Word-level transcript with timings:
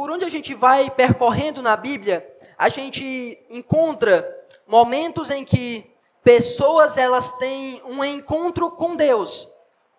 por 0.00 0.10
onde 0.10 0.24
a 0.24 0.30
gente 0.30 0.54
vai 0.54 0.88
percorrendo 0.88 1.60
na 1.60 1.76
Bíblia, 1.76 2.26
a 2.56 2.70
gente 2.70 3.38
encontra 3.50 4.26
momentos 4.66 5.30
em 5.30 5.44
que 5.44 5.94
pessoas 6.24 6.96
elas 6.96 7.32
têm 7.32 7.82
um 7.84 8.02
encontro 8.02 8.70
com 8.70 8.96
Deus, 8.96 9.46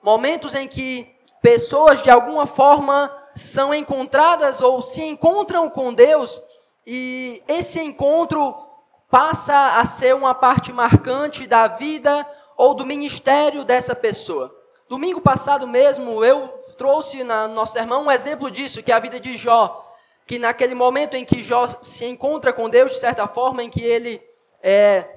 momentos 0.02 0.56
em 0.56 0.68
que 0.68 1.08
pessoas 1.40 2.02
de 2.02 2.10
alguma 2.10 2.48
forma 2.48 3.16
são 3.36 3.76
encontradas 3.76 4.60
ou 4.60 4.82
se 4.82 5.04
encontram 5.04 5.70
com 5.70 5.94
Deus 5.94 6.42
e 6.84 7.44
esse 7.48 7.80
encontro 7.80 8.56
passa 9.08 9.78
a 9.78 9.86
ser 9.86 10.16
uma 10.16 10.34
parte 10.34 10.74
marcante 10.74 11.46
da 11.46 11.68
vida 11.68 12.28
ou 12.58 12.74
do 12.74 12.88
ministério 12.88 13.64
dessa 13.64 13.94
pessoa. 13.94 14.52
Domingo 14.90 15.22
passado 15.22 15.68
mesmo 15.68 16.26
eu 16.26 16.48
trouxe 16.76 17.24
na 17.24 17.48
nosso 17.48 17.74
sermão 17.74 18.06
um 18.06 18.12
exemplo 18.12 18.50
disso, 18.50 18.82
que 18.82 18.92
é 18.92 18.96
a 18.96 19.00
vida 19.00 19.20
de 19.20 19.38
Jó, 19.38 19.81
que 20.26 20.40
naquele 20.40 20.76
momento 20.76 21.16
em 21.16 21.26
que 21.26 21.44
Jó 21.44 21.68
se 21.82 22.06
encontra 22.06 22.54
com 22.54 22.70
Deus, 22.70 22.92
de 22.92 23.00
certa 23.00 23.28
forma, 23.28 23.64
em 23.64 23.70
que 23.70 23.84
ele 23.84 24.22
é, 24.62 25.08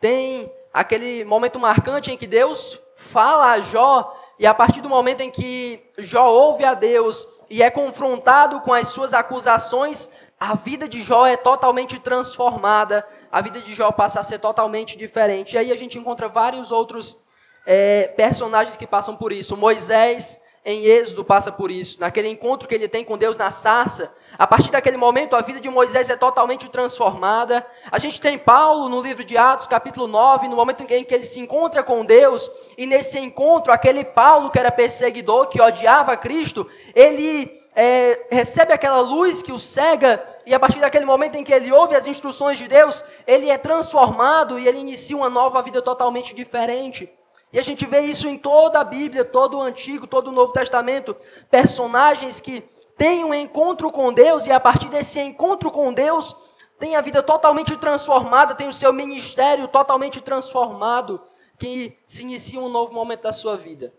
tem 0.00 0.52
aquele 0.72 1.24
momento 1.24 1.58
marcante 1.58 2.10
em 2.10 2.16
que 2.16 2.26
Deus 2.26 2.78
fala 2.96 3.52
a 3.52 3.60
Jó, 3.60 4.16
e 4.38 4.46
a 4.46 4.54
partir 4.54 4.80
do 4.80 4.88
momento 4.88 5.20
em 5.20 5.30
que 5.30 5.82
Jó 5.98 6.28
ouve 6.28 6.64
a 6.64 6.74
Deus 6.74 7.28
e 7.48 7.62
é 7.62 7.70
confrontado 7.70 8.60
com 8.60 8.72
as 8.72 8.88
suas 8.88 9.12
acusações, 9.12 10.08
a 10.40 10.56
vida 10.56 10.88
de 10.88 11.00
Jó 11.00 11.26
é 11.26 11.36
totalmente 11.36 11.98
transformada, 12.00 13.06
a 13.30 13.40
vida 13.40 13.60
de 13.60 13.72
Jó 13.72 13.92
passa 13.92 14.18
a 14.20 14.22
ser 14.24 14.40
totalmente 14.40 14.98
diferente. 14.98 15.54
E 15.54 15.58
aí 15.58 15.70
a 15.70 15.76
gente 15.76 15.98
encontra 15.98 16.28
vários 16.28 16.72
outros 16.72 17.16
é, 17.64 18.08
personagens 18.16 18.76
que 18.76 18.86
passam 18.86 19.14
por 19.14 19.30
isso. 19.30 19.56
Moisés, 19.56 20.40
em 20.64 20.84
Êxodo, 20.84 21.24
passa 21.24 21.50
por 21.50 21.70
isso. 21.72 21.98
Naquele 22.00 22.28
encontro 22.28 22.68
que 22.68 22.74
ele 22.74 22.86
tem 22.86 23.04
com 23.04 23.18
Deus 23.18 23.36
na 23.36 23.50
sarça, 23.50 24.12
a 24.38 24.46
partir 24.46 24.70
daquele 24.70 24.96
momento 24.96 25.34
a 25.34 25.40
vida 25.40 25.60
de 25.60 25.68
Moisés 25.68 26.08
é 26.08 26.16
totalmente 26.16 26.68
transformada. 26.68 27.66
A 27.90 27.98
gente 27.98 28.20
tem 28.20 28.38
Paulo 28.38 28.88
no 28.88 29.00
livro 29.00 29.24
de 29.24 29.36
Atos, 29.36 29.66
capítulo 29.66 30.06
9, 30.06 30.46
no 30.46 30.54
momento 30.54 30.84
em 30.84 31.04
que 31.04 31.14
ele 31.14 31.24
se 31.24 31.40
encontra 31.40 31.82
com 31.82 32.04
Deus, 32.04 32.48
e 32.78 32.86
nesse 32.86 33.18
encontro, 33.18 33.72
aquele 33.72 34.04
Paulo 34.04 34.50
que 34.50 34.58
era 34.58 34.70
perseguidor, 34.70 35.48
que 35.48 35.60
odiava 35.60 36.16
Cristo, 36.16 36.68
ele 36.94 37.60
é, 37.74 38.26
recebe 38.30 38.72
aquela 38.72 39.00
luz 39.00 39.42
que 39.42 39.50
o 39.50 39.58
cega, 39.58 40.22
e 40.46 40.54
a 40.54 40.60
partir 40.60 40.78
daquele 40.78 41.04
momento 41.04 41.34
em 41.34 41.42
que 41.42 41.52
ele 41.52 41.72
ouve 41.72 41.96
as 41.96 42.06
instruções 42.06 42.56
de 42.56 42.68
Deus, 42.68 43.04
ele 43.26 43.50
é 43.50 43.58
transformado 43.58 44.60
e 44.60 44.68
ele 44.68 44.78
inicia 44.78 45.16
uma 45.16 45.28
nova 45.28 45.60
vida 45.60 45.82
totalmente 45.82 46.32
diferente. 46.32 47.10
E 47.52 47.58
a 47.58 47.62
gente 47.62 47.84
vê 47.84 48.00
isso 48.00 48.26
em 48.26 48.38
toda 48.38 48.80
a 48.80 48.84
Bíblia, 48.84 49.24
todo 49.24 49.58
o 49.58 49.60
Antigo, 49.60 50.06
todo 50.06 50.28
o 50.28 50.32
Novo 50.32 50.52
Testamento. 50.52 51.14
Personagens 51.50 52.40
que 52.40 52.62
têm 52.96 53.24
um 53.24 53.34
encontro 53.34 53.90
com 53.90 54.12
Deus 54.12 54.46
e 54.46 54.52
a 54.52 54.58
partir 54.58 54.88
desse 54.88 55.20
encontro 55.20 55.70
com 55.70 55.92
Deus, 55.92 56.34
tem 56.78 56.96
a 56.96 57.00
vida 57.00 57.22
totalmente 57.22 57.76
transformada, 57.76 58.54
tem 58.54 58.68
o 58.68 58.72
seu 58.72 58.92
ministério 58.92 59.68
totalmente 59.68 60.20
transformado, 60.20 61.20
que 61.58 61.98
se 62.06 62.22
inicia 62.22 62.58
um 62.58 62.68
novo 62.68 62.92
momento 62.92 63.22
da 63.22 63.32
sua 63.32 63.56
vida. 63.56 63.92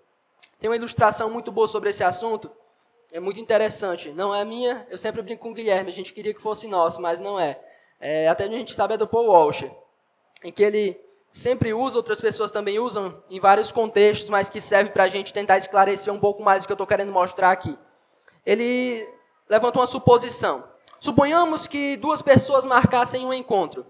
Tem 0.59 0.69
uma 0.69 0.75
ilustração 0.75 1.29
muito 1.29 1.51
boa 1.51 1.67
sobre 1.67 1.89
esse 1.89 2.03
assunto 2.03 2.51
é 3.13 3.19
muito 3.19 3.39
interessante. 3.39 4.11
Não 4.11 4.33
é 4.33 4.43
minha, 4.43 4.87
eu 4.89 4.97
sempre 4.97 5.21
brinco 5.21 5.43
com 5.43 5.51
o 5.51 5.53
Guilherme, 5.53 5.91
a 5.91 5.93
gente 5.93 6.11
queria 6.11 6.33
que 6.33 6.41
fosse 6.41 6.67
nosso, 6.67 6.99
mas 6.99 7.19
não 7.19 7.39
é. 7.39 7.59
é 7.99 8.27
até 8.27 8.45
a 8.45 8.49
gente 8.49 8.73
sabe 8.73 8.95
é 8.95 8.97
do 8.97 9.07
Paul 9.07 9.27
Walsh, 9.27 9.65
em 10.43 10.51
que 10.51 10.63
ele 10.63 10.99
sempre 11.33 11.73
usa, 11.73 11.97
outras 11.97 12.21
pessoas 12.21 12.51
também 12.51 12.77
usam 12.77 13.21
em 13.27 13.39
vários 13.39 13.71
contextos, 13.71 14.29
mas 14.29 14.51
que 14.51 14.61
serve 14.61 14.91
para 14.91 15.05
a 15.05 15.07
gente 15.07 15.33
tentar 15.33 15.57
esclarecer 15.57 16.13
um 16.13 16.19
pouco 16.19 16.43
mais 16.43 16.63
o 16.63 16.67
que 16.67 16.71
eu 16.71 16.75
estou 16.75 16.85
querendo 16.85 17.11
mostrar 17.11 17.49
aqui. 17.49 17.77
Ele 18.45 19.03
levanta 19.49 19.79
uma 19.79 19.87
suposição. 19.87 20.63
Suponhamos 20.99 21.67
que 21.67 21.97
duas 21.97 22.21
pessoas 22.21 22.65
marcassem 22.65 23.25
um 23.25 23.33
encontro. 23.33 23.83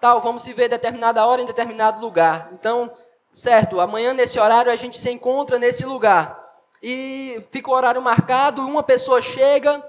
Tal, 0.00 0.20
vamos 0.20 0.42
se 0.42 0.52
ver 0.52 0.68
determinada 0.68 1.26
hora 1.26 1.42
em 1.42 1.46
determinado 1.46 2.00
lugar. 2.00 2.50
Então, 2.52 2.92
certo, 3.32 3.80
amanhã 3.80 4.12
nesse 4.12 4.38
horário 4.38 4.70
a 4.70 4.76
gente 4.76 4.96
se 4.96 5.10
encontra 5.10 5.58
nesse 5.58 5.84
lugar 5.84 6.42
e 6.80 7.42
fica 7.50 7.70
o 7.70 7.74
horário 7.74 8.00
marcado, 8.00 8.64
uma 8.64 8.82
pessoa 8.82 9.20
chega 9.20 9.82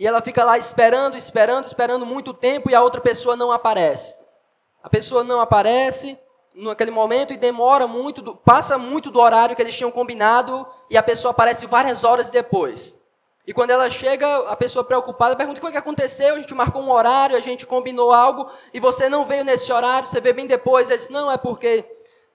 e 0.00 0.06
ela 0.06 0.20
fica 0.20 0.44
lá 0.44 0.58
esperando, 0.58 1.16
esperando, 1.16 1.66
esperando 1.66 2.04
muito 2.04 2.34
tempo 2.34 2.70
e 2.70 2.74
a 2.74 2.82
outra 2.82 3.00
pessoa 3.00 3.36
não 3.36 3.52
aparece. 3.52 4.16
A 4.82 4.90
pessoa 4.90 5.22
não 5.22 5.40
aparece 5.40 6.18
naquele 6.54 6.90
momento 6.90 7.32
e 7.32 7.36
demora 7.36 7.86
muito, 7.86 8.34
passa 8.36 8.78
muito 8.78 9.10
do 9.10 9.20
horário 9.20 9.56
que 9.56 9.62
eles 9.62 9.76
tinham 9.76 9.90
combinado 9.90 10.66
e 10.88 10.96
a 10.96 11.02
pessoa 11.02 11.32
aparece 11.32 11.66
várias 11.66 12.04
horas 12.04 12.30
depois. 12.30 12.96
E 13.46 13.52
quando 13.52 13.70
ela 13.70 13.90
chega, 13.90 14.48
a 14.48 14.56
pessoa 14.56 14.84
preocupada 14.84 15.36
pergunta 15.36 15.58
o 15.58 15.60
que 15.60 15.66
foi 15.66 15.72
que 15.72 15.78
aconteceu, 15.78 16.34
a 16.34 16.38
gente 16.38 16.54
marcou 16.54 16.82
um 16.82 16.90
horário, 16.90 17.36
a 17.36 17.40
gente 17.40 17.66
combinou 17.66 18.12
algo 18.12 18.48
e 18.72 18.80
você 18.80 19.08
não 19.08 19.24
veio 19.24 19.44
nesse 19.44 19.70
horário, 19.70 20.08
você 20.08 20.20
veio 20.20 20.34
bem 20.34 20.46
depois. 20.46 20.88
Ele 20.88 20.98
disse, 20.98 21.12
não, 21.12 21.30
é 21.30 21.36
porque 21.36 21.84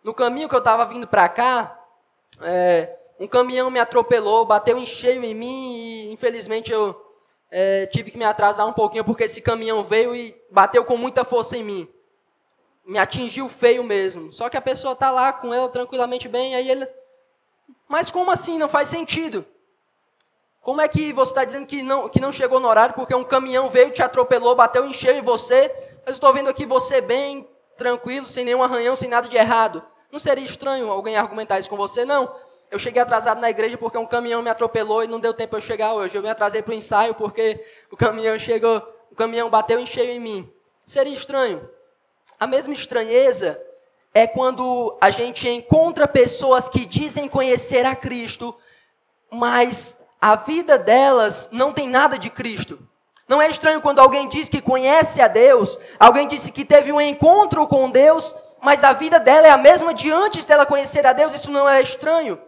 no 0.04 0.14
caminho 0.14 0.48
que 0.48 0.54
eu 0.54 0.60
estava 0.60 0.86
vindo 0.86 1.08
para 1.08 1.28
cá, 1.28 1.80
é, 2.42 2.96
um 3.20 3.28
caminhão 3.28 3.72
me 3.72 3.80
atropelou, 3.80 4.46
bateu 4.46 4.78
em 4.78 4.86
cheio 4.86 5.24
em 5.24 5.34
mim 5.34 5.74
e 5.74 6.14
infelizmente 6.14 6.72
eu 6.72 6.96
é, 7.50 7.88
tive 7.88 8.12
que 8.12 8.18
me 8.18 8.24
atrasar 8.24 8.68
um 8.68 8.74
pouquinho 8.74 9.04
porque 9.04 9.24
esse 9.24 9.42
caminhão 9.42 9.84
veio 9.84 10.16
e 10.16 10.36
bateu 10.52 10.86
com 10.86 10.96
muita 10.96 11.26
força 11.26 11.58
em 11.58 11.64
mim. 11.64 11.90
Me 12.90 12.98
atingiu 12.98 13.48
feio 13.48 13.84
mesmo. 13.84 14.34
Só 14.34 14.50
que 14.50 14.58
a 14.58 14.62
pessoa 14.62 14.94
está 14.94 15.12
lá 15.12 15.32
com 15.32 15.54
ela 15.54 15.70
tranquilamente 15.70 16.28
bem, 16.28 16.56
aí 16.56 16.72
ele. 16.72 16.88
Mas 17.88 18.10
como 18.10 18.32
assim? 18.32 18.58
Não 18.58 18.68
faz 18.68 18.88
sentido. 18.88 19.46
Como 20.60 20.82
é 20.82 20.88
que 20.88 21.14
você 21.14 21.32
está 21.32 21.46
dizendo 21.46 21.68
que 21.68 21.84
não, 21.84 22.10
que 22.10 22.20
não 22.20 22.32
chegou 22.32 22.60
no 22.60 22.68
horário 22.68 22.96
porque 22.96 23.14
um 23.14 23.24
caminhão 23.24 23.70
veio, 23.70 23.92
te 23.92 24.02
atropelou, 24.02 24.56
bateu 24.56 24.88
em 24.88 24.92
cheio 24.92 25.20
em 25.20 25.22
você, 25.22 25.72
mas 26.04 26.16
estou 26.16 26.34
vendo 26.34 26.50
aqui 26.50 26.66
você 26.66 27.00
bem, 27.00 27.48
tranquilo, 27.78 28.26
sem 28.26 28.44
nenhum 28.44 28.64
arranhão, 28.64 28.96
sem 28.96 29.08
nada 29.08 29.30
de 29.30 29.38
errado. 29.38 29.86
Não 30.12 30.18
seria 30.18 30.44
estranho 30.44 30.90
alguém 30.90 31.16
argumentar 31.16 31.60
isso 31.60 31.70
com 31.70 31.78
você? 31.78 32.04
Não. 32.04 32.36
Eu 32.72 32.80
cheguei 32.80 33.04
atrasado 33.04 33.40
na 33.40 33.52
igreja 33.52 33.78
porque 33.78 34.00
um 34.00 34.06
caminhão 34.08 34.42
me 34.42 34.50
atropelou 34.50 35.04
e 35.04 35.08
não 35.08 35.20
deu 35.20 35.32
tempo 35.36 35.56
eu 35.56 35.62
chegar 35.62 35.94
hoje. 35.94 36.18
Eu 36.18 36.24
me 36.24 36.30
atrasei 36.30 36.64
para 36.64 36.72
o 36.72 36.76
ensaio 36.76 37.14
porque 37.14 37.64
o 37.92 37.96
caminhão 37.96 38.38
chegou, 38.40 38.82
o 39.12 39.16
caminhão 39.16 39.48
bateu 39.48 39.80
em 39.80 39.86
cheio 39.86 40.10
em 40.10 40.20
mim. 40.20 40.52
Seria 40.88 41.14
estranho. 41.14 41.70
A 42.40 42.48
mesma 42.48 42.74
estranheza 42.74 43.62
é 44.14 44.26
quando 44.26 44.98
a 45.02 45.10
gente 45.10 45.48
encontra 45.50 46.08
pessoas 46.08 46.70
que 46.70 46.86
dizem 46.86 47.28
conhecer 47.28 47.86
a 47.86 47.94
Cristo, 47.94 48.56
mas 49.30 49.98
a 50.22 50.38
vida 50.38 50.78
delas 50.78 51.50
não 51.52 51.74
tem 51.74 51.86
nada 51.90 52.18
de 52.18 52.30
Cristo. 52.30 52.80
Não 53.28 53.42
é 53.42 53.50
estranho 53.50 53.82
quando 53.82 54.00
alguém 54.00 54.30
diz 54.30 54.48
que 54.48 54.62
conhece 54.62 55.22
a 55.22 55.28
Deus, 55.28 55.78
alguém 56.00 56.30
disse 56.30 56.50
que 56.50 56.64
teve 56.64 56.94
um 56.94 57.02
encontro 57.02 57.68
com 57.68 57.92
Deus, 57.92 58.34
mas 58.62 58.86
a 58.86 58.94
vida 58.94 59.20
dela 59.20 59.46
é 59.46 59.52
a 59.52 59.58
mesma 59.58 59.94
de 59.94 60.10
antes 60.10 60.46
dela 60.46 60.66
conhecer 60.66 61.06
a 61.06 61.12
Deus, 61.12 61.36
isso 61.36 61.52
não 61.52 61.68
é 61.68 61.82
estranho. 61.82 62.42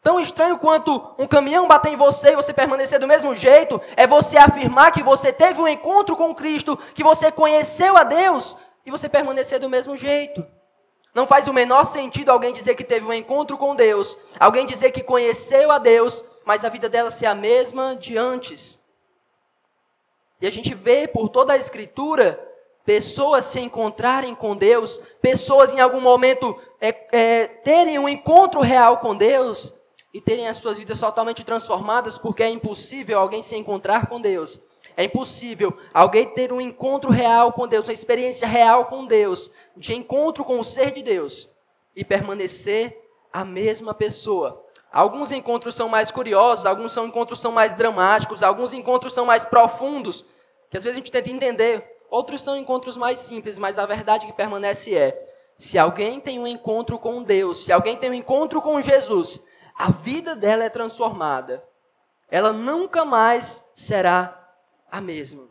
Tão 0.00 0.20
estranho 0.20 0.58
quanto 0.58 1.14
um 1.18 1.26
caminhão 1.26 1.66
bater 1.66 1.92
em 1.92 1.96
você 1.96 2.32
e 2.32 2.36
você 2.36 2.52
permanecer 2.52 3.00
do 3.00 3.06
mesmo 3.06 3.34
jeito, 3.34 3.80
é 3.96 4.06
você 4.06 4.36
afirmar 4.38 4.92
que 4.92 5.02
você 5.02 5.32
teve 5.32 5.60
um 5.60 5.68
encontro 5.68 6.16
com 6.16 6.34
Cristo, 6.34 6.76
que 6.94 7.02
você 7.04 7.32
conheceu 7.32 7.96
a 7.96 8.04
Deus 8.04 8.56
e 8.84 8.90
você 8.90 9.08
permanecer 9.08 9.58
do 9.58 9.68
mesmo 9.68 9.96
jeito. 9.96 10.44
Não 11.14 11.26
faz 11.26 11.48
o 11.48 11.52
menor 11.52 11.84
sentido 11.84 12.30
alguém 12.30 12.52
dizer 12.52 12.74
que 12.74 12.84
teve 12.84 13.04
um 13.04 13.12
encontro 13.12 13.58
com 13.58 13.74
Deus, 13.74 14.16
alguém 14.40 14.64
dizer 14.64 14.90
que 14.90 15.02
conheceu 15.02 15.70
a 15.70 15.78
Deus, 15.78 16.24
mas 16.44 16.64
a 16.64 16.68
vida 16.68 16.88
dela 16.88 17.10
ser 17.10 17.26
a 17.26 17.34
mesma 17.34 17.94
de 17.94 18.16
antes. 18.16 18.80
E 20.40 20.46
a 20.46 20.50
gente 20.50 20.74
vê 20.74 21.06
por 21.06 21.28
toda 21.28 21.52
a 21.52 21.58
Escritura 21.58 22.48
pessoas 22.84 23.44
se 23.44 23.60
encontrarem 23.60 24.34
com 24.34 24.56
Deus, 24.56 25.00
pessoas 25.20 25.72
em 25.72 25.80
algum 25.80 26.00
momento 26.00 26.58
é, 26.80 26.88
é, 27.12 27.46
terem 27.46 27.98
um 27.98 28.08
encontro 28.08 28.60
real 28.60 28.98
com 28.98 29.14
Deus, 29.14 29.72
e 30.12 30.20
terem 30.20 30.46
as 30.46 30.58
suas 30.58 30.76
vidas 30.76 31.00
totalmente 31.00 31.42
transformadas, 31.42 32.18
porque 32.18 32.42
é 32.42 32.50
impossível 32.50 33.18
alguém 33.18 33.40
se 33.40 33.56
encontrar 33.56 34.08
com 34.08 34.20
Deus. 34.20 34.60
É 34.96 35.04
impossível 35.04 35.76
alguém 35.92 36.26
ter 36.26 36.52
um 36.52 36.60
encontro 36.60 37.10
real 37.10 37.52
com 37.52 37.66
Deus, 37.66 37.88
uma 37.88 37.94
experiência 37.94 38.46
real 38.46 38.86
com 38.86 39.06
Deus, 39.06 39.50
de 39.76 39.94
encontro 39.94 40.44
com 40.44 40.58
o 40.58 40.64
ser 40.64 40.92
de 40.92 41.02
Deus 41.02 41.48
e 41.94 42.04
permanecer 42.04 42.98
a 43.32 43.44
mesma 43.44 43.94
pessoa. 43.94 44.64
Alguns 44.92 45.32
encontros 45.32 45.74
são 45.74 45.88
mais 45.88 46.10
curiosos, 46.10 46.66
alguns 46.66 46.92
são 46.92 47.06
encontros 47.06 47.40
são 47.40 47.50
mais 47.50 47.74
dramáticos, 47.74 48.42
alguns 48.42 48.74
encontros 48.74 49.14
são 49.14 49.24
mais 49.24 49.44
profundos, 49.44 50.24
que 50.70 50.76
às 50.76 50.84
vezes 50.84 50.96
a 50.96 51.00
gente 51.00 51.10
tenta 51.10 51.30
entender. 51.30 51.96
Outros 52.10 52.42
são 52.42 52.54
encontros 52.54 52.98
mais 52.98 53.20
simples, 53.20 53.58
mas 53.58 53.78
a 53.78 53.86
verdade 53.86 54.26
que 54.26 54.34
permanece 54.34 54.94
é: 54.94 55.18
se 55.56 55.78
alguém 55.78 56.20
tem 56.20 56.38
um 56.38 56.46
encontro 56.46 56.98
com 56.98 57.22
Deus, 57.22 57.64
se 57.64 57.72
alguém 57.72 57.96
tem 57.96 58.10
um 58.10 58.14
encontro 58.14 58.60
com 58.60 58.82
Jesus, 58.82 59.40
a 59.78 59.90
vida 59.90 60.36
dela 60.36 60.64
é 60.64 60.68
transformada. 60.68 61.64
Ela 62.28 62.52
nunca 62.52 63.04
mais 63.04 63.64
será 63.74 64.41
a 64.92 65.00
mesma. 65.00 65.48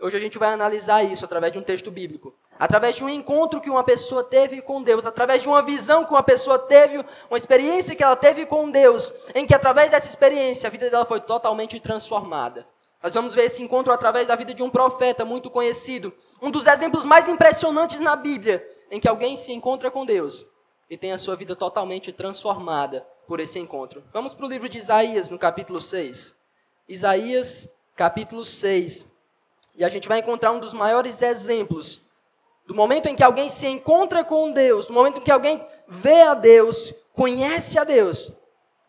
Hoje 0.00 0.16
a 0.16 0.20
gente 0.20 0.38
vai 0.38 0.52
analisar 0.52 1.02
isso 1.02 1.24
através 1.24 1.52
de 1.52 1.58
um 1.58 1.62
texto 1.62 1.90
bíblico, 1.90 2.32
através 2.56 2.94
de 2.94 3.02
um 3.02 3.08
encontro 3.08 3.60
que 3.60 3.68
uma 3.68 3.82
pessoa 3.82 4.22
teve 4.22 4.62
com 4.62 4.80
Deus, 4.80 5.04
através 5.04 5.42
de 5.42 5.48
uma 5.48 5.60
visão 5.60 6.04
que 6.04 6.12
uma 6.12 6.22
pessoa 6.22 6.56
teve, 6.56 7.04
uma 7.28 7.36
experiência 7.36 7.96
que 7.96 8.04
ela 8.04 8.14
teve 8.14 8.46
com 8.46 8.70
Deus, 8.70 9.12
em 9.34 9.44
que 9.44 9.52
através 9.52 9.90
dessa 9.90 10.08
experiência 10.08 10.68
a 10.68 10.70
vida 10.70 10.88
dela 10.88 11.04
foi 11.04 11.20
totalmente 11.20 11.80
transformada. 11.80 12.64
Nós 13.02 13.14
vamos 13.14 13.34
ver 13.34 13.46
esse 13.46 13.60
encontro 13.60 13.92
através 13.92 14.28
da 14.28 14.36
vida 14.36 14.54
de 14.54 14.62
um 14.62 14.70
profeta 14.70 15.24
muito 15.24 15.50
conhecido, 15.50 16.14
um 16.40 16.50
dos 16.50 16.68
exemplos 16.68 17.04
mais 17.04 17.28
impressionantes 17.28 17.98
na 17.98 18.14
Bíblia, 18.14 18.64
em 18.92 19.00
que 19.00 19.08
alguém 19.08 19.36
se 19.36 19.52
encontra 19.52 19.90
com 19.90 20.06
Deus 20.06 20.46
e 20.88 20.96
tem 20.96 21.10
a 21.10 21.18
sua 21.18 21.34
vida 21.34 21.56
totalmente 21.56 22.12
transformada 22.12 23.04
por 23.26 23.40
esse 23.40 23.58
encontro. 23.58 24.04
Vamos 24.12 24.32
para 24.32 24.46
o 24.46 24.48
livro 24.48 24.68
de 24.68 24.78
Isaías, 24.78 25.28
no 25.28 25.38
capítulo 25.38 25.80
6. 25.80 26.34
Isaías, 26.88 27.68
capítulo 27.98 28.44
6. 28.44 29.08
E 29.74 29.84
a 29.84 29.88
gente 29.88 30.06
vai 30.06 30.20
encontrar 30.20 30.52
um 30.52 30.60
dos 30.60 30.72
maiores 30.72 31.20
exemplos 31.20 32.00
do 32.64 32.74
momento 32.74 33.06
em 33.06 33.16
que 33.16 33.24
alguém 33.24 33.48
se 33.48 33.66
encontra 33.66 34.22
com 34.22 34.52
Deus, 34.52 34.86
do 34.86 34.92
momento 34.92 35.18
em 35.18 35.24
que 35.24 35.32
alguém 35.32 35.66
vê 35.88 36.22
a 36.22 36.34
Deus, 36.34 36.94
conhece 37.14 37.78
a 37.78 37.82
Deus, 37.84 38.30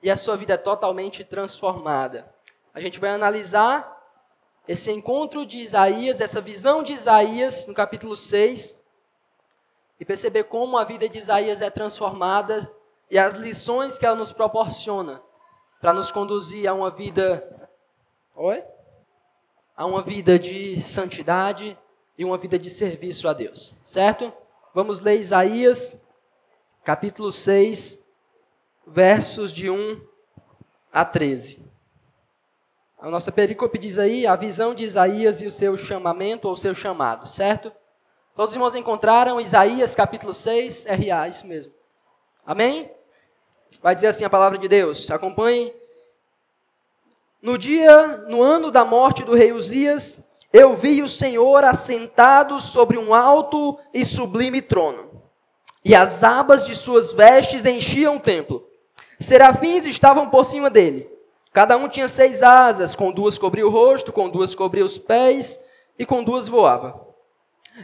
e 0.04 0.12
a 0.12 0.18
sua 0.18 0.36
vida 0.36 0.54
é 0.54 0.58
totalmente 0.58 1.24
transformada. 1.24 2.30
A 2.74 2.80
gente 2.82 3.00
vai 3.00 3.10
analisar 3.10 3.98
esse 4.68 4.92
encontro 4.92 5.46
de 5.46 5.58
Isaías, 5.58 6.22
essa 6.22 6.42
visão 6.42 6.84
de 6.84 6.94
Isaías 6.94 7.66
no 7.68 7.74
capítulo 7.74 8.16
6, 8.16 8.78
e 10.00 10.06
perceber 10.06 10.44
como 10.44 10.78
a 10.78 10.84
vida 10.84 11.08
de 11.08 11.18
Isaías 11.18 11.62
é 11.62 11.70
transformada 11.70 12.70
e 13.10 13.18
as 13.18 13.34
lições 13.34 13.98
que 13.98 14.06
ela 14.06 14.16
nos 14.16 14.34
proporciona 14.34 15.24
para 15.82 15.94
nos 15.94 16.12
conduzir 16.12 16.68
a 16.68 16.74
uma 16.74 16.92
vida 16.92 17.60
Oi? 18.42 18.64
A 19.80 19.86
uma 19.86 20.02
vida 20.02 20.38
de 20.38 20.82
santidade 20.82 21.80
e 22.18 22.26
uma 22.26 22.38
vida 22.38 22.60
de 22.60 22.70
serviço 22.70 23.30
a 23.30 23.32
Deus, 23.34 23.74
certo? 23.82 24.34
Vamos 24.76 25.00
ler 25.00 25.22
Isaías, 25.22 25.96
capítulo 26.84 27.32
6, 27.32 27.98
versos 28.86 29.54
de 29.54 29.70
1 29.70 30.02
a 30.92 31.06
13. 31.06 31.66
A 33.00 33.10
nossa 33.10 33.32
perícope 33.32 33.78
diz 33.78 33.98
aí 33.98 34.28
a 34.28 34.36
visão 34.36 34.76
de 34.76 34.84
Isaías 34.84 35.42
e 35.42 35.48
o 35.48 35.52
seu 35.52 35.78
chamamento 35.78 36.50
ou 36.50 36.58
seu 36.58 36.76
chamado, 36.76 37.26
certo? 37.26 37.72
Todos 38.36 38.52
os 38.52 38.56
irmãos 38.58 38.76
encontraram 38.76 39.40
Isaías 39.40 39.96
capítulo 39.96 40.34
6, 40.34 40.88
RA, 40.88 41.30
isso 41.30 41.48
mesmo. 41.48 41.72
Amém? 42.46 42.92
Vai 43.82 43.96
dizer 43.96 44.08
assim 44.08 44.26
a 44.26 44.30
palavra 44.30 44.58
de 44.58 44.68
Deus. 44.68 45.10
Acompanhe. 45.10 45.74
No 47.42 47.58
dia, 47.58 48.26
no 48.28 48.42
ano 48.42 48.70
da 48.70 48.84
morte 48.84 49.24
do 49.24 49.34
rei 49.34 49.54
Uzias, 49.54 50.20
eu 50.52 50.76
vi 50.76 51.02
o 51.02 51.08
Senhor 51.08 51.64
assentado 51.64 52.60
sobre 52.60 52.98
um 52.98 53.14
alto 53.14 53.80
e 53.94 54.04
sublime 54.04 54.62
trono, 54.62 55.24
e 55.84 55.96
as 55.96 56.22
abas 56.22 56.66
de 56.66 56.76
suas 56.76 57.14
vestes 57.14 57.66
enchiam 57.66 58.18
o 58.18 58.20
templo. 58.20 58.68
Serafins 59.18 59.88
estavam 59.88 60.30
por 60.30 60.44
cima 60.44 60.70
dele. 60.70 61.10
Cada 61.54 61.78
um 61.78 61.88
tinha 61.88 62.10
seis 62.10 62.44
asas, 62.44 62.94
com 62.94 63.12
duas 63.12 63.38
cobria 63.38 63.66
o 63.66 63.72
rosto, 63.72 64.12
com 64.12 64.30
duas 64.30 64.54
cobria 64.54 64.84
os 64.84 64.98
pés, 64.98 65.60
e 65.98 66.06
com 66.06 66.24
duas 66.24 66.50
voava. 66.50 67.08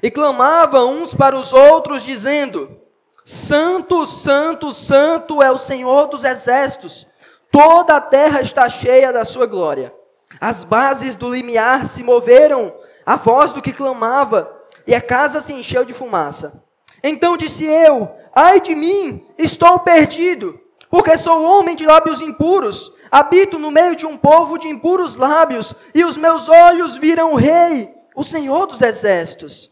E 0.03 0.11
clamavam 0.11 1.01
uns 1.01 1.15
para 1.15 1.37
os 1.37 1.53
outros, 1.53 2.03
dizendo: 2.03 2.77
Santo, 3.23 4.05
Santo, 4.05 4.73
Santo 4.73 5.41
é 5.41 5.49
o 5.49 5.57
Senhor 5.57 6.07
dos 6.07 6.25
exércitos, 6.25 7.07
toda 7.55 7.95
a 7.95 8.01
terra 8.01 8.41
está 8.41 8.67
cheia 8.67 9.13
da 9.13 9.23
sua 9.23 9.45
glória. 9.45 9.93
As 10.41 10.65
bases 10.65 11.15
do 11.15 11.33
limiar 11.33 11.87
se 11.87 12.03
moveram, 12.03 12.75
a 13.05 13.15
voz 13.15 13.53
do 13.53 13.61
que 13.61 13.71
clamava, 13.71 14.53
e 14.85 14.93
a 14.93 14.99
casa 14.99 15.39
se 15.39 15.53
encheu 15.53 15.85
de 15.85 15.93
fumaça. 15.93 16.61
Então 17.01 17.37
disse 17.37 17.63
eu: 17.63 18.11
Ai 18.35 18.59
de 18.59 18.75
mim, 18.75 19.25
estou 19.37 19.79
perdido 19.79 20.59
porque 20.89 21.17
sou 21.17 21.43
homem 21.43 21.75
de 21.75 21.85
lábios 21.85 22.21
impuros, 22.21 22.91
habito 23.09 23.57
no 23.57 23.71
meio 23.71 23.95
de 23.95 24.05
um 24.05 24.17
povo 24.17 24.57
de 24.57 24.67
impuros 24.67 25.15
lábios, 25.15 25.73
e 25.93 26.03
os 26.03 26.15
meus 26.15 26.47
olhos 26.47 26.97
viram 26.97 27.33
o 27.33 27.35
Rei, 27.35 27.93
o 28.15 28.23
Senhor 28.23 28.65
dos 28.65 28.81
Exércitos. 28.81 29.71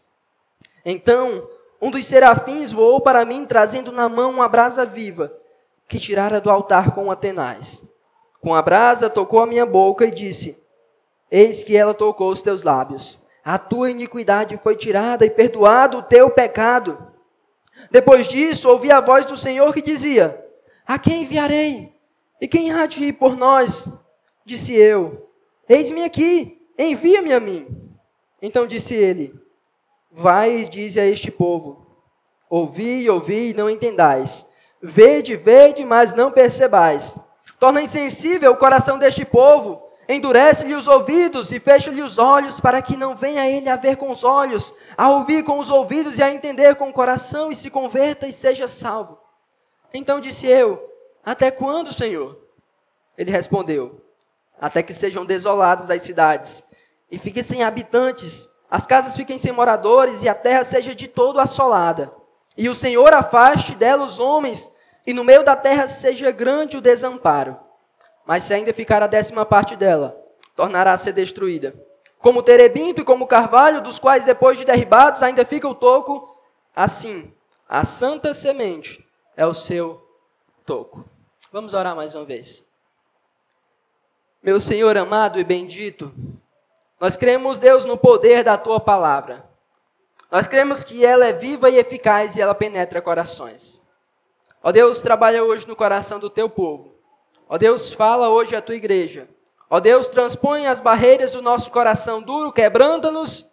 Então 0.84 1.46
um 1.80 1.90
dos 1.90 2.06
serafins 2.06 2.72
voou 2.72 3.00
para 3.02 3.26
mim, 3.26 3.44
trazendo 3.44 3.92
na 3.92 4.08
mão 4.08 4.30
uma 4.30 4.48
brasa 4.48 4.86
viva, 4.86 5.30
que 5.88 5.98
tirara 5.98 6.40
do 6.40 6.50
altar 6.50 6.92
com 6.92 7.10
Atenais. 7.10 7.82
Com 8.40 8.54
a 8.54 8.62
brasa 8.62 9.08
tocou 9.08 9.40
a 9.40 9.46
minha 9.46 9.66
boca 9.66 10.06
e 10.06 10.10
disse: 10.10 10.56
Eis 11.30 11.62
que 11.62 11.76
ela 11.76 11.94
tocou 11.94 12.30
os 12.30 12.42
teus 12.42 12.62
lábios. 12.62 13.20
A 13.44 13.58
tua 13.58 13.90
iniquidade 13.90 14.58
foi 14.62 14.76
tirada 14.76 15.24
e 15.24 15.30
perdoado 15.30 15.98
o 15.98 16.02
teu 16.02 16.30
pecado. 16.30 17.12
Depois 17.90 18.26
disso, 18.26 18.68
ouvi 18.68 18.90
a 18.90 19.00
voz 19.00 19.26
do 19.26 19.36
Senhor 19.36 19.72
que 19.74 19.82
dizia: 19.82 20.44
a 20.86 20.98
quem 20.98 21.22
enviarei? 21.22 21.94
E 22.40 22.46
quem 22.46 22.70
há 22.70 22.84
de 22.86 23.04
ir 23.06 23.14
por 23.14 23.36
nós? 23.36 23.88
Disse 24.44 24.74
eu: 24.74 25.30
Eis-me 25.66 26.04
aqui, 26.04 26.60
envia-me 26.78 27.32
a 27.32 27.40
mim. 27.40 27.66
Então 28.42 28.66
disse 28.66 28.94
ele: 28.94 29.34
Vai 30.10 30.58
e 30.58 30.68
dize 30.68 31.00
a 31.00 31.06
este 31.06 31.30
povo: 31.30 31.86
Ouvi, 32.50 33.08
ouvi 33.08 33.50
e 33.50 33.54
não 33.54 33.70
entendais. 33.70 34.46
Vede, 34.86 35.34
vede, 35.34 35.82
mas 35.82 36.12
não 36.12 36.30
percebais. 36.30 37.16
Torna 37.58 37.80
insensível 37.80 38.52
o 38.52 38.56
coração 38.56 38.98
deste 38.98 39.24
povo. 39.24 39.82
Endurece-lhe 40.06 40.74
os 40.74 40.86
ouvidos 40.86 41.52
e 41.52 41.58
fecha-lhe 41.58 42.02
os 42.02 42.18
olhos, 42.18 42.60
para 42.60 42.82
que 42.82 42.94
não 42.94 43.16
venha 43.16 43.48
ele 43.48 43.70
a 43.70 43.76
ver 43.76 43.96
com 43.96 44.10
os 44.10 44.22
olhos, 44.22 44.74
a 44.94 45.08
ouvir 45.08 45.42
com 45.42 45.58
os 45.58 45.70
ouvidos 45.70 46.18
e 46.18 46.22
a 46.22 46.30
entender 46.30 46.74
com 46.74 46.90
o 46.90 46.92
coração, 46.92 47.50
e 47.50 47.56
se 47.56 47.70
converta 47.70 48.28
e 48.28 48.32
seja 48.32 48.68
salvo. 48.68 49.18
Então 49.94 50.20
disse 50.20 50.46
eu: 50.46 50.86
Até 51.24 51.50
quando, 51.50 51.90
Senhor? 51.90 52.38
Ele 53.16 53.30
respondeu: 53.30 54.04
Até 54.60 54.82
que 54.82 54.92
sejam 54.92 55.24
desoladas 55.24 55.90
as 55.90 56.02
cidades, 56.02 56.62
e 57.10 57.18
fiquem 57.18 57.42
sem 57.42 57.62
habitantes, 57.62 58.50
as 58.70 58.84
casas 58.86 59.16
fiquem 59.16 59.38
sem 59.38 59.50
moradores, 59.50 60.22
e 60.22 60.28
a 60.28 60.34
terra 60.34 60.62
seja 60.62 60.94
de 60.94 61.08
todo 61.08 61.40
assolada. 61.40 62.12
E 62.54 62.68
o 62.68 62.74
Senhor 62.74 63.12
afaste 63.14 63.74
dela 63.74 64.04
os 64.04 64.20
homens, 64.20 64.70
e 65.06 65.12
no 65.12 65.24
meio 65.24 65.42
da 65.42 65.54
terra 65.54 65.86
seja 65.88 66.30
grande 66.30 66.76
o 66.76 66.80
desamparo. 66.80 67.58
Mas 68.24 68.44
se 68.44 68.54
ainda 68.54 68.72
ficar 68.72 69.02
a 69.02 69.06
décima 69.06 69.44
parte 69.44 69.76
dela, 69.76 70.16
tornará 70.56 70.92
a 70.92 70.96
ser 70.96 71.12
destruída. 71.12 71.74
Como 72.18 72.40
o 72.40 72.42
terebinto 72.42 73.02
e 73.02 73.04
como 73.04 73.24
o 73.24 73.28
carvalho, 73.28 73.82
dos 73.82 73.98
quais 73.98 74.24
depois 74.24 74.56
de 74.56 74.64
derribados 74.64 75.22
ainda 75.22 75.44
fica 75.44 75.68
o 75.68 75.74
toco, 75.74 76.34
assim 76.74 77.32
a 77.68 77.84
santa 77.84 78.32
semente 78.32 79.04
é 79.36 79.46
o 79.46 79.54
seu 79.54 80.02
toco. 80.64 81.04
Vamos 81.52 81.74
orar 81.74 81.94
mais 81.94 82.14
uma 82.14 82.24
vez. 82.24 82.64
Meu 84.42 84.60
Senhor 84.60 84.96
amado 84.96 85.38
e 85.38 85.44
bendito, 85.44 86.14
nós 87.00 87.16
cremos, 87.16 87.58
Deus, 87.58 87.84
no 87.84 87.96
poder 87.96 88.44
da 88.44 88.56
tua 88.56 88.80
palavra. 88.80 89.48
Nós 90.30 90.46
cremos 90.46 90.82
que 90.84 91.04
ela 91.04 91.26
é 91.26 91.32
viva 91.32 91.68
e 91.68 91.76
eficaz 91.76 92.36
e 92.36 92.40
ela 92.40 92.54
penetra 92.54 93.02
corações. 93.02 93.82
Ó 94.66 94.72
Deus, 94.72 95.02
trabalha 95.02 95.44
hoje 95.44 95.68
no 95.68 95.76
coração 95.76 96.18
do 96.18 96.30
teu 96.30 96.48
povo. 96.48 96.96
Ó 97.46 97.58
Deus, 97.58 97.92
fala 97.92 98.30
hoje 98.30 98.56
à 98.56 98.62
tua 98.62 98.74
igreja. 98.74 99.28
Ó 99.68 99.78
Deus, 99.78 100.08
transpõe 100.08 100.66
as 100.66 100.80
barreiras 100.80 101.32
do 101.32 101.42
nosso 101.42 101.70
coração 101.70 102.22
duro, 102.22 102.50
quebranta-nos 102.50 103.46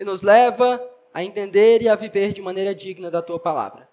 e 0.00 0.04
nos 0.04 0.22
leva 0.22 0.82
a 1.12 1.22
entender 1.22 1.82
e 1.82 1.90
a 1.90 1.94
viver 1.94 2.32
de 2.32 2.40
maneira 2.40 2.74
digna 2.74 3.10
da 3.10 3.20
tua 3.20 3.38
palavra. 3.38 3.86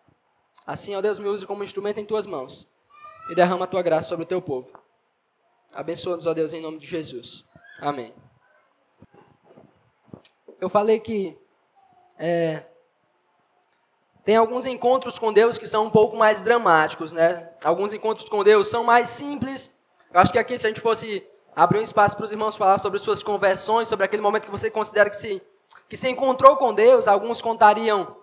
Assim, 0.65 0.95
ó 0.95 1.01
Deus, 1.01 1.19
me 1.19 1.27
use 1.27 1.45
como 1.45 1.65
instrumento 1.65 1.99
em 1.99 2.05
tuas 2.05 2.25
mãos 2.25 2.65
e 3.29 3.35
derrama 3.35 3.65
a 3.65 3.67
tua 3.67 3.81
graça 3.81 4.07
sobre 4.07 4.23
o 4.23 4.27
teu 4.27 4.41
povo. 4.41 4.71
Abençoa-nos, 5.73 6.25
ó 6.25 6.33
Deus, 6.33 6.53
em 6.53 6.61
nome 6.61 6.79
de 6.79 6.87
Jesus. 6.87 7.43
Amém. 7.81 8.15
Eu 10.61 10.69
falei 10.69 11.01
que 11.01 11.37
é, 12.17 12.63
tem 14.25 14.37
alguns 14.37 14.65
encontros 14.65 15.19
com 15.19 15.33
Deus 15.33 15.57
que 15.57 15.67
são 15.67 15.85
um 15.85 15.89
pouco 15.89 16.15
mais 16.15 16.41
dramáticos, 16.41 17.11
né? 17.11 17.49
Alguns 17.63 17.93
encontros 17.93 18.29
com 18.29 18.43
Deus 18.43 18.67
são 18.67 18.83
mais 18.83 19.09
simples. 19.09 19.69
Eu 20.13 20.19
acho 20.19 20.31
que 20.31 20.39
aqui, 20.39 20.57
se 20.57 20.65
a 20.65 20.69
gente 20.69 20.79
fosse 20.79 21.25
abrir 21.55 21.79
um 21.79 21.83
espaço 21.83 22.15
para 22.15 22.25
os 22.25 22.31
irmãos 22.31 22.55
falar 22.55 22.77
sobre 22.77 22.99
suas 22.99 23.21
conversões, 23.21 23.87
sobre 23.87 24.05
aquele 24.05 24.21
momento 24.21 24.45
que 24.45 24.51
você 24.51 24.69
considera 24.69 25.09
que 25.09 25.17
se, 25.17 25.41
que 25.89 25.97
se 25.97 26.09
encontrou 26.09 26.55
com 26.55 26.73
Deus, 26.73 27.07
alguns 27.07 27.41
contariam 27.41 28.15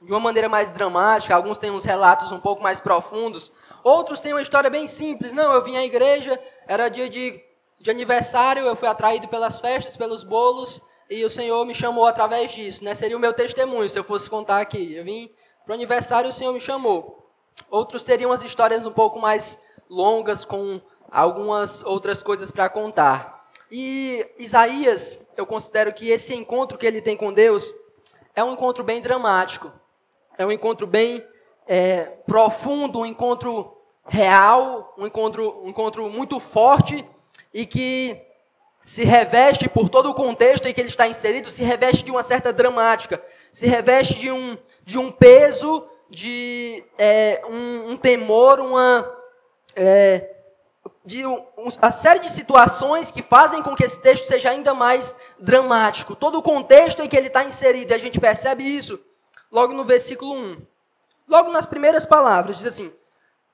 de 0.00 0.12
uma 0.12 0.20
maneira 0.20 0.48
mais 0.48 0.70
dramática, 0.70 1.34
alguns 1.34 1.58
têm 1.58 1.72
uns 1.72 1.84
relatos 1.84 2.30
um 2.30 2.38
pouco 2.38 2.62
mais 2.62 2.78
profundos, 2.78 3.50
outros 3.82 4.20
têm 4.20 4.32
uma 4.32 4.42
história 4.42 4.70
bem 4.70 4.86
simples. 4.86 5.32
Não, 5.32 5.52
eu 5.52 5.62
vim 5.62 5.76
à 5.76 5.84
igreja, 5.84 6.38
era 6.68 6.88
dia 6.88 7.08
de, 7.08 7.42
de 7.80 7.90
aniversário, 7.90 8.64
eu 8.64 8.76
fui 8.76 8.86
atraído 8.86 9.26
pelas 9.26 9.58
festas, 9.58 9.96
pelos 9.96 10.22
bolos, 10.22 10.80
e 11.10 11.24
o 11.24 11.30
Senhor 11.30 11.64
me 11.64 11.74
chamou 11.74 12.06
através 12.06 12.52
disso. 12.52 12.84
Né? 12.84 12.94
Seria 12.94 13.16
o 13.16 13.20
meu 13.20 13.32
testemunho 13.32 13.88
se 13.88 13.98
eu 13.98 14.04
fosse 14.04 14.30
contar 14.30 14.60
aqui. 14.60 14.94
Eu 14.94 15.04
vim 15.04 15.30
para 15.68 15.74
o 15.74 15.76
aniversário 15.76 16.30
o 16.30 16.32
Senhor 16.32 16.54
me 16.54 16.60
chamou. 16.60 17.30
Outros 17.70 18.02
teriam 18.02 18.32
as 18.32 18.42
histórias 18.42 18.86
um 18.86 18.90
pouco 18.90 19.20
mais 19.20 19.58
longas, 19.86 20.42
com 20.42 20.80
algumas 21.10 21.84
outras 21.84 22.22
coisas 22.22 22.50
para 22.50 22.70
contar. 22.70 23.50
E 23.70 24.26
Isaías, 24.38 25.20
eu 25.36 25.44
considero 25.44 25.92
que 25.92 26.08
esse 26.08 26.34
encontro 26.34 26.78
que 26.78 26.86
ele 26.86 27.02
tem 27.02 27.14
com 27.14 27.30
Deus 27.30 27.74
é 28.34 28.42
um 28.42 28.54
encontro 28.54 28.82
bem 28.82 29.02
dramático. 29.02 29.70
É 30.38 30.46
um 30.46 30.50
encontro 30.50 30.86
bem 30.86 31.22
é, 31.66 32.04
profundo, 32.26 33.00
um 33.00 33.06
encontro 33.06 33.76
real, 34.06 34.94
um 34.96 35.06
encontro, 35.06 35.62
um 35.62 35.68
encontro 35.68 36.08
muito 36.08 36.40
forte 36.40 37.06
e 37.52 37.66
que 37.66 38.18
se 38.88 39.04
reveste, 39.04 39.68
por 39.68 39.90
todo 39.90 40.08
o 40.08 40.14
contexto 40.14 40.66
em 40.66 40.72
que 40.72 40.80
ele 40.80 40.88
está 40.88 41.06
inserido, 41.06 41.50
se 41.50 41.62
reveste 41.62 42.02
de 42.02 42.10
uma 42.10 42.22
certa 42.22 42.50
dramática, 42.50 43.22
se 43.52 43.66
reveste 43.66 44.18
de 44.18 44.32
um, 44.32 44.56
de 44.82 44.98
um 44.98 45.12
peso, 45.12 45.86
de 46.08 46.82
é, 46.96 47.42
um, 47.50 47.90
um, 47.90 47.96
temor, 47.98 48.58
uma. 48.60 49.06
É, 49.76 50.36
de 51.04 51.26
um, 51.26 51.44
uma 51.58 51.90
série 51.90 52.20
de 52.20 52.32
situações 52.32 53.10
que 53.10 53.20
fazem 53.20 53.62
com 53.62 53.76
que 53.76 53.84
esse 53.84 54.00
texto 54.00 54.24
seja 54.24 54.48
ainda 54.48 54.72
mais 54.72 55.18
dramático. 55.38 56.16
Todo 56.16 56.38
o 56.38 56.42
contexto 56.42 57.02
em 57.02 57.08
que 57.10 57.16
ele 57.16 57.26
está 57.26 57.44
inserido, 57.44 57.92
e 57.92 57.94
a 57.94 57.98
gente 57.98 58.18
percebe 58.18 58.64
isso 58.64 58.98
logo 59.52 59.74
no 59.74 59.84
versículo 59.84 60.32
1. 60.34 60.62
Logo 61.28 61.50
nas 61.50 61.66
primeiras 61.66 62.06
palavras, 62.06 62.56
diz 62.56 62.64
assim: 62.64 62.90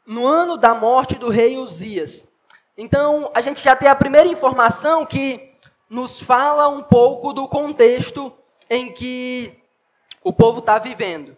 No 0.07 0.29
ano 0.29 0.57
da 0.57 0.75
morte 0.75 1.17
do 1.17 1.29
rei 1.29 1.59
Uzias, 1.59 2.25
então, 2.77 3.31
a 3.35 3.41
gente 3.41 3.63
já 3.63 3.77
tem 3.77 3.89
a 3.89 3.95
primeira 3.95 4.29
informação 4.29 5.07
que 5.07 5.53
nos 5.89 6.21
fala 6.21 6.69
um 6.69 6.83
pouco 6.83 7.33
do 7.33 7.47
contexto 7.47 8.33
em 8.69 8.93
que 8.93 9.63
o 10.23 10.33
povo 10.33 10.59
está 10.59 10.79
vivendo. 10.79 11.37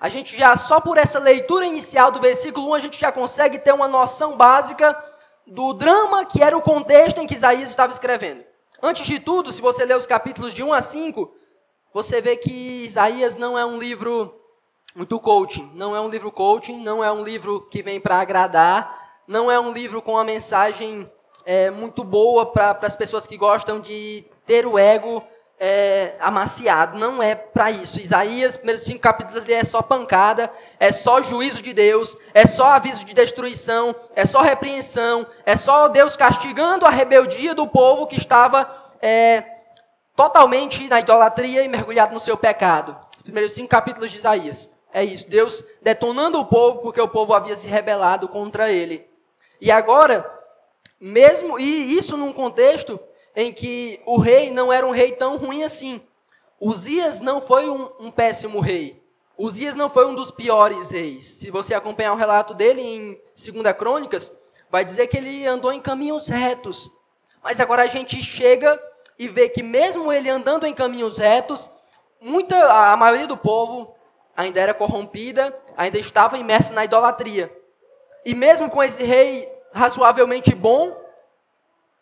A 0.00 0.08
gente 0.08 0.36
já, 0.36 0.56
só 0.56 0.80
por 0.80 0.98
essa 0.98 1.20
leitura 1.20 1.64
inicial 1.64 2.10
do 2.10 2.20
versículo 2.20 2.70
1, 2.70 2.74
a 2.74 2.78
gente 2.80 3.00
já 3.00 3.12
consegue 3.12 3.58
ter 3.58 3.72
uma 3.72 3.86
noção 3.86 4.36
básica 4.36 5.00
do 5.46 5.72
drama 5.72 6.24
que 6.24 6.42
era 6.42 6.56
o 6.56 6.62
contexto 6.62 7.20
em 7.20 7.26
que 7.26 7.34
Isaías 7.34 7.70
estava 7.70 7.92
escrevendo. 7.92 8.42
Antes 8.82 9.06
de 9.06 9.20
tudo, 9.20 9.52
se 9.52 9.62
você 9.62 9.84
ler 9.84 9.96
os 9.96 10.06
capítulos 10.06 10.52
de 10.52 10.60
1 10.60 10.72
a 10.72 10.80
5, 10.80 11.32
você 11.94 12.20
vê 12.20 12.36
que 12.36 12.82
Isaías 12.82 13.36
não 13.36 13.56
é 13.56 13.64
um 13.64 13.76
livro 13.76 14.40
muito 14.92 15.20
coaching, 15.20 15.70
não 15.74 15.94
é 15.94 16.00
um 16.00 16.08
livro 16.08 16.32
coaching, 16.32 16.82
não 16.82 17.04
é 17.04 17.12
um 17.12 17.22
livro 17.22 17.60
que 17.70 17.80
vem 17.80 18.00
para 18.00 18.20
agradar, 18.20 19.11
não 19.26 19.50
é 19.50 19.58
um 19.58 19.72
livro 19.72 20.02
com 20.02 20.12
uma 20.12 20.24
mensagem 20.24 21.10
é, 21.44 21.70
muito 21.70 22.04
boa 22.04 22.46
para 22.46 22.78
as 22.82 22.96
pessoas 22.96 23.26
que 23.26 23.36
gostam 23.36 23.80
de 23.80 24.24
ter 24.46 24.66
o 24.66 24.78
ego 24.78 25.22
é, 25.58 26.16
amaciado. 26.18 26.98
Não 26.98 27.22
é 27.22 27.36
para 27.36 27.70
isso. 27.70 28.00
Isaías, 28.00 28.56
primeiros 28.56 28.82
cinco 28.82 29.00
capítulos, 29.00 29.48
é 29.48 29.62
só 29.62 29.80
pancada, 29.80 30.50
é 30.80 30.90
só 30.90 31.22
juízo 31.22 31.62
de 31.62 31.72
Deus, 31.72 32.16
é 32.34 32.46
só 32.46 32.70
aviso 32.70 33.04
de 33.04 33.14
destruição, 33.14 33.94
é 34.14 34.26
só 34.26 34.40
repreensão, 34.40 35.24
é 35.46 35.56
só 35.56 35.86
Deus 35.86 36.16
castigando 36.16 36.84
a 36.84 36.90
rebeldia 36.90 37.54
do 37.54 37.66
povo 37.68 38.08
que 38.08 38.16
estava 38.16 38.68
é, 39.00 39.44
totalmente 40.16 40.88
na 40.88 40.98
idolatria 40.98 41.62
e 41.62 41.68
mergulhado 41.68 42.12
no 42.12 42.20
seu 42.20 42.36
pecado. 42.36 42.96
Os 43.16 43.22
primeiros 43.22 43.52
cinco 43.52 43.68
capítulos 43.68 44.10
de 44.10 44.16
Isaías. 44.16 44.68
É 44.92 45.02
isso, 45.02 45.30
Deus 45.30 45.64
detonando 45.80 46.38
o 46.38 46.44
povo 46.44 46.80
porque 46.80 47.00
o 47.00 47.08
povo 47.08 47.32
havia 47.32 47.54
se 47.54 47.66
rebelado 47.66 48.28
contra 48.28 48.70
ele. 48.70 49.11
E 49.62 49.70
agora, 49.70 50.28
mesmo 51.00 51.56
e 51.56 51.96
isso 51.96 52.16
num 52.16 52.32
contexto 52.32 52.98
em 53.36 53.52
que 53.52 54.00
o 54.04 54.18
rei 54.18 54.50
não 54.50 54.72
era 54.72 54.84
um 54.84 54.90
rei 54.90 55.12
tão 55.12 55.36
ruim 55.36 55.62
assim. 55.62 56.02
Uzias 56.60 57.20
não 57.20 57.40
foi 57.40 57.70
um, 57.70 57.88
um 58.00 58.10
péssimo 58.10 58.58
rei. 58.58 59.00
Uzias 59.38 59.76
não 59.76 59.88
foi 59.88 60.04
um 60.04 60.16
dos 60.16 60.32
piores 60.32 60.90
reis. 60.90 61.26
Se 61.26 61.48
você 61.48 61.74
acompanhar 61.74 62.12
o 62.12 62.16
relato 62.16 62.54
dele 62.54 62.82
em 62.82 63.20
2 63.36 63.72
Crônicas, 63.78 64.32
vai 64.68 64.84
dizer 64.84 65.06
que 65.06 65.16
ele 65.16 65.46
andou 65.46 65.72
em 65.72 65.80
caminhos 65.80 66.26
retos. 66.26 66.90
Mas 67.40 67.60
agora 67.60 67.84
a 67.84 67.86
gente 67.86 68.20
chega 68.20 68.76
e 69.16 69.28
vê 69.28 69.48
que 69.48 69.62
mesmo 69.62 70.12
ele 70.12 70.28
andando 70.28 70.66
em 70.66 70.74
caminhos 70.74 71.18
retos, 71.18 71.70
muita, 72.20 72.56
a 72.92 72.96
maioria 72.96 73.28
do 73.28 73.36
povo 73.36 73.94
ainda 74.36 74.58
era 74.58 74.74
corrompida, 74.74 75.56
ainda 75.76 76.00
estava 76.00 76.36
imersa 76.36 76.74
na 76.74 76.84
idolatria. 76.84 77.61
E 78.24 78.34
mesmo 78.34 78.70
com 78.70 78.82
esse 78.82 79.02
rei 79.02 79.50
razoavelmente 79.72 80.54
bom, 80.54 80.96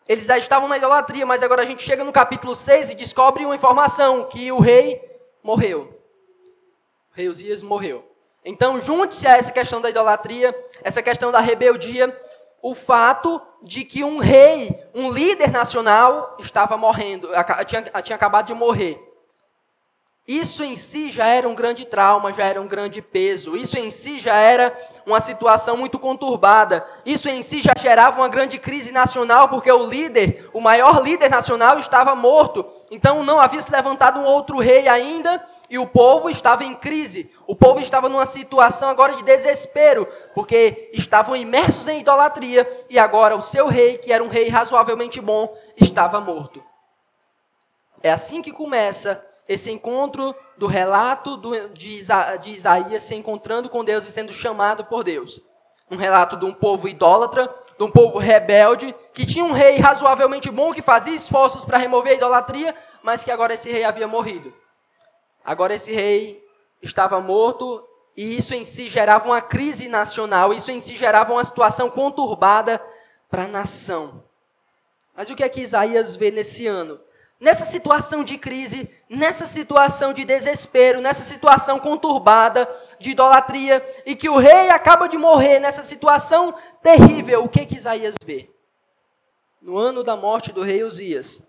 eles 0.07 0.25
já 0.25 0.37
estavam 0.37 0.67
na 0.67 0.77
idolatria, 0.77 1.25
mas 1.25 1.41
agora 1.41 1.61
a 1.61 1.65
gente 1.65 1.83
chega 1.83 2.03
no 2.03 2.11
capítulo 2.11 2.53
6 2.53 2.91
e 2.91 2.95
descobre 2.95 3.45
uma 3.45 3.55
informação, 3.55 4.25
que 4.25 4.51
o 4.51 4.59
rei 4.59 5.01
morreu. 5.41 5.97
O 7.11 7.15
rei 7.15 7.27
Uzias 7.27 7.63
morreu. 7.63 8.05
Então, 8.43 8.79
junte-se 8.79 9.27
a 9.27 9.37
essa 9.37 9.51
questão 9.51 9.79
da 9.79 9.89
idolatria, 9.89 10.55
essa 10.83 11.01
questão 11.01 11.31
da 11.31 11.39
rebeldia, 11.39 12.15
o 12.61 12.75
fato 12.75 13.41
de 13.61 13.83
que 13.83 14.03
um 14.03 14.17
rei, 14.17 14.83
um 14.93 15.11
líder 15.11 15.51
nacional, 15.51 16.35
estava 16.39 16.77
morrendo, 16.77 17.29
tinha, 17.65 17.81
tinha 18.01 18.15
acabado 18.15 18.47
de 18.47 18.53
morrer. 18.53 18.99
Isso 20.31 20.63
em 20.63 20.77
si 20.77 21.09
já 21.09 21.25
era 21.25 21.45
um 21.45 21.53
grande 21.53 21.83
trauma, 21.83 22.31
já 22.31 22.45
era 22.45 22.61
um 22.61 22.65
grande 22.65 23.01
peso. 23.01 23.53
Isso 23.53 23.77
em 23.77 23.89
si 23.89 24.17
já 24.17 24.35
era 24.35 24.73
uma 25.05 25.19
situação 25.19 25.75
muito 25.75 25.99
conturbada. 25.99 26.87
Isso 27.05 27.27
em 27.27 27.41
si 27.41 27.59
já 27.59 27.73
gerava 27.77 28.21
uma 28.21 28.29
grande 28.29 28.57
crise 28.57 28.93
nacional, 28.93 29.49
porque 29.49 29.69
o 29.69 29.85
líder, 29.85 30.49
o 30.53 30.61
maior 30.61 31.03
líder 31.03 31.29
nacional, 31.29 31.77
estava 31.79 32.15
morto. 32.15 32.65
Então 32.89 33.25
não 33.25 33.41
havia 33.41 33.61
se 33.61 33.69
levantado 33.69 34.21
um 34.21 34.23
outro 34.23 34.57
rei 34.57 34.87
ainda 34.87 35.45
e 35.69 35.77
o 35.77 35.85
povo 35.85 36.29
estava 36.29 36.63
em 36.63 36.75
crise. 36.75 37.29
O 37.45 37.53
povo 37.53 37.81
estava 37.81 38.07
numa 38.07 38.25
situação 38.25 38.87
agora 38.87 39.15
de 39.15 39.25
desespero, 39.25 40.07
porque 40.33 40.91
estavam 40.93 41.35
imersos 41.35 41.89
em 41.89 41.99
idolatria 41.99 42.65
e 42.89 42.97
agora 42.97 43.35
o 43.35 43.41
seu 43.41 43.67
rei, 43.67 43.97
que 43.97 44.13
era 44.13 44.23
um 44.23 44.29
rei 44.29 44.47
razoavelmente 44.47 45.19
bom, 45.19 45.53
estava 45.75 46.21
morto. 46.21 46.63
É 48.01 48.09
assim 48.09 48.41
que 48.41 48.53
começa 48.53 49.21
esse 49.51 49.69
encontro 49.69 50.33
do 50.57 50.65
relato 50.65 51.35
do, 51.35 51.69
de, 51.69 51.97
Isa, 51.97 52.37
de 52.37 52.51
Isaías 52.51 53.03
se 53.03 53.15
encontrando 53.15 53.69
com 53.69 53.83
Deus 53.83 54.05
e 54.05 54.11
sendo 54.11 54.31
chamado 54.31 54.85
por 54.85 55.03
Deus. 55.03 55.41
Um 55.89 55.97
relato 55.97 56.37
de 56.37 56.45
um 56.45 56.53
povo 56.53 56.87
idólatra, 56.87 57.53
de 57.77 57.83
um 57.83 57.91
povo 57.91 58.17
rebelde, 58.17 58.95
que 59.13 59.25
tinha 59.25 59.43
um 59.43 59.51
rei 59.51 59.77
razoavelmente 59.77 60.49
bom, 60.49 60.73
que 60.73 60.81
fazia 60.81 61.13
esforços 61.13 61.65
para 61.65 61.77
remover 61.77 62.13
a 62.13 62.15
idolatria, 62.15 62.73
mas 63.03 63.25
que 63.25 63.31
agora 63.31 63.53
esse 63.53 63.69
rei 63.69 63.83
havia 63.83 64.07
morrido. 64.07 64.53
Agora 65.43 65.73
esse 65.73 65.91
rei 65.91 66.41
estava 66.81 67.19
morto 67.19 67.85
e 68.15 68.37
isso 68.37 68.53
em 68.53 68.63
si 68.63 68.87
gerava 68.87 69.25
uma 69.25 69.41
crise 69.41 69.89
nacional, 69.89 70.53
isso 70.53 70.71
em 70.71 70.79
si 70.79 70.95
gerava 70.95 71.33
uma 71.33 71.43
situação 71.43 71.89
conturbada 71.89 72.81
para 73.29 73.43
a 73.43 73.47
nação. 73.47 74.23
Mas 75.15 75.29
o 75.29 75.35
que 75.35 75.43
é 75.43 75.49
que 75.49 75.61
Isaías 75.61 76.15
vê 76.15 76.31
nesse 76.31 76.67
ano? 76.67 76.99
Nessa 77.41 77.65
situação 77.65 78.23
de 78.23 78.37
crise, 78.37 78.87
nessa 79.09 79.47
situação 79.47 80.13
de 80.13 80.23
desespero, 80.23 81.01
nessa 81.01 81.23
situação 81.23 81.79
conturbada 81.79 82.69
de 82.99 83.09
idolatria, 83.09 83.83
e 84.05 84.15
que 84.15 84.29
o 84.29 84.37
rei 84.37 84.69
acaba 84.69 85.07
de 85.07 85.17
morrer 85.17 85.59
nessa 85.59 85.81
situação 85.81 86.53
terrível, 86.83 87.43
o 87.43 87.49
que, 87.49 87.65
que 87.65 87.77
Isaías 87.77 88.15
vê? 88.23 88.47
No 89.59 89.75
ano 89.75 90.03
da 90.03 90.15
morte 90.15 90.53
do 90.53 90.61
rei 90.61 90.83
Uzias, 90.83 91.41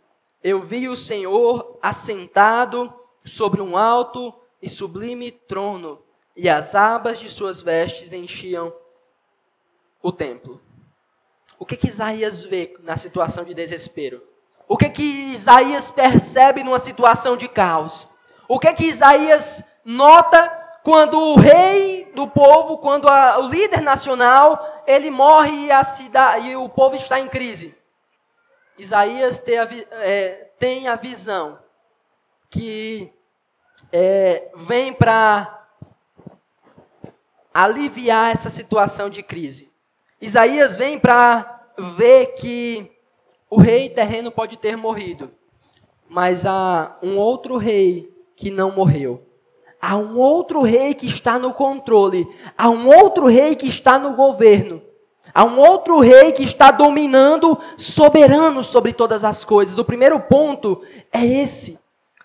eu 0.42 0.62
vi 0.62 0.88
o 0.88 0.96
Senhor 0.96 1.78
assentado 1.82 2.92
sobre 3.22 3.60
um 3.60 3.76
alto 3.76 4.34
e 4.62 4.70
sublime 4.70 5.30
trono, 5.30 6.02
e 6.34 6.48
as 6.48 6.74
abas 6.74 7.18
de 7.18 7.28
suas 7.28 7.60
vestes 7.60 8.14
enchiam 8.14 8.74
o 10.02 10.10
templo. 10.10 10.58
O 11.58 11.66
que, 11.66 11.76
que 11.76 11.88
Isaías 11.88 12.42
vê 12.42 12.74
na 12.80 12.96
situação 12.96 13.44
de 13.44 13.52
desespero? 13.52 14.31
O 14.68 14.76
que 14.76 14.88
que 14.88 15.02
Isaías 15.32 15.90
percebe 15.90 16.62
numa 16.62 16.78
situação 16.78 17.36
de 17.36 17.48
caos? 17.48 18.08
O 18.48 18.58
que 18.58 18.72
que 18.72 18.84
Isaías 18.84 19.62
nota 19.84 20.48
quando 20.82 21.18
o 21.18 21.36
rei 21.36 22.10
do 22.14 22.26
povo, 22.26 22.78
quando 22.78 23.08
a, 23.08 23.38
o 23.38 23.48
líder 23.48 23.80
nacional, 23.80 24.82
ele 24.86 25.10
morre 25.10 25.66
e, 25.66 25.72
a 25.72 25.84
cidade, 25.84 26.48
e 26.48 26.56
o 26.56 26.68
povo 26.68 26.96
está 26.96 27.18
em 27.20 27.28
crise? 27.28 27.74
Isaías 28.78 29.38
tem 29.40 29.58
a, 29.58 29.68
é, 30.00 30.50
tem 30.58 30.88
a 30.88 30.96
visão 30.96 31.58
que 32.50 33.12
é, 33.92 34.50
vem 34.54 34.92
para 34.92 35.66
aliviar 37.52 38.32
essa 38.32 38.48
situação 38.48 39.10
de 39.10 39.22
crise. 39.22 39.70
Isaías 40.20 40.76
vem 40.76 40.98
para 40.98 41.66
ver 41.96 42.34
que 42.34 42.90
o 43.52 43.60
rei 43.60 43.90
terreno 43.90 44.30
pode 44.30 44.56
ter 44.56 44.78
morrido, 44.78 45.30
mas 46.08 46.46
há 46.46 46.96
um 47.02 47.18
outro 47.18 47.58
rei 47.58 48.10
que 48.34 48.50
não 48.50 48.72
morreu. 48.72 49.28
Há 49.78 49.94
um 49.94 50.18
outro 50.18 50.62
rei 50.62 50.94
que 50.94 51.06
está 51.06 51.38
no 51.38 51.52
controle. 51.52 52.26
Há 52.56 52.70
um 52.70 52.88
outro 52.88 53.26
rei 53.26 53.54
que 53.54 53.68
está 53.68 53.98
no 53.98 54.14
governo. 54.14 54.80
Há 55.34 55.44
um 55.44 55.58
outro 55.58 56.00
rei 56.00 56.32
que 56.32 56.42
está 56.42 56.70
dominando, 56.70 57.58
soberano 57.76 58.64
sobre 58.64 58.90
todas 58.94 59.22
as 59.22 59.44
coisas. 59.44 59.76
O 59.76 59.84
primeiro 59.84 60.18
ponto 60.18 60.80
é 61.12 61.22
esse. 61.22 61.78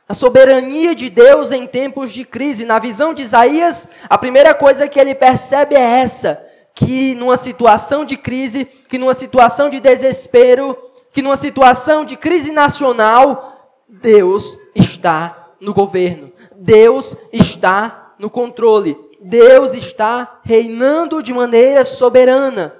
A 0.07 0.13
soberania 0.13 0.95
de 0.95 1.09
Deus 1.09 1.51
em 1.51 1.67
tempos 1.67 2.13
de 2.13 2.23
crise. 2.23 2.63
Na 2.63 2.79
visão 2.79 3.13
de 3.13 3.21
Isaías, 3.21 3.85
a 4.09 4.17
primeira 4.17 4.53
coisa 4.53 4.87
que 4.87 4.97
ele 4.97 5.13
percebe 5.13 5.75
é 5.75 5.99
essa: 5.99 6.41
que 6.73 7.15
numa 7.15 7.35
situação 7.35 8.05
de 8.05 8.15
crise, 8.15 8.63
que 8.63 8.97
numa 8.97 9.13
situação 9.13 9.69
de 9.69 9.81
desespero, 9.81 10.86
que 11.17 11.21
numa 11.23 11.35
situação 11.35 12.05
de 12.05 12.15
crise 12.15 12.51
nacional, 12.51 13.73
Deus 13.89 14.55
está 14.75 15.47
no 15.59 15.73
governo, 15.73 16.31
Deus 16.55 17.17
está 17.33 18.13
no 18.19 18.29
controle, 18.29 18.95
Deus 19.19 19.73
está 19.73 20.41
reinando 20.43 21.23
de 21.23 21.33
maneira 21.33 21.83
soberana. 21.83 22.75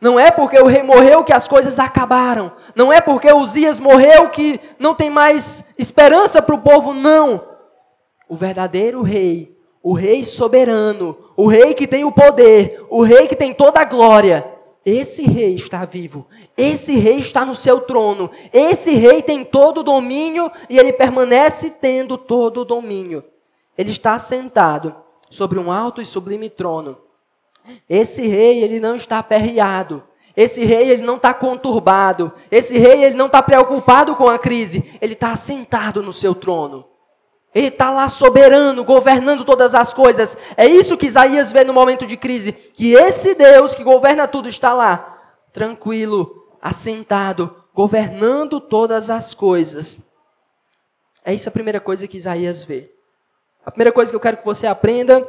Não 0.00 0.18
é 0.18 0.32
porque 0.32 0.58
o 0.58 0.66
rei 0.66 0.82
morreu 0.82 1.22
que 1.22 1.32
as 1.32 1.46
coisas 1.46 1.78
acabaram. 1.78 2.50
Não 2.74 2.92
é 2.92 3.00
porque 3.00 3.32
Uzias 3.32 3.78
morreu 3.78 4.30
que 4.30 4.58
não 4.76 4.92
tem 4.92 5.08
mais 5.08 5.64
esperança 5.78 6.42
para 6.42 6.56
o 6.56 6.60
povo. 6.60 6.92
Não. 6.92 7.46
O 8.28 8.34
verdadeiro 8.34 9.00
rei, 9.00 9.56
o 9.80 9.92
rei 9.92 10.24
soberano, 10.24 11.16
o 11.36 11.46
rei 11.46 11.72
que 11.72 11.86
tem 11.86 12.04
o 12.04 12.10
poder, 12.10 12.84
o 12.90 13.00
rei 13.00 13.28
que 13.28 13.36
tem 13.36 13.54
toda 13.54 13.78
a 13.78 13.84
glória, 13.84 14.57
esse 14.84 15.22
rei 15.22 15.54
está 15.54 15.84
vivo. 15.84 16.26
Esse 16.56 16.92
rei 16.92 17.18
está 17.18 17.44
no 17.44 17.54
seu 17.54 17.80
trono. 17.80 18.30
Esse 18.52 18.92
rei 18.92 19.22
tem 19.22 19.44
todo 19.44 19.78
o 19.78 19.82
domínio 19.82 20.50
e 20.68 20.78
ele 20.78 20.92
permanece 20.92 21.70
tendo 21.70 22.16
todo 22.16 22.62
o 22.62 22.64
domínio. 22.64 23.22
Ele 23.76 23.90
está 23.90 24.18
sentado 24.18 24.94
sobre 25.30 25.58
um 25.58 25.70
alto 25.70 26.00
e 26.00 26.06
sublime 26.06 26.48
trono. 26.48 26.98
Esse 27.88 28.26
rei, 28.26 28.62
ele 28.62 28.80
não 28.80 28.96
está 28.96 29.18
aperreado. 29.18 30.02
Esse 30.36 30.64
rei, 30.64 30.90
ele 30.90 31.02
não 31.02 31.16
está 31.16 31.34
conturbado. 31.34 32.32
Esse 32.50 32.78
rei, 32.78 33.04
ele 33.04 33.16
não 33.16 33.26
está 33.26 33.42
preocupado 33.42 34.16
com 34.16 34.28
a 34.28 34.38
crise. 34.38 34.84
Ele 35.00 35.12
está 35.12 35.36
sentado 35.36 36.02
no 36.02 36.12
seu 36.12 36.34
trono. 36.34 36.86
Ele 37.54 37.68
está 37.68 37.90
lá 37.90 38.08
soberano, 38.08 38.84
governando 38.84 39.44
todas 39.44 39.74
as 39.74 39.92
coisas. 39.94 40.36
É 40.56 40.66
isso 40.66 40.96
que 40.96 41.06
Isaías 41.06 41.50
vê 41.50 41.64
no 41.64 41.72
momento 41.72 42.06
de 42.06 42.16
crise. 42.16 42.52
Que 42.52 42.94
esse 42.94 43.34
Deus 43.34 43.74
que 43.74 43.82
governa 43.82 44.28
tudo 44.28 44.48
está 44.48 44.74
lá, 44.74 45.18
tranquilo, 45.52 46.46
assentado, 46.60 47.64
governando 47.74 48.60
todas 48.60 49.08
as 49.08 49.34
coisas. 49.34 49.98
É 51.24 51.32
isso 51.32 51.48
a 51.48 51.52
primeira 51.52 51.80
coisa 51.80 52.06
que 52.06 52.16
Isaías 52.16 52.64
vê. 52.64 52.92
A 53.64 53.70
primeira 53.70 53.92
coisa 53.92 54.10
que 54.10 54.16
eu 54.16 54.20
quero 54.20 54.38
que 54.38 54.44
você 54.44 54.66
aprenda 54.66 55.26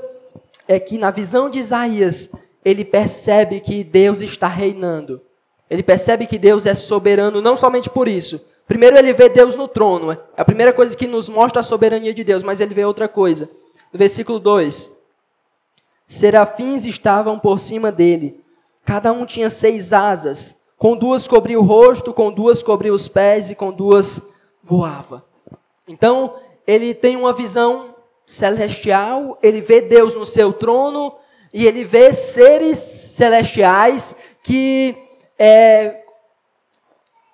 é 0.67 0.79
que 0.79 0.97
na 0.97 1.11
visão 1.11 1.49
de 1.49 1.59
Isaías, 1.59 2.29
ele 2.63 2.85
percebe 2.85 3.59
que 3.59 3.83
Deus 3.83 4.21
está 4.21 4.47
reinando. 4.47 5.21
Ele 5.69 5.83
percebe 5.83 6.25
que 6.25 6.37
Deus 6.37 6.65
é 6.65 6.73
soberano, 6.73 7.41
não 7.41 7.55
somente 7.55 7.89
por 7.89 8.07
isso. 8.07 8.39
Primeiro, 8.69 8.95
ele 8.99 9.11
vê 9.13 9.27
Deus 9.27 9.55
no 9.55 9.67
trono. 9.67 10.11
É 10.11 10.19
a 10.37 10.45
primeira 10.45 10.71
coisa 10.71 10.95
que 10.95 11.07
nos 11.07 11.27
mostra 11.27 11.61
a 11.61 11.63
soberania 11.63 12.13
de 12.13 12.23
Deus, 12.23 12.43
mas 12.43 12.61
ele 12.61 12.75
vê 12.75 12.85
outra 12.85 13.07
coisa. 13.07 13.49
No 13.91 13.97
versículo 13.97 14.39
2: 14.39 14.91
Serafins 16.07 16.85
estavam 16.85 17.39
por 17.39 17.59
cima 17.59 17.91
dele. 17.91 18.39
Cada 18.85 19.11
um 19.11 19.25
tinha 19.25 19.49
seis 19.49 19.91
asas. 19.91 20.55
Com 20.77 20.95
duas 20.95 21.27
cobria 21.27 21.59
o 21.59 21.63
rosto, 21.63 22.13
com 22.13 22.31
duas 22.31 22.61
cobria 22.61 22.93
os 22.93 23.07
pés 23.07 23.49
e 23.49 23.55
com 23.55 23.71
duas 23.71 24.21
voava. 24.63 25.25
Então, 25.87 26.35
ele 26.67 26.93
tem 26.93 27.17
uma 27.17 27.33
visão 27.33 27.95
celestial, 28.23 29.39
ele 29.41 29.61
vê 29.61 29.81
Deus 29.81 30.13
no 30.13 30.27
seu 30.27 30.53
trono 30.53 31.15
e 31.51 31.65
ele 31.65 31.83
vê 31.83 32.13
seres 32.13 32.77
celestiais 32.77 34.15
que 34.43 34.95
é, 35.39 36.03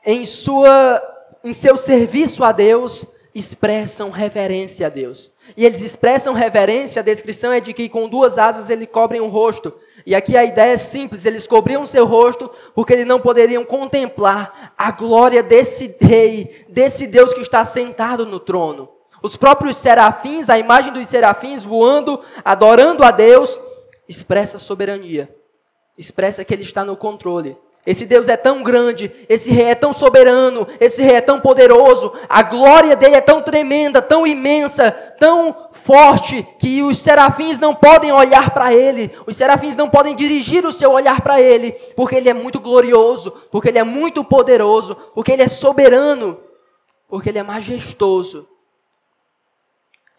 em 0.06 0.24
sua 0.24 1.15
em 1.46 1.54
seu 1.54 1.78
serviço 1.78 2.44
a 2.44 2.52
Deus 2.52 3.06
expressam 3.34 4.10
reverência 4.10 4.88
a 4.88 4.90
Deus. 4.90 5.32
E 5.56 5.64
eles 5.64 5.84
expressam 5.84 6.34
reverência, 6.34 7.02
a 7.02 7.04
descrição 7.04 7.52
é 7.52 7.60
de 7.60 7.72
que 7.72 7.88
com 7.88 8.10
duas 8.10 8.40
asas 8.40 8.72
ele 8.72 8.88
cobrem 8.88 9.22
o 9.22 9.28
rosto. 9.28 9.72
E 10.08 10.16
aqui 10.16 10.36
a 10.36 10.44
ideia 10.44 10.72
é 10.72 10.78
simples, 10.78 11.24
eles 11.24 11.46
cobriam 11.46 11.86
seu 11.86 12.06
rosto 12.06 12.50
porque 12.74 12.94
eles 12.94 13.06
não 13.06 13.20
poderiam 13.20 13.64
contemplar 13.64 14.74
a 14.76 14.90
glória 14.90 15.44
desse 15.44 15.96
rei, 16.02 16.66
desse 16.68 17.06
Deus 17.06 17.32
que 17.32 17.42
está 17.42 17.64
sentado 17.64 18.26
no 18.26 18.40
trono. 18.40 18.90
Os 19.22 19.38
próprios 19.38 19.76
serafins, 19.76 20.50
a 20.50 20.58
imagem 20.58 20.92
dos 20.94 21.08
serafins 21.08 21.64
voando, 21.64 22.20
adorando 22.44 23.04
a 23.04 23.12
Deus, 23.12 23.62
expressa 24.08 24.58
soberania. 24.58 25.30
Expressa 25.96 26.44
que 26.44 26.54
ele 26.54 26.64
está 26.64 26.84
no 26.84 26.98
controle. 26.98 27.56
Esse 27.86 28.06
Deus 28.06 28.28
é 28.28 28.36
tão 28.36 28.64
grande, 28.64 29.12
esse 29.30 29.52
rei 29.52 29.66
é 29.66 29.76
tão 29.76 29.94
soberano, 29.94 30.68
esse 30.80 31.04
rei 31.04 31.18
é 31.18 31.22
tão 31.22 31.40
poderoso, 31.40 32.12
a 32.28 32.42
glória 32.42 32.96
dele 32.96 33.16
é 33.16 33.22
tão 33.22 33.44
tremenda, 33.44 34.02
tão 34.02 34.26
imensa, 34.26 34.92
tão 34.92 35.70
forte, 35.72 36.46
que 36.58 36.82
os 36.82 36.98
serafins 36.98 37.60
não 37.60 37.76
podem 37.76 38.12
olhar 38.12 38.50
para 38.50 38.74
ele, 38.74 39.12
os 39.28 39.36
serafins 39.36 39.76
não 39.76 39.88
podem 39.88 40.16
dirigir 40.16 40.66
o 40.66 40.72
seu 40.72 40.92
olhar 40.92 41.22
para 41.22 41.40
ele, 41.40 41.74
porque 41.96 42.16
ele 42.16 42.28
é 42.28 42.34
muito 42.34 42.60
glorioso, 42.60 43.30
porque 43.52 43.70
ele 43.70 43.78
é 43.78 43.84
muito 43.84 44.24
poderoso, 44.24 44.96
porque 45.14 45.32
ele 45.32 45.44
é 45.44 45.48
soberano, 45.48 46.40
porque 47.08 47.30
ele 47.30 47.38
é 47.38 47.44
majestoso. 47.44 48.48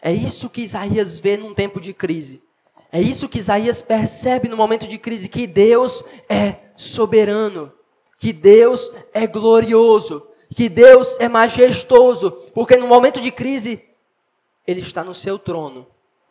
É 0.01 0.13
isso 0.13 0.49
que 0.49 0.61
Isaías 0.61 1.19
vê 1.19 1.35
num 1.35 1.53
tempo 1.53 1.81
de 1.81 1.93
crise. 1.93 2.41
É 2.89 3.01
isso 3.01 3.27
que 3.27 3.39
Isaías 3.39 3.81
percebe 3.81 4.47
no 4.47 4.55
momento 4.55 4.87
de 4.87 4.97
crise: 4.97 5.27
que 5.27 5.45
Deus 5.45 6.01
é 6.29 6.55
soberano, 6.77 7.73
que 8.17 8.31
Deus 8.31 8.91
é 9.13 9.27
glorioso, 9.27 10.25
que 10.55 10.69
Deus 10.69 11.17
é 11.19 11.27
majestoso, 11.27 12.31
porque 12.53 12.77
no 12.77 12.87
momento 12.87 13.19
de 13.19 13.31
crise, 13.31 13.83
Ele 14.65 14.79
está 14.79 15.03
no 15.03 15.13
seu 15.13 15.37
trono, 15.37 15.85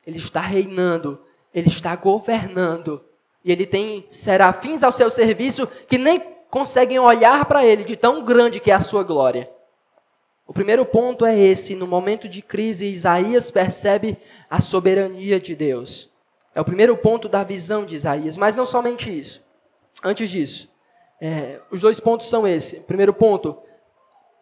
Ele 0.07 0.19
está 0.19 0.41
reinando, 0.41 1.21
Ele 1.53 1.69
está 1.69 1.95
governando, 1.95 3.05
e 3.45 3.53
Ele 3.53 3.67
tem 3.67 4.07
serafins 4.11 4.83
ao 4.83 4.93
seu 4.93 5.11
serviço 5.11 5.67
que 5.87 5.99
nem 5.99 6.21
conseguem 6.51 6.99
olhar 6.99 7.45
para 7.45 7.65
Ele, 7.65 7.85
de 7.85 7.97
tão 7.97 8.25
grande 8.25 8.61
que 8.61 8.71
é 8.71 8.75
a 8.75 8.81
sua 8.81 9.03
glória. 9.03 9.51
O 10.47 10.53
primeiro 10.53 10.87
ponto 10.87 11.27
é 11.27 11.39
esse: 11.39 11.75
no 11.75 11.87
momento 11.87 12.29
de 12.29 12.41
crise, 12.41 12.87
Isaías 12.87 13.51
percebe 13.51 14.17
a 14.49 14.61
soberania 14.61 15.41
de 15.41 15.55
Deus. 15.55 16.11
É 16.55 16.61
o 16.61 16.65
primeiro 16.65 16.97
ponto 16.97 17.29
da 17.29 17.45
visão 17.45 17.85
de 17.85 17.97
Isaías, 17.97 18.37
mas 18.37 18.57
não 18.57 18.65
somente 18.65 19.11
isso. 19.11 19.46
Antes 20.03 20.31
disso, 20.31 20.69
é, 21.21 21.61
os 21.71 21.81
dois 21.81 22.01
pontos 22.01 22.29
são 22.29 22.47
esse. 22.47 22.81
Primeiro 22.81 23.13
ponto, 23.13 23.57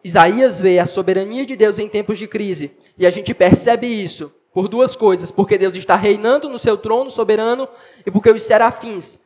Isaías 0.02 0.60
vê 0.60 0.78
a 0.78 0.86
soberania 0.86 1.46
de 1.46 1.56
Deus 1.56 1.78
em 1.78 1.88
tempos 1.88 2.18
de 2.18 2.26
crise, 2.26 2.76
e 2.98 3.06
a 3.06 3.10
gente 3.10 3.32
percebe 3.32 3.86
isso 3.86 4.32
por 4.52 4.68
duas 4.68 4.94
coisas: 4.96 5.30
porque 5.30 5.56
Deus 5.58 5.74
está 5.76 5.96
reinando 5.96 6.48
no 6.48 6.58
seu 6.58 6.76
trono 6.76 7.10
soberano, 7.10 7.68
e 8.04 8.10
porque 8.10 8.30
os 8.30 8.42
serafins 8.42 9.18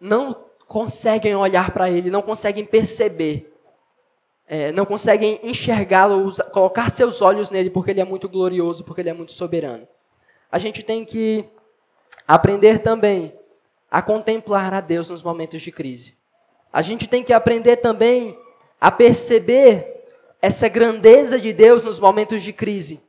não 0.00 0.44
conseguem 0.66 1.34
olhar 1.34 1.72
para 1.72 1.90
ele, 1.90 2.10
não 2.10 2.22
conseguem 2.22 2.64
perceber 2.64 3.52
é, 4.52 4.70
não 4.70 4.84
conseguem 4.84 5.40
enxergá-lo, 5.42 6.30
colocar 6.52 6.90
seus 6.90 7.22
olhos 7.22 7.50
nele, 7.50 7.70
porque 7.70 7.90
ele 7.90 8.02
é 8.02 8.04
muito 8.04 8.28
glorioso, 8.28 8.84
porque 8.84 9.00
ele 9.00 9.08
é 9.08 9.14
muito 9.14 9.32
soberano. 9.32 9.88
A 10.50 10.58
gente 10.58 10.82
tem 10.82 11.06
que 11.06 11.46
aprender 12.28 12.80
também 12.80 13.32
a 13.92 14.00
contemplar 14.00 14.72
a 14.72 14.80
Deus 14.80 15.10
nos 15.10 15.22
momentos 15.22 15.60
de 15.60 15.70
crise. 15.70 16.16
A 16.72 16.80
gente 16.80 17.06
tem 17.06 17.22
que 17.22 17.34
aprender 17.34 17.76
também 17.76 18.38
a 18.80 18.90
perceber 18.90 20.06
essa 20.40 20.66
grandeza 20.66 21.38
de 21.38 21.52
Deus 21.52 21.84
nos 21.84 22.00
momentos 22.00 22.42
de 22.42 22.54
crise. 22.54 23.02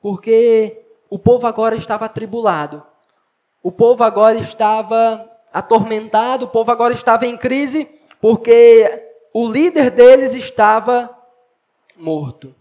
Porque 0.00 0.86
o 1.10 1.18
povo 1.18 1.48
agora 1.48 1.74
estava 1.74 2.04
atribulado. 2.04 2.80
O 3.60 3.72
povo 3.72 4.04
agora 4.04 4.38
estava 4.38 5.28
atormentado, 5.52 6.44
o 6.44 6.48
povo 6.48 6.70
agora 6.70 6.94
estava 6.94 7.26
em 7.26 7.36
crise, 7.36 7.90
porque 8.20 9.10
o 9.34 9.48
líder 9.48 9.90
deles 9.90 10.36
estava 10.36 11.10
morto. 11.96 12.54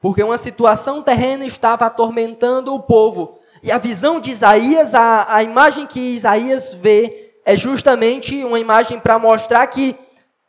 Porque 0.00 0.22
uma 0.22 0.38
situação 0.38 1.02
terrena 1.02 1.44
estava 1.44 1.84
atormentando 1.84 2.74
o 2.74 2.82
povo. 2.82 3.38
E 3.66 3.72
a 3.72 3.78
visão 3.78 4.20
de 4.20 4.30
Isaías, 4.30 4.94
a, 4.94 5.26
a 5.28 5.42
imagem 5.42 5.88
que 5.88 5.98
Isaías 5.98 6.72
vê, 6.72 7.32
é 7.44 7.56
justamente 7.56 8.44
uma 8.44 8.60
imagem 8.60 9.00
para 9.00 9.18
mostrar 9.18 9.66
que 9.66 9.96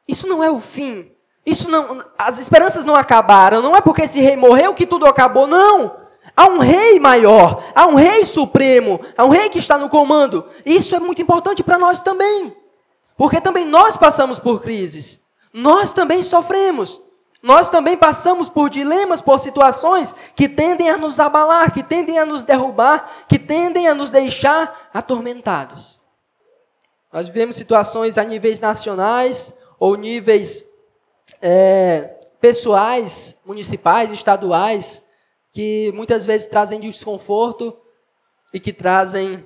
isso 0.07 0.27
não 0.27 0.43
é 0.43 0.51
o 0.51 0.59
fim. 0.59 1.11
Isso 1.43 1.67
não, 1.67 2.05
as 2.15 2.37
esperanças 2.37 2.85
não 2.85 2.95
acabaram. 2.95 3.59
Não 3.59 3.75
é 3.75 3.81
porque 3.81 4.03
esse 4.03 4.19
rei 4.19 4.37
morreu 4.37 4.71
que 4.75 4.85
tudo 4.85 5.07
acabou. 5.07 5.47
Não. 5.47 5.95
Há 6.35 6.45
um 6.45 6.59
rei 6.59 6.99
maior, 6.99 7.63
há 7.73 7.87
um 7.87 7.95
rei 7.95 8.23
supremo, 8.23 9.01
há 9.17 9.25
um 9.25 9.29
rei 9.29 9.49
que 9.49 9.57
está 9.57 9.79
no 9.79 9.89
comando. 9.89 10.45
Isso 10.63 10.95
é 10.95 10.99
muito 10.99 11.19
importante 11.19 11.63
para 11.63 11.79
nós 11.79 12.03
também. 12.03 12.55
Porque 13.17 13.41
também 13.41 13.65
nós 13.65 13.97
passamos 13.97 14.37
por 14.37 14.61
crises. 14.61 15.19
Nós 15.51 15.91
também 15.91 16.21
sofremos. 16.21 17.01
Nós 17.41 17.69
também 17.69 17.95
passamos 17.95 18.49
por 18.49 18.69
dilemas, 18.69 19.21
por 19.21 19.39
situações 19.39 20.13
que 20.35 20.49
tendem 20.49 20.89
a 20.89 20.97
nos 20.97 21.19
abalar, 21.19 21.71
que 21.71 21.83
tendem 21.83 22.17
a 22.17 22.25
nos 22.25 22.43
derrubar, 22.43 23.25
que 23.27 23.37
tendem 23.37 23.87
a 23.87 23.93
nos 23.93 24.09
deixar 24.09 24.89
atormentados. 24.93 25.99
Nós 27.13 27.27
vivemos 27.27 27.55
situações 27.55 28.17
a 28.17 28.23
níveis 28.23 28.59
nacionais 28.59 29.53
ou 29.79 29.95
níveis 29.95 30.65
é, 31.41 32.15
pessoais, 32.41 33.35
municipais, 33.45 34.11
estaduais, 34.11 35.03
que 35.51 35.91
muitas 35.95 36.25
vezes 36.25 36.47
trazem 36.47 36.79
desconforto 36.79 37.77
e 38.53 38.59
que 38.59 38.73
trazem 38.73 39.45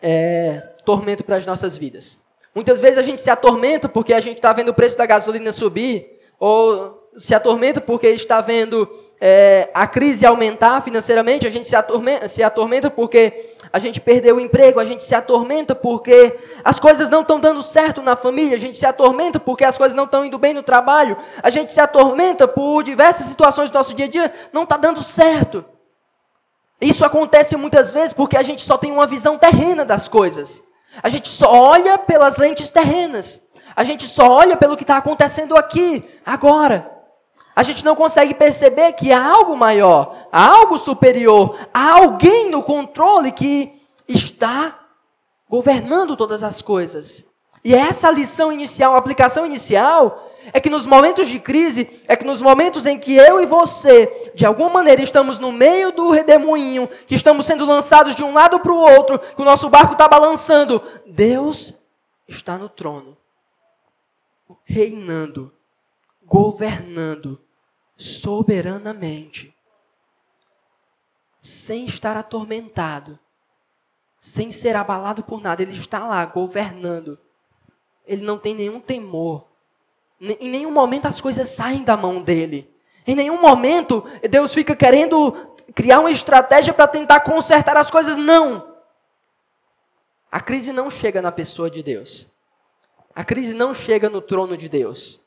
é, 0.00 0.58
tormento 0.84 1.24
para 1.24 1.36
as 1.36 1.46
nossas 1.46 1.76
vidas. 1.76 2.20
Muitas 2.54 2.80
vezes 2.80 2.98
a 2.98 3.02
gente 3.02 3.20
se 3.20 3.30
atormenta 3.30 3.88
porque 3.88 4.14
a 4.14 4.20
gente 4.20 4.36
está 4.36 4.52
vendo 4.52 4.70
o 4.70 4.74
preço 4.74 4.96
da 4.96 5.04
gasolina 5.04 5.52
subir, 5.52 6.18
ou 6.38 6.95
se 7.16 7.34
atormenta 7.34 7.80
porque 7.80 8.08
está 8.08 8.40
vendo 8.40 8.88
é, 9.20 9.70
a 9.72 9.86
crise 9.86 10.26
aumentar 10.26 10.82
financeiramente, 10.82 11.46
a 11.46 11.50
gente 11.50 11.68
se 11.68 11.76
atormenta, 11.76 12.28
se 12.28 12.42
atormenta 12.42 12.90
porque 12.90 13.54
a 13.72 13.78
gente 13.78 14.00
perdeu 14.00 14.36
o 14.36 14.40
emprego, 14.40 14.78
a 14.78 14.84
gente 14.84 15.04
se 15.04 15.14
atormenta 15.14 15.74
porque 15.74 16.38
as 16.62 16.78
coisas 16.78 17.08
não 17.08 17.22
estão 17.22 17.40
dando 17.40 17.62
certo 17.62 18.02
na 18.02 18.14
família, 18.14 18.56
a 18.56 18.60
gente 18.60 18.76
se 18.76 18.86
atormenta 18.86 19.40
porque 19.40 19.64
as 19.64 19.78
coisas 19.78 19.94
não 19.94 20.04
estão 20.04 20.24
indo 20.24 20.38
bem 20.38 20.54
no 20.54 20.62
trabalho, 20.62 21.16
a 21.42 21.50
gente 21.50 21.72
se 21.72 21.80
atormenta 21.80 22.46
por 22.46 22.82
diversas 22.82 23.26
situações 23.26 23.70
do 23.70 23.78
nosso 23.78 23.94
dia 23.94 24.06
a 24.06 24.08
dia, 24.08 24.32
não 24.52 24.64
está 24.64 24.76
dando 24.76 25.02
certo. 25.02 25.64
Isso 26.80 27.04
acontece 27.04 27.56
muitas 27.56 27.92
vezes 27.92 28.12
porque 28.12 28.36
a 28.36 28.42
gente 28.42 28.62
só 28.62 28.76
tem 28.76 28.92
uma 28.92 29.06
visão 29.06 29.38
terrena 29.38 29.84
das 29.84 30.08
coisas. 30.08 30.62
A 31.02 31.08
gente 31.08 31.28
só 31.28 31.50
olha 31.50 31.96
pelas 31.98 32.36
lentes 32.36 32.70
terrenas. 32.70 33.40
A 33.74 33.82
gente 33.82 34.06
só 34.06 34.30
olha 34.30 34.56
pelo 34.56 34.76
que 34.76 34.84
está 34.84 34.98
acontecendo 34.98 35.56
aqui, 35.56 36.04
agora. 36.24 36.95
A 37.56 37.62
gente 37.62 37.82
não 37.82 37.96
consegue 37.96 38.34
perceber 38.34 38.92
que 38.92 39.10
há 39.10 39.32
algo 39.32 39.56
maior, 39.56 40.14
há 40.30 40.46
algo 40.46 40.76
superior, 40.76 41.58
há 41.72 41.94
alguém 41.94 42.50
no 42.50 42.62
controle 42.62 43.32
que 43.32 43.72
está 44.06 44.78
governando 45.48 46.18
todas 46.18 46.42
as 46.42 46.60
coisas. 46.60 47.24
E 47.64 47.74
essa 47.74 48.10
lição 48.10 48.52
inicial, 48.52 48.94
a 48.94 48.98
aplicação 48.98 49.46
inicial, 49.46 50.30
é 50.52 50.60
que 50.60 50.68
nos 50.68 50.86
momentos 50.86 51.28
de 51.28 51.38
crise, 51.38 51.88
é 52.06 52.14
que 52.14 52.26
nos 52.26 52.42
momentos 52.42 52.84
em 52.84 52.98
que 52.98 53.16
eu 53.16 53.40
e 53.40 53.46
você, 53.46 54.32
de 54.34 54.44
alguma 54.44 54.68
maneira, 54.68 55.02
estamos 55.02 55.38
no 55.38 55.50
meio 55.50 55.90
do 55.90 56.10
redemoinho, 56.10 56.86
que 57.06 57.14
estamos 57.14 57.46
sendo 57.46 57.64
lançados 57.64 58.14
de 58.14 58.22
um 58.22 58.34
lado 58.34 58.60
para 58.60 58.72
o 58.72 58.78
outro, 58.78 59.18
que 59.18 59.40
o 59.40 59.46
nosso 59.46 59.70
barco 59.70 59.92
está 59.92 60.06
balançando, 60.06 60.82
Deus 61.06 61.74
está 62.28 62.58
no 62.58 62.68
trono, 62.68 63.16
reinando, 64.62 65.50
governando 66.22 67.45
soberanamente, 67.96 69.54
sem 71.40 71.86
estar 71.86 72.16
atormentado, 72.16 73.18
sem 74.18 74.50
ser 74.50 74.76
abalado 74.76 75.22
por 75.22 75.40
nada, 75.40 75.62
Ele 75.62 75.76
está 75.76 76.06
lá 76.06 76.24
governando. 76.26 77.18
Ele 78.06 78.22
não 78.24 78.38
tem 78.38 78.54
nenhum 78.54 78.80
temor 78.80 79.46
em 80.20 80.50
nenhum 80.50 80.70
momento 80.70 81.06
as 81.06 81.20
coisas 81.20 81.48
saem 81.48 81.82
da 81.82 81.96
mão 81.96 82.22
dele. 82.22 82.70
Em 83.06 83.14
nenhum 83.14 83.40
momento 83.40 84.04
Deus 84.28 84.52
fica 84.52 84.74
querendo 84.74 85.32
criar 85.74 86.00
uma 86.00 86.10
estratégia 86.10 86.72
para 86.72 86.86
tentar 86.86 87.20
consertar 87.20 87.76
as 87.76 87.90
coisas. 87.90 88.16
Não. 88.16 88.74
A 90.30 90.40
crise 90.40 90.72
não 90.72 90.90
chega 90.90 91.20
na 91.20 91.30
pessoa 91.30 91.70
de 91.70 91.82
Deus. 91.82 92.28
A 93.14 93.24
crise 93.24 93.54
não 93.54 93.72
chega 93.72 94.08
no 94.08 94.20
trono 94.20 94.56
de 94.56 94.68
Deus. 94.68 95.20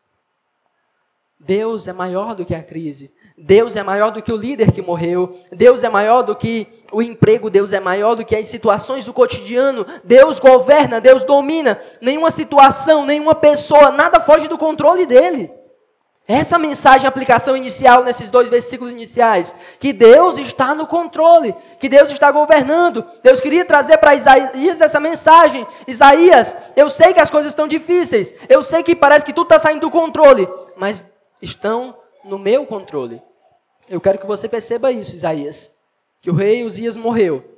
Deus 1.40 1.88
é 1.88 1.94
maior 1.94 2.36
do 2.36 2.46
que 2.46 2.54
a 2.54 2.62
crise. 2.62 3.12
Deus 3.38 3.76
é 3.78 3.82
maior 3.82 4.12
do 4.12 4.22
que 4.22 4.32
o 4.32 4.36
líder 4.36 4.74
que 4.74 4.82
morreu. 4.82 5.40
Deus 5.50 5.84
é 5.84 5.90
maior 5.90 6.22
do 6.22 6.36
que 6.36 6.68
o 6.92 7.02
emprego. 7.02 7.50
Deus 7.50 7.72
é 7.72 7.80
maior 7.80 8.16
do 8.16 8.26
que 8.26 8.36
as 8.36 8.48
situações 8.48 9.06
do 9.06 9.14
cotidiano. 9.14 9.86
Deus 10.04 10.40
governa, 10.40 11.00
Deus 11.00 11.24
domina. 11.24 11.80
Nenhuma 12.02 12.30
situação, 12.30 13.06
nenhuma 13.06 13.34
pessoa, 13.34 13.90
nada 13.90 14.20
foge 14.20 14.50
do 14.50 14.58
controle 14.58 15.06
dele. 15.06 15.50
Essa 16.28 16.60
mensagem, 16.60 17.08
a 17.08 17.10
aplicação 17.10 17.58
inicial 17.58 18.04
nesses 18.04 18.30
dois 18.30 18.52
versículos 18.52 18.94
iniciais, 18.94 19.56
que 19.80 19.92
Deus 19.92 20.38
está 20.38 20.76
no 20.76 20.86
controle, 20.86 21.56
que 21.80 21.90
Deus 21.90 22.12
está 22.12 22.32
governando. 22.32 23.04
Deus 23.24 23.42
queria 23.42 23.66
trazer 23.66 23.98
para 23.98 24.14
Isaías 24.14 24.80
essa 24.80 25.00
mensagem. 25.00 25.66
Isaías, 25.88 26.56
eu 26.76 26.88
sei 26.88 27.14
que 27.14 27.20
as 27.20 27.32
coisas 27.32 27.52
estão 27.52 27.68
difíceis, 27.68 28.36
eu 28.48 28.62
sei 28.62 28.84
que 28.84 28.96
parece 28.96 29.26
que 29.26 29.34
tudo 29.34 29.46
está 29.46 29.58
saindo 29.58 29.82
do 29.82 29.90
controle, 29.90 30.48
mas 30.78 31.04
estão 31.42 31.98
no 32.24 32.38
meu 32.38 32.66
controle. 32.66 33.22
Eu 33.88 34.00
quero 34.00 34.20
que 34.20 34.28
você 34.28 34.48
perceba 34.48 34.92
isso, 34.92 35.16
Isaías. 35.16 35.72
Que 36.22 36.30
o 36.30 36.36
rei 36.36 36.64
Uzias 36.64 36.98
morreu, 36.98 37.58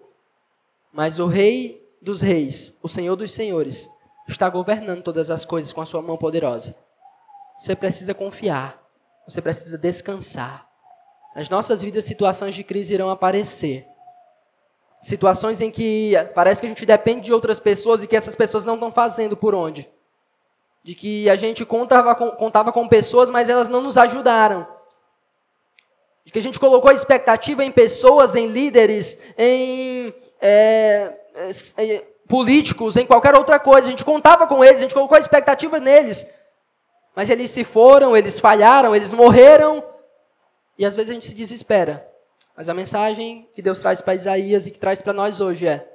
mas 0.93 1.19
o 1.19 1.25
rei 1.25 1.83
dos 2.01 2.21
reis, 2.21 2.75
o 2.81 2.87
senhor 2.87 3.15
dos 3.15 3.31
senhores, 3.31 3.89
está 4.27 4.47
governando 4.49 5.01
todas 5.01 5.31
as 5.31 5.43
coisas 5.43 5.73
com 5.73 5.81
a 5.81 5.85
sua 5.85 6.01
mão 6.01 6.15
poderosa. 6.15 6.75
Você 7.57 7.75
precisa 7.75 8.13
confiar, 8.13 8.79
você 9.27 9.41
precisa 9.41 9.77
descansar. 9.77 10.67
Nas 11.35 11.49
nossas 11.49 11.81
vidas, 11.81 12.03
situações 12.03 12.53
de 12.53 12.63
crise 12.63 12.93
irão 12.93 13.09
aparecer. 13.09 13.87
Situações 15.01 15.59
em 15.59 15.71
que 15.71 16.13
parece 16.35 16.61
que 16.61 16.67
a 16.67 16.69
gente 16.69 16.85
depende 16.85 17.25
de 17.25 17.33
outras 17.33 17.59
pessoas 17.59 18.03
e 18.03 18.07
que 18.07 18.15
essas 18.15 18.35
pessoas 18.35 18.63
não 18.63 18.75
estão 18.75 18.91
fazendo 18.91 19.35
por 19.35 19.55
onde 19.55 19.89
de 20.83 20.95
que 20.95 21.29
a 21.29 21.35
gente 21.35 21.65
contava 21.65 22.15
com, 22.15 22.31
contava 22.31 22.71
com 22.71 22.87
pessoas, 22.87 23.29
mas 23.29 23.49
elas 23.49 23.69
não 23.69 23.81
nos 23.81 23.97
ajudaram. 23.97 24.67
De 26.25 26.31
que 26.31 26.39
a 26.39 26.41
gente 26.41 26.59
colocou 26.59 26.89
a 26.89 26.93
expectativa 26.93 27.63
em 27.63 27.71
pessoas, 27.71 28.35
em 28.35 28.47
líderes, 28.47 29.17
em 29.37 30.13
é, 30.39 31.13
é, 31.77 32.05
políticos, 32.27 32.97
em 32.97 33.05
qualquer 33.05 33.35
outra 33.35 33.59
coisa. 33.59 33.87
A 33.87 33.91
gente 33.91 34.05
contava 34.05 34.47
com 34.47 34.63
eles, 34.63 34.79
a 34.79 34.83
gente 34.83 34.93
colocou 34.93 35.15
a 35.15 35.19
expectativa 35.19 35.79
neles. 35.79 36.25
Mas 37.15 37.29
eles 37.29 37.49
se 37.49 37.63
foram, 37.63 38.15
eles 38.15 38.39
falharam, 38.39 38.95
eles 38.95 39.13
morreram. 39.13 39.83
E 40.77 40.85
às 40.85 40.95
vezes 40.95 41.11
a 41.11 41.13
gente 41.13 41.25
se 41.25 41.35
desespera. 41.35 42.07
Mas 42.55 42.69
a 42.69 42.73
mensagem 42.73 43.49
que 43.53 43.61
Deus 43.61 43.79
traz 43.79 44.01
para 44.01 44.15
Isaías 44.15 44.65
e 44.65 44.71
que 44.71 44.79
traz 44.79 45.01
para 45.01 45.13
nós 45.13 45.41
hoje 45.41 45.67
é: 45.67 45.87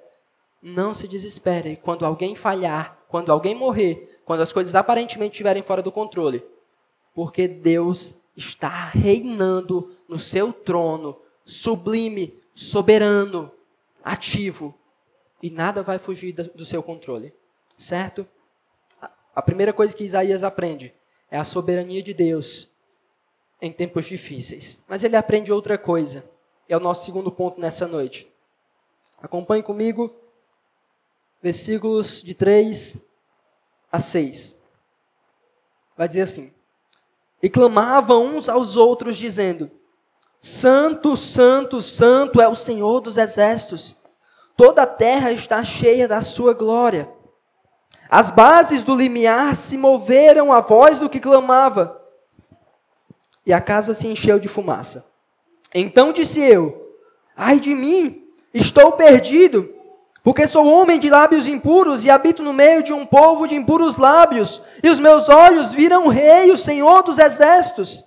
não 0.63 0.95
se 0.95 1.09
desespere 1.09 1.77
quando 1.77 2.05
alguém 2.05 2.35
falhar, 2.35 2.99
quando 3.09 3.33
alguém 3.33 3.55
morrer, 3.55 4.16
quando 4.27 4.41
as 4.41 4.53
coisas 4.53 4.75
aparentemente 4.75 5.35
estiverem 5.35 5.63
fora 5.63 5.81
do 5.81 5.93
controle. 5.93 6.45
Porque 7.15 7.47
Deus 7.47 8.13
está 8.37 8.89
reinando 8.89 9.97
no 10.07 10.19
seu 10.19 10.53
trono, 10.53 11.17
sublime, 11.45 12.37
soberano, 12.53 13.51
ativo. 14.05 14.75
E 15.41 15.49
nada 15.49 15.81
vai 15.83 15.99
fugir 15.99 16.33
do 16.33 16.67
seu 16.67 16.83
controle. 16.83 17.33
Certo? 17.79 18.27
A 19.35 19.41
primeira 19.41 19.73
coisa 19.73 19.97
que 19.97 20.03
Isaías 20.03 20.43
aprende 20.43 20.93
é 21.31 21.39
a 21.39 21.45
soberania 21.45 22.03
de 22.03 22.13
Deus 22.13 22.69
em 23.63 23.71
tempos 23.71 24.07
difíceis. 24.07 24.81
Mas 24.89 25.05
ele 25.05 25.17
aprende 25.17 25.53
outra 25.53 25.79
coisa. 25.79 26.29
É 26.69 26.77
o 26.77 26.81
nosso 26.81 27.05
segundo 27.05 27.31
ponto 27.31 27.61
nessa 27.61 27.87
noite. 27.87 28.29
Acompanhe 29.23 29.63
comigo, 29.63 30.13
versículos 31.41 32.23
de 32.23 32.35
3 32.35 32.99
a 33.97 34.01
6. 34.01 34.57
Vai 35.97 36.09
dizer 36.09 36.23
assim: 36.23 36.53
E 37.43 37.49
clamavam 37.49 38.37
uns 38.37 38.49
aos 38.49 38.77
outros, 38.77 39.17
dizendo: 39.17 39.71
Santo, 40.41 41.17
Santo, 41.17 41.83
Santo 41.83 42.41
é 42.41 42.49
o 42.49 42.55
Senhor 42.55 43.01
dos 43.01 43.17
exércitos, 43.17 43.97
toda 44.57 44.83
a 44.83 44.87
terra 44.87 45.33
está 45.33 45.65
cheia 45.65 46.07
da 46.07 46.23
sua 46.23 46.55
glória. 46.55 47.11
As 48.09 48.31
bases 48.31 48.85
do 48.85 48.95
limiar 48.95 49.57
se 49.57 49.77
moveram 49.77 50.53
à 50.53 50.61
voz 50.61 51.01
do 51.01 51.11
que 51.11 51.19
clamava, 51.19 52.01
e 53.45 53.53
a 53.53 53.61
casa 53.61 53.95
se 53.95 54.07
encheu 54.07 54.39
de 54.39 54.49
fumaça. 54.49 55.05
Então 55.75 56.13
disse 56.13 56.41
eu: 56.41 56.95
Ai 57.37 57.59
de 57.59 57.75
mim, 57.75 58.29
estou 58.55 58.93
perdido 58.93 59.76
porque 60.27 60.45
sou 60.45 60.67
homem 60.67 60.99
de 60.99 61.09
lábios 61.09 61.47
impuros 61.47 62.05
e 62.05 62.11
habito 62.11 62.43
no 62.43 62.53
meio 62.53 62.83
de 62.83 62.93
um 62.93 63.07
povo 63.07 63.47
de 63.47 63.55
impuros 63.55 63.97
lábios, 63.97 64.61
e 64.83 64.91
os 64.91 64.99
meus 64.99 65.29
olhos 65.29 65.73
viram 65.73 66.07
o 66.07 66.09
Rei, 66.09 66.51
o 66.51 66.59
Senhor 66.59 67.05
dos 67.05 67.21
exércitos. 67.21 68.05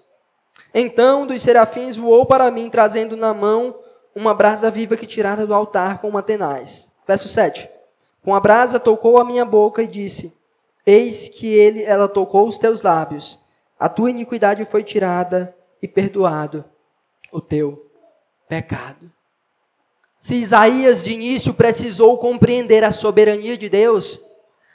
Então 0.73 1.25
dos 1.25 1.41
serafins 1.41 1.95
voou 1.95 2.25
para 2.25 2.51
mim, 2.51 2.69
trazendo 2.69 3.15
na 3.15 3.33
mão 3.33 3.73
uma 4.13 4.33
brasa 4.33 4.69
viva 4.69 4.97
que 4.97 5.05
tirara 5.05 5.47
do 5.47 5.53
altar 5.53 5.99
com 6.01 6.09
uma 6.09 6.21
tenaz. 6.21 6.89
Verso 7.07 7.29
7. 7.29 7.69
Com 8.21 8.35
a 8.35 8.39
brasa 8.41 8.81
tocou 8.81 9.17
a 9.17 9.23
minha 9.23 9.45
boca 9.45 9.81
e 9.81 9.87
disse: 9.87 10.33
Eis 10.85 11.29
que 11.29 11.47
ele, 11.47 11.83
ela 11.83 12.09
tocou 12.09 12.49
os 12.49 12.59
teus 12.59 12.81
lábios. 12.81 13.39
A 13.79 13.87
tua 13.87 14.09
iniquidade 14.09 14.65
foi 14.65 14.83
tirada 14.83 15.55
e 15.81 15.87
perdoado 15.87 16.65
o 17.31 17.39
teu 17.39 17.89
pecado. 18.45 19.09
Se 20.21 20.35
Isaías 20.35 21.03
de 21.03 21.13
início 21.13 21.53
precisou 21.53 22.17
compreender 22.17 22.83
a 22.83 22.91
soberania 22.91 23.57
de 23.57 23.69
Deus, 23.69 24.21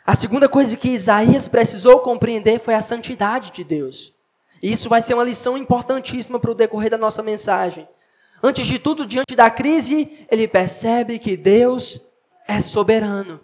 a 0.06 0.16
segunda 0.16 0.48
coisa 0.48 0.76
que 0.76 0.88
Isaías 0.88 1.46
precisou 1.48 2.00
compreender 2.00 2.58
foi 2.60 2.74
a 2.74 2.82
santidade 2.82 3.50
de 3.50 3.62
Deus. 3.62 4.14
E 4.62 4.72
isso 4.72 4.88
vai 4.88 5.02
ser 5.02 5.14
uma 5.14 5.24
lição 5.24 5.58
importantíssima 5.58 6.38
para 6.38 6.50
o 6.50 6.54
decorrer 6.54 6.90
da 6.90 6.96
nossa 6.96 7.22
mensagem. 7.22 7.86
Antes 8.42 8.66
de 8.66 8.78
tudo, 8.78 9.06
diante 9.06 9.36
da 9.36 9.50
crise, 9.50 10.26
ele 10.30 10.48
percebe 10.48 11.18
que 11.18 11.36
Deus 11.36 12.00
é 12.48 12.60
soberano. 12.60 13.40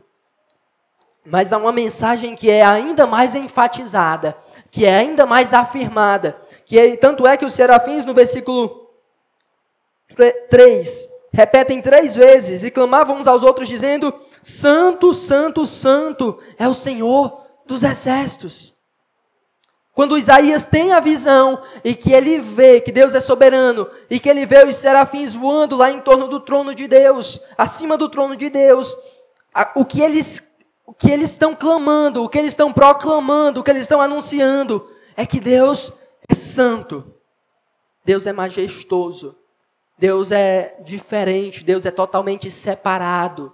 Mas 1.25 1.53
há 1.53 1.59
uma 1.59 1.73
mensagem 1.73 2.35
que 2.35 2.51
é 2.51 2.65
ainda 2.65 3.07
mais 3.07 3.35
enfatizada, 3.35 4.37
que 4.71 4.87
é 4.87 4.97
ainda 4.97 5.27
mais 5.27 5.53
afirmada, 5.53 6.41
que 6.65 6.79
é, 6.79 6.97
tanto 6.97 7.27
é 7.27 7.37
que 7.37 7.45
os 7.45 7.53
serafins 7.53 8.07
no 8.07 8.15
versículo 8.15 8.91
3 10.49 11.10
repetem 11.33 11.81
três 11.81 12.17
vezes 12.17 12.63
e 12.63 12.71
clamavam 12.71 13.17
uns 13.17 13.27
aos 13.27 13.43
outros, 13.43 13.69
dizendo: 13.69 14.13
Santo, 14.43 15.15
Santo, 15.15 15.67
Santo 15.67 16.39
é 16.59 16.69
o 16.69 16.75
Senhor 16.75 17.43
dos 17.67 17.83
exércitos. 17.83 18.75
Quando 19.93 20.17
Isaías 20.17 20.65
tem 20.65 20.93
a 20.93 21.01
visão 21.01 21.61
e 21.85 21.95
que 21.95 22.13
ele 22.13 22.39
vê 22.39 22.81
que 22.81 22.93
Deus 22.93 23.15
é 23.15 23.21
soberano 23.21 23.89
e 24.09 24.19
que 24.19 24.29
ele 24.29 24.47
vê 24.47 24.65
os 24.65 24.77
serafins 24.77 25.35
voando 25.35 25.77
lá 25.77 25.91
em 25.91 26.01
torno 26.01 26.29
do 26.29 26.41
trono 26.41 26.75
de 26.75 26.87
Deus, 26.87 27.41
acima 27.59 27.99
do 27.99 28.09
trono 28.09 28.37
de 28.37 28.49
Deus, 28.49 28.97
o 29.75 29.85
que 29.85 30.01
eles 30.01 30.43
o 30.87 30.93
que 30.93 31.09
eles 31.09 31.31
estão 31.31 31.55
clamando, 31.55 32.25
o 32.25 32.29
que 32.29 32.37
eles 32.37 32.53
estão 32.53 32.73
proclamando, 32.73 33.61
o 33.61 33.63
que 33.63 33.71
eles 33.71 33.83
estão 33.83 34.01
anunciando 34.01 34.91
é 35.17 35.25
que 35.25 35.39
Deus 35.39 35.93
é 36.29 36.35
santo. 36.35 37.15
Deus 38.05 38.27
é 38.27 38.33
majestoso. 38.33 39.37
Deus 40.01 40.33
é 40.33 40.77
diferente, 40.83 41.63
Deus 41.63 41.85
é 41.85 41.91
totalmente 41.91 42.51
separado. 42.51 43.53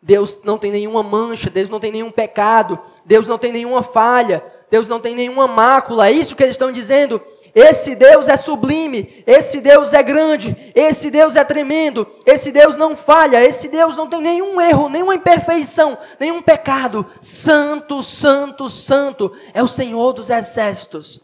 Deus 0.00 0.38
não 0.44 0.56
tem 0.56 0.70
nenhuma 0.70 1.02
mancha, 1.02 1.50
Deus 1.50 1.68
não 1.68 1.80
tem 1.80 1.90
nenhum 1.90 2.12
pecado, 2.12 2.78
Deus 3.04 3.26
não 3.26 3.36
tem 3.36 3.52
nenhuma 3.52 3.82
falha, 3.82 4.44
Deus 4.70 4.88
não 4.88 5.00
tem 5.00 5.16
nenhuma 5.16 5.48
mácula. 5.48 6.06
É 6.06 6.12
isso 6.12 6.36
que 6.36 6.44
eles 6.44 6.54
estão 6.54 6.70
dizendo. 6.70 7.20
Esse 7.52 7.96
Deus 7.96 8.28
é 8.28 8.36
sublime, 8.36 9.24
esse 9.26 9.60
Deus 9.60 9.92
é 9.92 10.00
grande, 10.00 10.72
esse 10.72 11.10
Deus 11.10 11.34
é 11.34 11.42
tremendo, 11.42 12.06
esse 12.24 12.52
Deus 12.52 12.76
não 12.76 12.96
falha, 12.96 13.44
esse 13.44 13.66
Deus 13.68 13.96
não 13.96 14.06
tem 14.06 14.22
nenhum 14.22 14.60
erro, 14.60 14.88
nenhuma 14.88 15.16
imperfeição, 15.16 15.98
nenhum 16.20 16.40
pecado. 16.40 17.04
Santo, 17.20 18.04
santo, 18.04 18.70
santo 18.70 19.32
é 19.52 19.64
o 19.64 19.66
Senhor 19.66 20.12
dos 20.12 20.30
exércitos. 20.30 21.20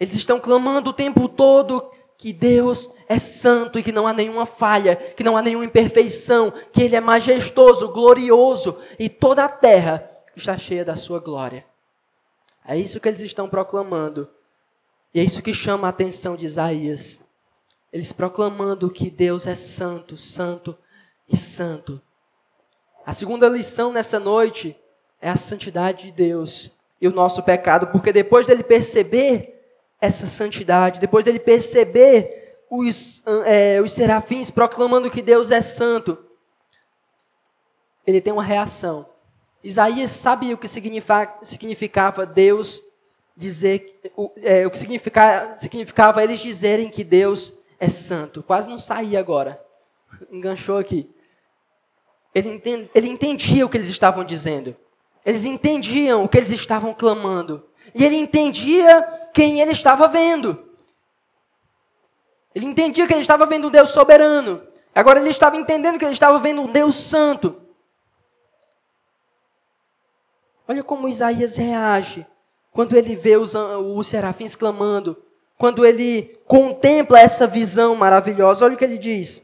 Eles 0.00 0.14
estão 0.14 0.40
clamando 0.40 0.88
o 0.88 0.94
tempo 0.94 1.28
todo 1.28 1.90
que 2.18 2.32
Deus 2.32 2.90
é 3.08 3.18
santo 3.18 3.78
e 3.78 3.82
que 3.82 3.92
não 3.92 4.06
há 4.06 4.12
nenhuma 4.12 4.46
falha, 4.46 4.96
que 4.96 5.22
não 5.22 5.36
há 5.36 5.42
nenhuma 5.42 5.64
imperfeição, 5.64 6.52
que 6.72 6.82
Ele 6.82 6.96
é 6.96 7.00
majestoso, 7.00 7.92
glorioso 7.92 8.78
e 8.98 9.08
toda 9.08 9.44
a 9.44 9.48
terra 9.48 10.08
está 10.34 10.56
cheia 10.56 10.84
da 10.84 10.96
Sua 10.96 11.20
glória. 11.20 11.64
É 12.66 12.76
isso 12.76 12.98
que 12.98 13.08
eles 13.08 13.20
estão 13.20 13.48
proclamando. 13.48 14.28
E 15.14 15.20
é 15.20 15.22
isso 15.24 15.42
que 15.42 15.54
chama 15.54 15.86
a 15.86 15.90
atenção 15.90 16.36
de 16.36 16.44
Isaías. 16.44 17.20
Eles 17.92 18.12
proclamando 18.12 18.90
que 18.90 19.08
Deus 19.08 19.46
é 19.46 19.54
santo, 19.54 20.16
santo 20.16 20.76
e 21.28 21.36
santo. 21.36 22.02
A 23.04 23.12
segunda 23.12 23.48
lição 23.48 23.92
nessa 23.92 24.18
noite 24.18 24.76
é 25.20 25.30
a 25.30 25.36
santidade 25.36 26.06
de 26.06 26.12
Deus 26.12 26.72
e 27.00 27.06
o 27.06 27.12
nosso 27.12 27.42
pecado, 27.42 27.86
porque 27.88 28.12
depois 28.12 28.46
dele 28.46 28.64
perceber 28.64 29.55
essa 30.00 30.26
santidade, 30.26 31.00
depois 31.00 31.24
dele 31.24 31.38
perceber 31.38 32.58
os, 32.70 33.22
é, 33.44 33.80
os 33.80 33.92
serafins 33.92 34.50
proclamando 34.50 35.10
que 35.10 35.22
Deus 35.22 35.50
é 35.50 35.60
santo, 35.60 36.18
ele 38.06 38.20
tem 38.20 38.32
uma 38.32 38.42
reação. 38.42 39.08
Isaías 39.62 40.10
sabia 40.10 40.54
o 40.54 40.58
que 40.58 40.68
significava 40.68 42.24
Deus 42.24 42.82
dizer, 43.36 44.00
o, 44.16 44.30
é, 44.36 44.66
o 44.66 44.70
que 44.70 44.78
significava, 44.78 45.58
significava 45.58 46.22
eles 46.22 46.40
dizerem 46.40 46.88
que 46.88 47.02
Deus 47.02 47.52
é 47.78 47.88
santo. 47.88 48.42
Quase 48.42 48.68
não 48.68 48.78
saía 48.78 49.18
agora. 49.18 49.62
Enganchou 50.30 50.78
aqui. 50.78 51.10
Ele, 52.34 52.62
ele 52.94 53.08
entendia 53.08 53.64
o 53.64 53.68
que 53.68 53.76
eles 53.76 53.88
estavam 53.88 54.24
dizendo. 54.24 54.76
Eles 55.24 55.44
entendiam 55.44 56.22
o 56.22 56.28
que 56.28 56.38
eles 56.38 56.52
estavam 56.52 56.94
clamando. 56.94 57.64
E 57.94 58.04
ele 58.04 58.16
entendia 58.16 59.02
quem 59.32 59.60
ele 59.60 59.72
estava 59.72 60.08
vendo. 60.08 60.66
Ele 62.54 62.66
entendia 62.66 63.06
que 63.06 63.12
ele 63.12 63.20
estava 63.20 63.44
vendo 63.46 63.68
um 63.68 63.70
Deus 63.70 63.90
soberano. 63.90 64.66
Agora 64.94 65.20
ele 65.20 65.28
estava 65.28 65.56
entendendo 65.56 65.98
que 65.98 66.04
ele 66.04 66.12
estava 66.12 66.38
vendo 66.38 66.62
um 66.62 66.66
Deus 66.66 66.96
santo. 66.96 67.60
Olha 70.66 70.82
como 70.82 71.08
Isaías 71.08 71.56
reage 71.56 72.26
quando 72.72 72.96
ele 72.96 73.14
vê 73.14 73.36
os, 73.36 73.54
os 73.54 74.06
serafins 74.06 74.56
clamando, 74.56 75.22
quando 75.58 75.84
ele 75.84 76.38
contempla 76.46 77.20
essa 77.20 77.46
visão 77.46 77.94
maravilhosa. 77.94 78.64
Olha 78.64 78.74
o 78.74 78.76
que 78.76 78.84
ele 78.84 78.98
diz. 78.98 79.42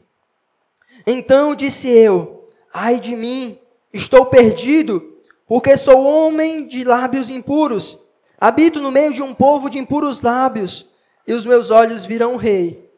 Então 1.05 1.55
disse 1.55 1.87
eu: 1.87 2.47
Ai 2.73 2.99
de 2.99 3.15
mim, 3.15 3.59
estou 3.93 4.25
perdido, 4.25 5.17
porque 5.47 5.77
sou 5.77 6.03
homem 6.03 6.67
de 6.67 6.83
lábios 6.83 7.29
impuros 7.29 8.03
Habito 8.43 8.81
no 8.81 8.91
meio 8.91 9.13
de 9.13 9.21
um 9.21 9.33
povo 9.33 9.69
de 9.69 9.79
impuros 9.79 10.19
lábios, 10.19 10.85
e 11.25 11.31
os 11.31 11.45
meus 11.45 11.71
olhos 11.71 12.03
viram 12.03 12.33
o 12.33 12.35
Rei, 12.35 12.91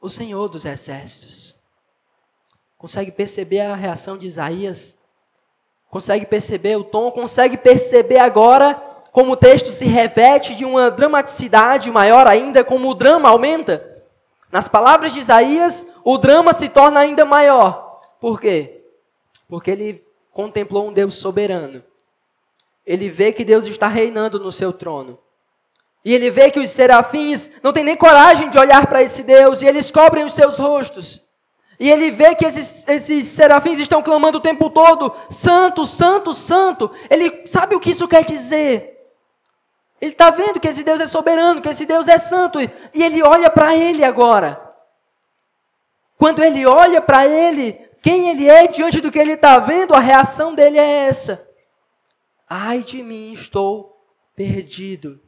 o 0.00 0.08
Senhor 0.08 0.48
dos 0.48 0.64
Exércitos. 0.64 1.54
Consegue 2.76 3.12
perceber 3.12 3.60
a 3.60 3.76
reação 3.76 4.18
de 4.18 4.26
Isaías? 4.26 4.96
Consegue 5.88 6.26
perceber 6.26 6.74
o 6.74 6.82
tom? 6.82 7.12
Consegue 7.12 7.56
perceber 7.56 8.18
agora 8.18 8.74
como 9.12 9.34
o 9.34 9.36
texto 9.36 9.70
se 9.70 9.84
reveste 9.84 10.56
de 10.56 10.64
uma 10.64 10.90
dramaticidade 10.90 11.88
maior 11.92 12.26
ainda, 12.26 12.64
como 12.64 12.90
o 12.90 12.94
drama 12.96 13.28
aumenta? 13.28 14.02
Nas 14.50 14.68
palavras 14.68 15.12
de 15.12 15.20
Isaías, 15.20 15.86
o 16.02 16.18
drama 16.18 16.52
se 16.52 16.68
torna 16.68 16.98
ainda 16.98 17.24
maior. 17.24 18.00
Por 18.18 18.40
quê? 18.40 18.84
Porque 19.46 19.70
ele 19.70 20.04
contemplou 20.32 20.88
um 20.88 20.92
Deus 20.92 21.14
soberano 21.14 21.80
ele 22.86 23.08
vê 23.08 23.32
que 23.32 23.44
Deus 23.44 23.66
está 23.66 23.88
reinando 23.88 24.38
no 24.38 24.52
seu 24.52 24.72
trono. 24.72 25.18
E 26.04 26.12
ele 26.12 26.30
vê 26.30 26.50
que 26.50 26.60
os 26.60 26.70
serafins 26.70 27.50
não 27.62 27.72
têm 27.72 27.82
nem 27.82 27.96
coragem 27.96 28.50
de 28.50 28.58
olhar 28.58 28.86
para 28.86 29.02
esse 29.02 29.22
Deus, 29.22 29.62
e 29.62 29.66
eles 29.66 29.90
cobrem 29.90 30.24
os 30.24 30.34
seus 30.34 30.58
rostos. 30.58 31.22
E 31.80 31.90
ele 31.90 32.10
vê 32.10 32.34
que 32.34 32.44
esses, 32.44 32.86
esses 32.86 33.26
serafins 33.26 33.78
estão 33.80 34.02
clamando 34.02 34.38
o 34.38 34.40
tempo 34.40 34.68
todo: 34.70 35.14
Santo, 35.30 35.86
Santo, 35.86 36.32
Santo. 36.32 36.90
Ele 37.08 37.46
sabe 37.46 37.74
o 37.74 37.80
que 37.80 37.90
isso 37.90 38.06
quer 38.06 38.24
dizer. 38.24 38.94
Ele 40.00 40.12
está 40.12 40.30
vendo 40.30 40.60
que 40.60 40.68
esse 40.68 40.84
Deus 40.84 41.00
é 41.00 41.06
soberano, 41.06 41.62
que 41.62 41.68
esse 41.68 41.86
Deus 41.86 42.08
é 42.08 42.18
santo. 42.18 42.60
E 42.60 43.02
ele 43.02 43.22
olha 43.22 43.48
para 43.48 43.74
ele 43.74 44.04
agora. 44.04 44.60
Quando 46.18 46.44
ele 46.44 46.66
olha 46.66 47.00
para 47.00 47.26
ele, 47.26 47.72
quem 48.02 48.28
ele 48.28 48.48
é 48.48 48.66
diante 48.66 49.00
do 49.00 49.10
que 49.10 49.18
ele 49.18 49.32
está 49.32 49.58
vendo, 49.58 49.94
a 49.94 49.98
reação 49.98 50.54
dele 50.54 50.78
é 50.78 51.06
essa. 51.06 51.43
Ai 52.48 52.82
de 52.82 53.02
mim, 53.02 53.32
estou 53.32 54.04
perdido. 54.34 55.20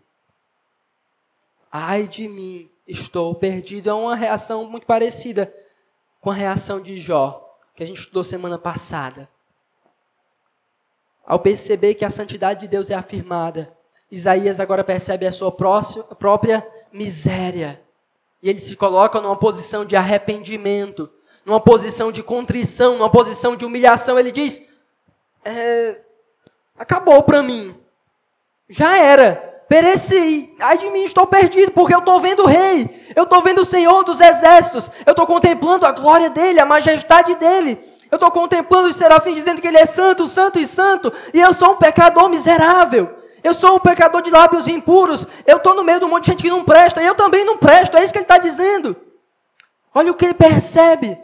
Ai 1.71 2.07
de 2.07 2.29
mim, 2.29 2.71
estou 2.87 3.35
perdido. 3.35 3.91
É 3.91 3.93
uma 3.93 4.15
reação 4.15 4.69
muito 4.69 4.87
parecida 4.87 5.53
com 6.21 6.31
a 6.31 6.35
reação 6.35 6.81
de 6.81 6.99
Jó, 6.99 7.59
que 7.75 7.83
a 7.83 7.87
gente 7.87 8.01
estudou 8.01 8.25
semana 8.25 8.59
passada. 8.59 9.29
Ao 11.25 11.39
perceber 11.39 11.95
que 11.95 12.05
a 12.05 12.11
santidade 12.11 12.61
de 12.61 12.69
Deus 12.69 12.91
é 12.91 12.95
afirmada, 12.95 13.77
Isaías 14.11 14.61
agora 14.61 14.85
percebe 14.85 15.27
a 15.27 15.33
sua 15.33 15.51
própria 15.51 16.67
miséria. 16.93 17.83
E 18.43 18.49
ele 18.49 18.61
se 18.61 18.77
coloca 18.77 19.21
numa 19.21 19.37
posição 19.37 19.85
de 19.85 19.97
arrependimento, 19.97 21.11
numa 21.45 21.61
posição 21.61 22.13
de 22.13 22.23
contrição, 22.23 22.97
numa 22.97 23.11
posição 23.11 23.57
de 23.57 23.65
humilhação. 23.65 24.19
Ele 24.19 24.31
diz: 24.31 24.63
é, 25.45 26.01
Acabou 26.79 27.23
para 27.23 27.43
mim. 27.43 27.75
Já 28.69 28.99
era. 28.99 29.65
Pereci. 29.69 30.55
Ai 30.61 30.79
de 30.79 30.91
mim, 30.91 31.05
estou 31.05 31.27
perdido, 31.27 31.73
porque 31.73 31.95
eu 31.95 31.99
estou 31.99 32.21
vendo 32.21 32.45
o 32.45 32.47
rei. 32.47 33.13
Eu 33.17 33.25
estou 33.25 33.43
vendo 33.43 33.61
o 33.61 33.65
Senhor 33.65 34.05
dos 34.05 34.21
exércitos. 34.21 34.91
Eu 35.05 35.11
estou 35.11 35.27
contemplando 35.27 35.87
a 35.87 35.93
glória 35.93 36.31
dele, 36.31 36.61
a 36.61 36.67
majestade 36.67 37.35
dele. 37.35 37.79
Eu 38.11 38.17
estou 38.17 38.31
contemplando 38.31 38.89
os 38.89 38.97
serafins 38.97 39.35
dizendo 39.35 39.61
que 39.61 39.67
ele 39.67 39.79
é 39.79 39.87
santo, 39.87 40.27
santo 40.27 40.61
e 40.61 40.67
santo. 40.67 41.13
E 41.35 41.41
eu 41.41 41.53
sou 41.53 41.73
um 41.73 41.77
pecador 41.77 42.29
miserável. 42.29 43.17
Eu 43.43 43.53
sou 43.53 43.77
um 43.77 43.81
pecador 43.81 44.23
de 44.23 44.31
lábios 44.31 44.69
impuros. 44.69 45.27
Eu 45.45 45.57
estou 45.57 45.75
no 45.75 45.83
meio 45.83 45.99
de 45.99 46.05
um 46.05 46.09
monte 46.09 46.25
de 46.25 46.31
gente 46.33 46.43
que 46.43 46.51
não 46.51 46.65
presta. 46.65 47.03
E 47.03 47.07
eu 47.07 47.15
também 47.15 47.45
não 47.45 47.59
presto. 47.59 47.97
É 47.97 48.05
isso 48.05 48.13
que 48.13 48.19
ele 48.19 48.25
está 48.25 48.39
dizendo. 48.39 48.97
Olha 49.93 50.13
o 50.13 50.15
que 50.15 50.25
ele 50.25 50.35
percebe. 50.35 51.19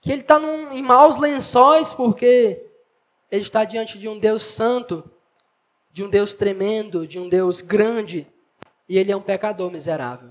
Que 0.00 0.12
ele 0.12 0.22
está 0.22 0.40
em 0.72 0.82
maus 0.82 1.16
lençóis, 1.16 1.92
porque 1.92 2.65
ele 3.30 3.42
está 3.42 3.64
diante 3.64 3.98
de 3.98 4.08
um 4.08 4.18
Deus 4.18 4.42
santo, 4.42 5.08
de 5.92 6.04
um 6.04 6.10
Deus 6.10 6.34
tremendo, 6.34 7.06
de 7.06 7.18
um 7.18 7.28
Deus 7.28 7.60
grande, 7.60 8.26
e 8.88 8.98
ele 8.98 9.10
é 9.10 9.16
um 9.16 9.22
pecador 9.22 9.70
miserável. 9.70 10.30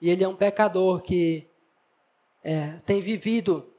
E 0.00 0.10
ele 0.10 0.24
é 0.24 0.28
um 0.28 0.36
pecador 0.36 1.00
que 1.00 1.46
é, 2.42 2.78
tem 2.84 3.00
vivido 3.00 3.72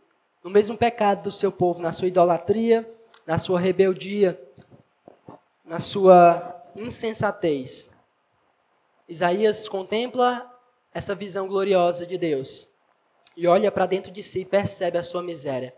no 0.44 0.50
mesmo 0.50 0.78
pecado 0.78 1.24
do 1.24 1.32
seu 1.32 1.52
povo, 1.52 1.82
na 1.82 1.92
sua 1.92 2.08
idolatria, 2.08 2.90
na 3.26 3.38
sua 3.38 3.60
rebeldia, 3.60 4.40
na 5.64 5.80
sua 5.80 6.64
insensatez. 6.76 7.90
Isaías 9.08 9.68
contempla 9.68 10.52
essa 10.94 11.14
visão 11.14 11.48
gloriosa 11.48 12.06
de 12.06 12.18
Deus 12.18 12.68
e 13.36 13.48
olha 13.48 13.72
para 13.72 13.86
dentro 13.86 14.12
de 14.12 14.24
si 14.24 14.42
e 14.42 14.46
percebe 14.46 14.98
a 14.98 15.04
sua 15.04 15.22
miséria. 15.22 15.76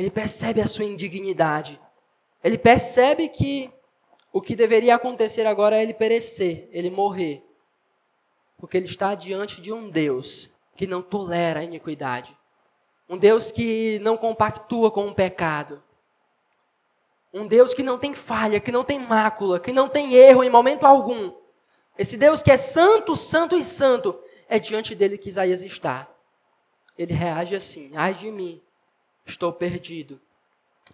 Ele 0.00 0.10
percebe 0.10 0.62
a 0.62 0.66
sua 0.66 0.86
indignidade. 0.86 1.78
Ele 2.42 2.56
percebe 2.56 3.28
que 3.28 3.70
o 4.32 4.40
que 4.40 4.56
deveria 4.56 4.94
acontecer 4.94 5.46
agora 5.46 5.76
é 5.76 5.82
ele 5.82 5.92
perecer, 5.92 6.70
ele 6.72 6.88
morrer. 6.88 7.44
Porque 8.56 8.78
ele 8.78 8.86
está 8.86 9.14
diante 9.14 9.60
de 9.60 9.70
um 9.70 9.90
Deus 9.90 10.50
que 10.74 10.86
não 10.86 11.02
tolera 11.02 11.60
a 11.60 11.64
iniquidade. 11.64 12.34
Um 13.06 13.18
Deus 13.18 13.52
que 13.52 13.98
não 13.98 14.16
compactua 14.16 14.90
com 14.90 15.06
o 15.06 15.14
pecado. 15.14 15.82
Um 17.30 17.46
Deus 17.46 17.74
que 17.74 17.82
não 17.82 17.98
tem 17.98 18.14
falha, 18.14 18.58
que 18.58 18.72
não 18.72 18.82
tem 18.82 18.98
mácula, 18.98 19.60
que 19.60 19.70
não 19.70 19.86
tem 19.86 20.14
erro 20.14 20.42
em 20.42 20.48
momento 20.48 20.86
algum. 20.86 21.30
Esse 21.98 22.16
Deus 22.16 22.42
que 22.42 22.50
é 22.50 22.56
santo, 22.56 23.14
santo 23.14 23.54
e 23.54 23.62
santo, 23.62 24.18
é 24.48 24.58
diante 24.58 24.94
dele 24.94 25.18
que 25.18 25.28
Isaías 25.28 25.62
está. 25.62 26.08
Ele 26.96 27.12
reage 27.12 27.54
assim: 27.54 27.92
ai 27.94 28.14
de 28.14 28.32
mim, 28.32 28.62
estou 29.30 29.52
perdido. 29.52 30.20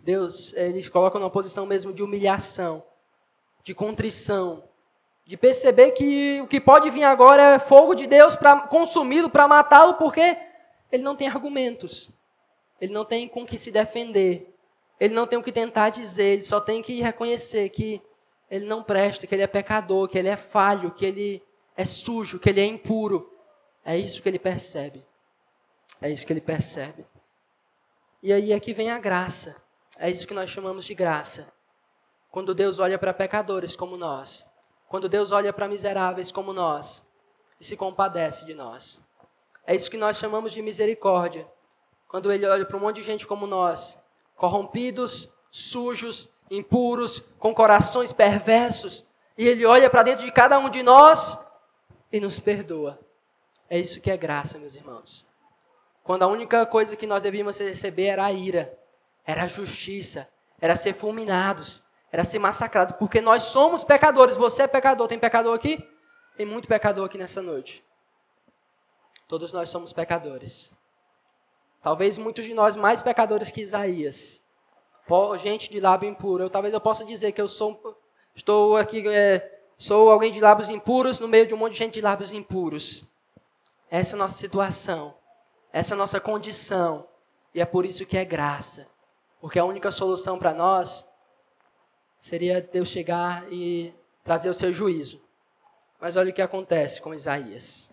Deus, 0.03 0.53
ele 0.55 0.83
se 0.83 0.91
coloca 0.91 1.19
numa 1.19 1.31
posição 1.31 1.67
mesmo 1.67 1.93
de 1.93 2.03
humilhação, 2.03 2.85
de 3.65 3.75
contrição, 3.75 4.65
de 5.25 5.37
perceber 5.37 5.91
que 5.93 6.41
o 6.43 6.47
que 6.47 6.61
pode 6.61 6.89
vir 6.91 7.03
agora 7.03 7.55
é 7.55 7.59
fogo 7.59 7.95
de 7.95 8.07
Deus 8.07 8.37
para 8.37 8.61
consumi-lo, 8.61 9.29
para 9.29 9.49
matá-lo, 9.49 9.95
porque 9.95 10.37
ele 10.93 11.03
não 11.03 11.17
tem 11.17 11.27
argumentos, 11.27 12.11
ele 12.81 12.93
não 12.93 13.05
tem 13.05 13.27
com 13.27 13.45
que 13.45 13.59
se 13.59 13.71
defender, 13.71 14.55
ele 15.01 15.15
não 15.15 15.27
tem 15.27 15.39
o 15.39 15.43
que 15.43 15.51
tentar 15.51 15.91
dizer, 15.91 16.35
ele 16.35 16.43
só 16.45 16.61
tem 16.61 16.81
que 16.81 17.01
reconhecer 17.01 17.69
que 17.71 18.01
ele 18.51 18.67
não 18.67 18.83
presta, 18.83 19.27
que 19.27 19.35
ele 19.35 19.43
é 19.43 19.47
pecador, 19.47 20.09
que 20.09 20.17
ele 20.17 20.29
é 20.29 20.37
falho, 20.37 20.93
que 20.93 21.05
ele 21.05 21.43
é 21.77 21.85
sujo, 21.85 22.39
que 22.39 22.49
ele 22.49 22.61
é 22.61 22.65
impuro. 22.65 23.33
É 23.85 23.99
isso 23.99 24.23
que 24.23 24.29
ele 24.29 24.39
percebe. 24.39 25.05
É 26.01 26.11
isso 26.11 26.27
que 26.27 26.33
ele 26.33 26.41
percebe. 26.41 27.05
E 28.27 28.33
aí 28.33 28.53
é 28.53 28.59
que 28.59 28.75
vem 28.75 28.91
a 28.91 28.99
graça. 28.99 29.55
É 29.97 30.11
isso 30.11 30.27
que 30.27 30.35
nós 30.35 30.51
chamamos 30.51 30.85
de 30.85 30.97
graça. 30.97 31.47
Quando 32.29 32.57
Deus 32.57 32.81
olha 32.81 32.99
para 32.99 33.15
pecadores 33.15 33.77
como 33.77 33.97
nós, 33.97 34.45
quando 34.89 35.09
Deus 35.09 35.31
olha 35.31 35.53
para 35.53 35.69
miseráveis 35.69 36.33
como 36.33 36.53
nós 36.53 37.07
e 37.61 37.65
se 37.65 37.77
compadece 37.77 38.45
de 38.45 38.53
nós. 38.53 39.01
É 39.65 39.77
isso 39.77 39.89
que 39.89 39.97
nós 39.97 40.19
chamamos 40.19 40.53
de 40.53 40.61
misericórdia. 40.61 41.49
Quando 42.09 42.33
Ele 42.33 42.45
olha 42.45 42.67
para 42.67 42.77
um 42.77 42.81
monte 42.81 42.97
de 42.97 43.03
gente 43.03 43.29
como 43.29 43.47
nós, 43.47 43.97
corrompidos, 44.35 45.33
sujos, 45.49 46.29
impuros, 46.51 47.23
com 47.39 47.55
corações 47.55 48.13
perversos, 48.13 49.07
e 49.39 49.47
Ele 49.47 49.65
olha 49.65 49.89
para 49.89 50.03
dentro 50.03 50.27
de 50.27 50.33
cada 50.33 50.59
um 50.59 50.69
de 50.69 50.83
nós 50.83 51.39
e 52.11 52.19
nos 52.19 52.41
perdoa. 52.41 52.99
É 53.71 53.79
isso 53.79 54.01
que 54.01 54.11
é 54.11 54.17
graça, 54.17 54.59
meus 54.59 54.75
irmãos. 54.75 55.25
Quando 56.07 56.23
a 56.23 56.29
única 56.29 56.65
coisa 56.65 56.95
que 56.95 57.05
nós 57.05 57.25
devíamos 57.25 57.59
receber 57.59 58.05
era 58.05 58.25
a 58.25 58.33
ira, 58.33 58.79
era 59.25 59.43
a 59.43 59.49
justiça, 59.49 60.29
era 60.61 60.77
ser 60.77 60.95
fulminados, 60.95 61.83
era 62.13 62.23
ser 62.23 62.39
massacrados, 62.39 62.95
porque 62.97 63.21
nós 63.21 63.43
somos 63.43 63.83
pecadores. 63.83 64.37
Você 64.37 64.63
é 64.63 64.67
pecador, 64.69 65.09
tem 65.09 65.19
pecador 65.19 65.53
aqui? 65.53 65.85
Tem 66.37 66.47
muito 66.47 66.69
pecador 66.69 67.07
aqui 67.07 67.19
nessa 67.19 67.43
noite. 67.43 67.85
Todos 69.27 69.53
nós 69.53 69.69
somos 69.69 69.93
pecadores. 69.93 70.73
Talvez 71.83 72.17
muitos 72.19 72.45
de 72.45 72.55
nós 72.55 72.77
mais 72.77 73.03
pecadores 73.03 73.51
que 73.51 73.61
Isaías. 73.61 74.45
Gente 75.41 75.69
de 75.69 75.81
lábio 75.81 76.09
impuro. 76.09 76.45
Eu, 76.45 76.51
talvez 76.51 76.73
eu 76.73 76.81
possa 76.81 77.05
dizer 77.05 77.33
que 77.33 77.41
eu 77.41 77.49
sou, 77.49 78.01
estou 78.33 78.77
aqui, 78.77 79.03
é, 79.09 79.61
sou 79.77 80.09
alguém 80.09 80.31
de 80.31 80.41
lábios 80.41 80.71
impuros 80.71 81.19
no 81.19 81.27
meio 81.27 81.49
de 81.49 81.55
um 81.55 81.57
monte 81.57 81.73
de 81.73 81.79
gente 81.79 81.95
de 81.95 82.01
lábios 82.01 82.33
impuros. 82.33 83.03
Essa 83.91 84.15
é 84.15 84.17
a 84.17 84.19
nossa 84.19 84.35
situação. 84.35 85.13
Essa 85.77 85.93
é 85.93 85.95
a 85.95 85.99
nossa 85.99 86.19
condição. 86.19 87.07
E 87.55 87.61
é 87.61 87.67
por 87.67 87.85
isso 87.85 88.07
que 88.07 88.17
é 88.17 88.25
graça. 88.25 88.87
Porque 89.39 89.59
a 89.59 89.65
única 89.67 89.91
solução 89.91 90.39
para 90.39 90.55
nós 90.55 91.07
seria 92.19 92.63
Deus 92.63 92.89
chegar 92.89 93.45
e 93.53 93.93
trazer 94.25 94.49
o 94.49 94.55
seu 94.55 94.73
juízo. 94.73 95.21
Mas 96.01 96.17
olha 96.17 96.31
o 96.31 96.33
que 96.33 96.41
acontece 96.41 97.03
com 97.03 97.13
Isaías. 97.13 97.91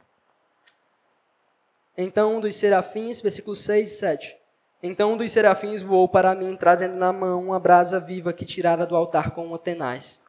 Então 1.98 2.38
um 2.38 2.40
dos 2.40 2.56
serafins, 2.56 3.20
versículos 3.20 3.60
6 3.60 3.92
e 3.92 3.96
7. 3.98 4.38
Então 4.82 5.12
um 5.12 5.18
dos 5.18 5.30
serafins 5.34 5.82
voou 5.82 6.08
para 6.08 6.34
mim, 6.34 6.56
trazendo 6.56 6.96
na 6.96 7.12
mão 7.12 7.44
uma 7.44 7.60
brasa 7.60 8.00
viva 8.00 8.32
que 8.32 8.46
tirara 8.46 8.86
do 8.86 8.96
altar 8.96 9.32
com 9.32 9.46
uma 9.46 9.60
tenaz. 9.60 10.22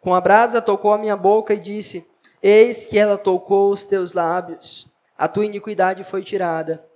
Com 0.00 0.16
a 0.16 0.20
brasa 0.20 0.60
tocou 0.60 0.92
a 0.92 0.98
minha 0.98 1.16
boca 1.16 1.54
e 1.54 1.60
disse: 1.60 2.04
Eis 2.42 2.84
que 2.84 2.98
ela 2.98 3.16
tocou 3.16 3.70
os 3.70 3.86
teus 3.86 4.14
lábios. 4.14 4.88
A 5.16 5.28
tua 5.28 5.46
iniquidade 5.46 6.02
foi 6.02 6.24
tirada 6.24 6.87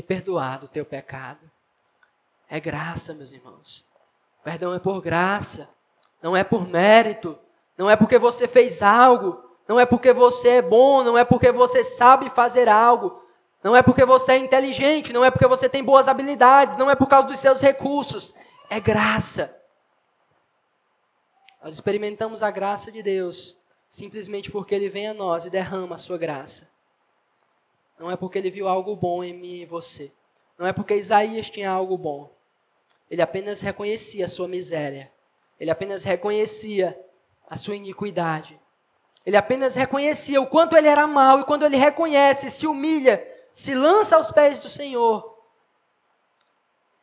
e 0.00 0.02
perdoado 0.02 0.64
o 0.64 0.68
teu 0.68 0.86
pecado. 0.86 1.50
É 2.48 2.58
graça, 2.58 3.12
meus 3.12 3.32
irmãos. 3.32 3.86
Perdão 4.42 4.72
é 4.72 4.78
por 4.78 5.02
graça, 5.02 5.68
não 6.22 6.34
é 6.34 6.42
por 6.42 6.66
mérito, 6.66 7.38
não 7.76 7.88
é 7.88 7.96
porque 7.96 8.18
você 8.18 8.48
fez 8.48 8.80
algo, 8.80 9.44
não 9.68 9.78
é 9.78 9.84
porque 9.84 10.14
você 10.14 10.48
é 10.56 10.62
bom, 10.62 11.04
não 11.04 11.18
é 11.18 11.22
porque 11.24 11.52
você 11.52 11.84
sabe 11.84 12.30
fazer 12.30 12.66
algo, 12.66 13.22
não 13.62 13.76
é 13.76 13.82
porque 13.82 14.06
você 14.06 14.32
é 14.32 14.38
inteligente, 14.38 15.12
não 15.12 15.22
é 15.22 15.30
porque 15.30 15.46
você 15.46 15.68
tem 15.68 15.84
boas 15.84 16.08
habilidades, 16.08 16.78
não 16.78 16.90
é 16.90 16.96
por 16.96 17.06
causa 17.06 17.28
dos 17.28 17.38
seus 17.38 17.60
recursos. 17.60 18.34
É 18.70 18.80
graça. 18.80 19.54
Nós 21.62 21.74
experimentamos 21.74 22.42
a 22.42 22.50
graça 22.50 22.90
de 22.90 23.02
Deus 23.02 23.54
simplesmente 23.90 24.50
porque 24.50 24.74
Ele 24.74 24.88
vem 24.88 25.08
a 25.08 25.12
nós 25.12 25.44
e 25.44 25.50
derrama 25.50 25.96
a 25.96 25.98
sua 25.98 26.16
graça. 26.16 26.66
Não 28.00 28.10
é 28.10 28.16
porque 28.16 28.38
Ele 28.38 28.50
viu 28.50 28.66
algo 28.66 28.96
bom 28.96 29.22
em 29.22 29.34
mim 29.34 29.56
e 29.56 29.66
você. 29.66 30.10
Não 30.58 30.66
é 30.66 30.72
porque 30.72 30.94
Isaías 30.94 31.50
tinha 31.50 31.70
algo 31.70 31.98
bom. 31.98 32.34
Ele 33.10 33.20
apenas 33.20 33.60
reconhecia 33.60 34.24
a 34.24 34.28
sua 34.28 34.48
miséria. 34.48 35.12
Ele 35.58 35.70
apenas 35.70 36.02
reconhecia 36.02 36.98
a 37.46 37.58
sua 37.58 37.76
iniquidade. 37.76 38.58
Ele 39.26 39.36
apenas 39.36 39.74
reconhecia 39.74 40.40
o 40.40 40.46
quanto 40.46 40.78
ele 40.78 40.88
era 40.88 41.06
mau. 41.06 41.40
E 41.40 41.44
quando 41.44 41.66
ele 41.66 41.76
reconhece, 41.76 42.50
se 42.50 42.66
humilha 42.66 43.22
se 43.52 43.74
lança 43.74 44.16
aos 44.16 44.30
pés 44.30 44.60
do 44.60 44.70
Senhor, 44.70 45.38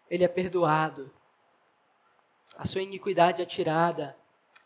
ele 0.09 0.23
é 0.23 0.27
perdoado. 0.27 1.13
A 2.57 2.65
sua 2.65 2.81
iniquidade 2.81 3.43
é 3.43 3.45
tirada. 3.45 4.17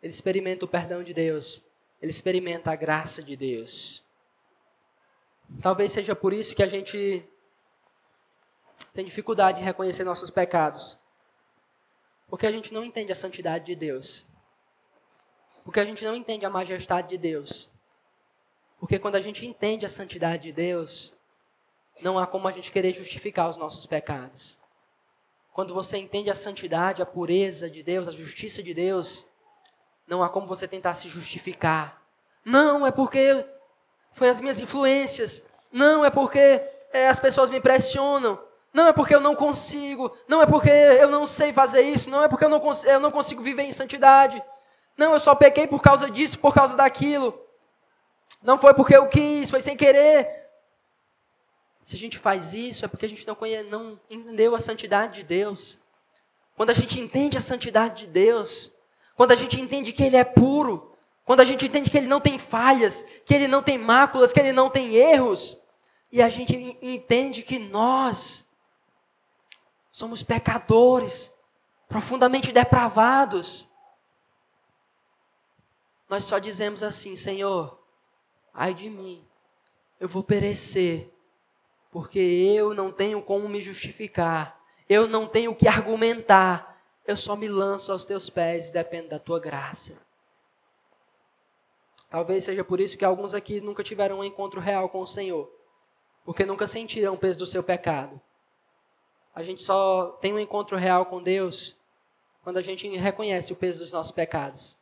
Ele 0.02 0.14
experimenta 0.14 0.64
o 0.64 0.70
perdão 0.70 1.04
de 1.04 1.14
Deus. 1.14 1.62
Ele 2.02 2.12
experimenta 2.12 2.72
a 2.72 2.76
graça 2.78 3.22
de 3.22 3.36
Deus. 3.36 4.06
Talvez 5.60 5.92
seja 5.92 6.16
por 6.16 6.34
isso 6.34 6.56
que 6.56 6.64
a 6.64 6.68
gente 6.68 7.28
tem 8.94 9.06
dificuldade 9.06 9.62
em 9.62 9.66
reconhecer 9.66 10.04
nossos 10.04 10.30
pecados. 10.30 10.98
Porque 12.28 12.46
a 12.46 12.52
gente 12.52 12.74
não 12.74 12.84
entende 12.84 13.12
a 13.12 13.16
santidade 13.16 13.66
de 13.66 13.76
Deus. 13.76 14.26
Porque 15.64 15.80
a 15.80 15.86
gente 15.86 16.04
não 16.04 16.16
entende 16.16 16.46
a 16.46 16.50
majestade 16.50 17.10
de 17.10 17.18
Deus. 17.18 17.70
Porque 18.80 18.98
quando 18.98 19.16
a 19.16 19.22
gente 19.22 19.46
entende 19.46 19.86
a 19.86 19.90
santidade 19.90 20.44
de 20.44 20.52
Deus, 20.52 21.14
não 22.02 22.18
há 22.18 22.26
como 22.26 22.48
a 22.48 22.52
gente 22.52 22.72
querer 22.72 22.94
justificar 22.94 23.50
os 23.50 23.56
nossos 23.56 23.86
pecados. 23.86 24.58
Quando 25.54 25.74
você 25.74 25.98
entende 25.98 26.30
a 26.30 26.36
santidade, 26.36 27.02
a 27.02 27.06
pureza 27.06 27.70
de 27.70 27.84
Deus, 27.84 28.08
a 28.08 28.12
justiça 28.12 28.64
de 28.64 28.74
Deus, 28.74 29.26
não 30.08 30.24
há 30.24 30.30
como 30.30 30.48
você 30.48 30.68
tentar 30.68 30.94
se 30.94 31.08
justificar. 31.08 32.02
Não, 32.44 32.88
é 32.88 32.92
porque 32.92 33.46
foi 34.14 34.30
as 34.30 34.40
minhas 34.40 34.62
influências. 34.62 35.42
Não, 35.72 36.04
é 36.04 36.10
porque 36.10 36.62
é, 36.92 37.08
as 37.08 37.20
pessoas 37.20 37.50
me 37.50 37.60
pressionam. 37.60 38.40
Não 38.74 38.88
é 38.88 38.94
porque 38.94 39.14
eu 39.14 39.20
não 39.20 39.36
consigo. 39.36 40.16
Não 40.28 40.42
é 40.42 40.46
porque 40.46 40.70
eu 40.70 41.10
não 41.10 41.26
sei 41.26 41.52
fazer 41.52 41.82
isso. 41.82 42.10
Não 42.10 42.24
é 42.24 42.28
porque 42.28 42.46
eu 42.46 42.50
não, 42.50 42.62
eu 42.86 43.00
não 43.00 43.12
consigo 43.12 43.42
viver 43.42 43.64
em 43.64 43.72
santidade. 43.72 44.42
Não, 44.98 45.14
eu 45.14 45.20
só 45.20 45.34
pequei 45.36 45.68
por 45.68 45.82
causa 45.82 46.10
disso, 46.10 46.40
por 46.40 46.54
causa 46.54 46.76
daquilo. 46.76 47.40
Não 48.42 48.58
foi 48.58 48.74
porque 48.74 48.96
eu 48.96 49.08
quis, 49.08 49.50
foi 49.50 49.62
sem 49.62 49.78
querer. 49.78 50.42
Se 51.84 51.96
a 51.96 52.00
gente 52.00 52.18
faz 52.18 52.54
isso, 52.54 52.86
é 52.86 52.88
porque 52.88 53.06
a 53.06 53.10
gente 53.10 53.28
não, 53.28 53.36
conhece, 53.36 53.70
não 53.70 54.00
entendeu 54.10 54.56
a 54.56 54.60
santidade 54.60 55.20
de 55.20 55.24
Deus. 55.24 55.80
Quando 56.56 56.70
a 56.70 56.76
gente 56.76 57.00
entende 57.00 57.38
a 57.38 57.42
santidade 57.42 58.06
de 58.06 58.08
Deus, 58.08 58.72
quando 59.16 59.32
a 59.32 59.36
gente 59.36 59.60
entende 59.60 59.92
que 59.92 60.04
Ele 60.04 60.16
é 60.16 60.24
puro, 60.24 60.91
quando 61.26 61.42
a 61.42 61.46
gente 61.46 61.66
entende 61.66 61.90
que 61.90 61.98
Ele 61.98 62.08
não 62.08 62.20
tem 62.20 62.38
falhas, 62.38 63.06
que 63.26 63.34
Ele 63.34 63.48
não 63.48 63.62
tem 63.62 63.78
máculas, 63.78 64.34
que 64.34 64.40
Ele 64.40 64.52
não 64.52 64.70
tem 64.70 64.96
erros, 64.96 65.58
e 66.12 66.22
a 66.22 66.30
gente 66.30 66.78
entende 66.82 67.42
que 67.42 67.58
nós 67.58 68.46
somos 69.92 70.24
pecadores, 70.24 71.32
profundamente 71.88 72.52
depravados, 72.52 73.70
nós 76.10 76.26
só 76.26 76.40
dizemos 76.40 76.84
assim: 76.84 77.16
Senhor, 77.16 77.80
ai 78.54 78.74
de 78.74 78.90
mim, 78.90 79.26
eu 80.00 80.10
vou 80.10 80.24
perecer 80.24 81.10
porque 81.92 82.20
eu 82.20 82.74
não 82.74 82.92
tenho 82.92 83.22
como 83.22 83.50
me 83.50 83.62
justificar, 83.62 84.60
eu 84.88 85.08
não 85.08 85.28
tenho 85.28 85.52
o 85.52 85.56
que 85.56 85.68
argumentar, 85.68 86.82
eu 87.06 87.18
só 87.18 87.36
me 87.36 87.50
lanço 87.50 87.92
aos 87.92 88.06
teus 88.06 88.30
pés 88.30 88.70
e 88.70 88.74
dependo 88.74 89.10
da 89.10 89.20
tua 89.20 89.40
graça. 89.40 89.94
Talvez 92.12 92.44
seja 92.44 92.62
por 92.62 92.82
isso 92.82 92.98
que 92.98 93.06
alguns 93.06 93.34
aqui 93.34 93.62
nunca 93.62 93.82
tiveram 93.82 94.20
um 94.20 94.24
encontro 94.24 94.60
real 94.60 94.90
com 94.90 95.00
o 95.00 95.08
Senhor, 95.08 95.50
porque 96.26 96.46
nunca 96.46 96.68
sentiram 96.68 97.14
o 97.14 97.18
peso 97.18 97.40
do 97.40 97.46
seu 97.46 97.64
pecado. 97.64 98.20
A 99.34 99.42
gente 99.42 99.64
só 99.64 100.18
tem 100.20 100.34
um 100.34 100.40
encontro 100.40 100.76
real 100.76 101.06
com 101.06 101.24
Deus 101.24 101.78
quando 102.44 102.58
a 102.58 102.62
gente 102.62 102.86
reconhece 102.98 103.54
o 103.54 103.56
peso 103.56 103.80
dos 103.80 103.94
nossos 103.94 104.12
pecados. 104.12 104.78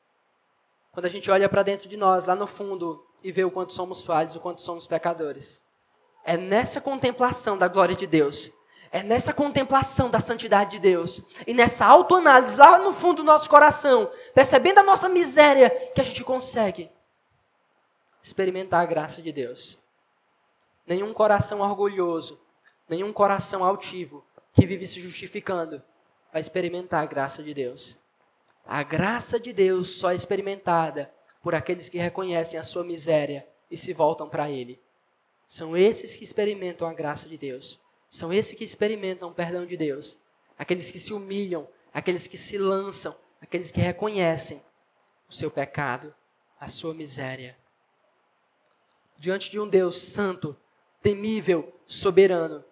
Quando 0.91 1.05
a 1.05 1.09
gente 1.09 1.29
olha 1.29 1.47
para 1.47 1.61
dentro 1.61 1.87
de 1.87 1.95
nós, 1.95 2.25
lá 2.25 2.35
no 2.35 2.47
fundo, 2.47 3.05
e 3.23 3.31
vê 3.31 3.43
o 3.43 3.51
quanto 3.51 3.75
somos 3.75 4.01
falhos, 4.01 4.35
o 4.35 4.39
quanto 4.39 4.63
somos 4.63 4.87
pecadores. 4.87 5.61
É 6.25 6.35
nessa 6.35 6.81
contemplação 6.81 7.59
da 7.59 7.67
glória 7.67 7.95
de 7.95 8.07
Deus, 8.07 8.51
É 8.91 9.03
nessa 9.03 9.31
contemplação 9.31 10.09
da 10.09 10.19
santidade 10.19 10.71
de 10.71 10.79
Deus 10.79 11.21
e 11.45 11.53
nessa 11.53 11.85
autoanálise 11.85 12.55
lá 12.55 12.79
no 12.79 12.91
fundo 12.91 13.17
do 13.17 13.23
nosso 13.23 13.47
coração, 13.47 14.09
percebendo 14.33 14.79
a 14.79 14.83
nossa 14.83 15.07
miséria, 15.07 15.69
que 15.93 16.01
a 16.01 16.03
gente 16.03 16.23
consegue 16.23 16.89
experimentar 18.23 18.81
a 18.81 18.85
graça 18.85 19.21
de 19.21 19.31
Deus. 19.31 19.79
Nenhum 20.85 21.13
coração 21.13 21.59
orgulhoso, 21.61 22.39
nenhum 22.87 23.13
coração 23.13 23.63
altivo 23.63 24.25
que 24.53 24.65
vive 24.65 24.87
se 24.87 24.99
justificando 24.99 25.81
vai 26.31 26.41
experimentar 26.41 27.03
a 27.03 27.05
graça 27.05 27.43
de 27.43 27.53
Deus. 27.53 27.97
A 28.65 28.83
graça 28.83 29.39
de 29.39 29.51
Deus 29.51 29.89
só 29.91 30.11
é 30.11 30.15
experimentada 30.15 31.11
por 31.41 31.55
aqueles 31.55 31.89
que 31.89 31.97
reconhecem 31.97 32.59
a 32.59 32.63
sua 32.63 32.83
miséria 32.83 33.47
e 33.69 33.77
se 33.77 33.93
voltam 33.93 34.29
para 34.29 34.49
Ele. 34.49 34.79
São 35.45 35.75
esses 35.75 36.15
que 36.15 36.23
experimentam 36.23 36.87
a 36.87 36.93
graça 36.93 37.27
de 37.27 37.37
Deus. 37.37 37.79
São 38.09 38.31
esses 38.31 38.57
que 38.57 38.63
experimentam 38.63 39.29
o 39.29 39.33
perdão 39.33 39.65
de 39.65 39.75
Deus. 39.75 40.17
Aqueles 40.57 40.91
que 40.91 40.99
se 40.99 41.13
humilham, 41.13 41.67
aqueles 41.93 42.27
que 42.27 42.37
se 42.37 42.57
lançam, 42.57 43.15
aqueles 43.41 43.71
que 43.71 43.79
reconhecem 43.79 44.61
o 45.27 45.33
seu 45.33 45.49
pecado, 45.49 46.13
a 46.59 46.67
sua 46.67 46.93
miséria. 46.93 47.57
Diante 49.19 49.51
de 49.51 49.59
um 49.59 49.67
Deus 49.67 49.99
santo, 49.99 50.55
temível, 51.01 51.77
soberano, 51.85 52.63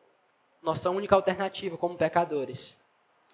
nossa 0.62 0.90
única 0.90 1.14
alternativa 1.14 1.78
como 1.78 1.98
pecadores 1.98 2.78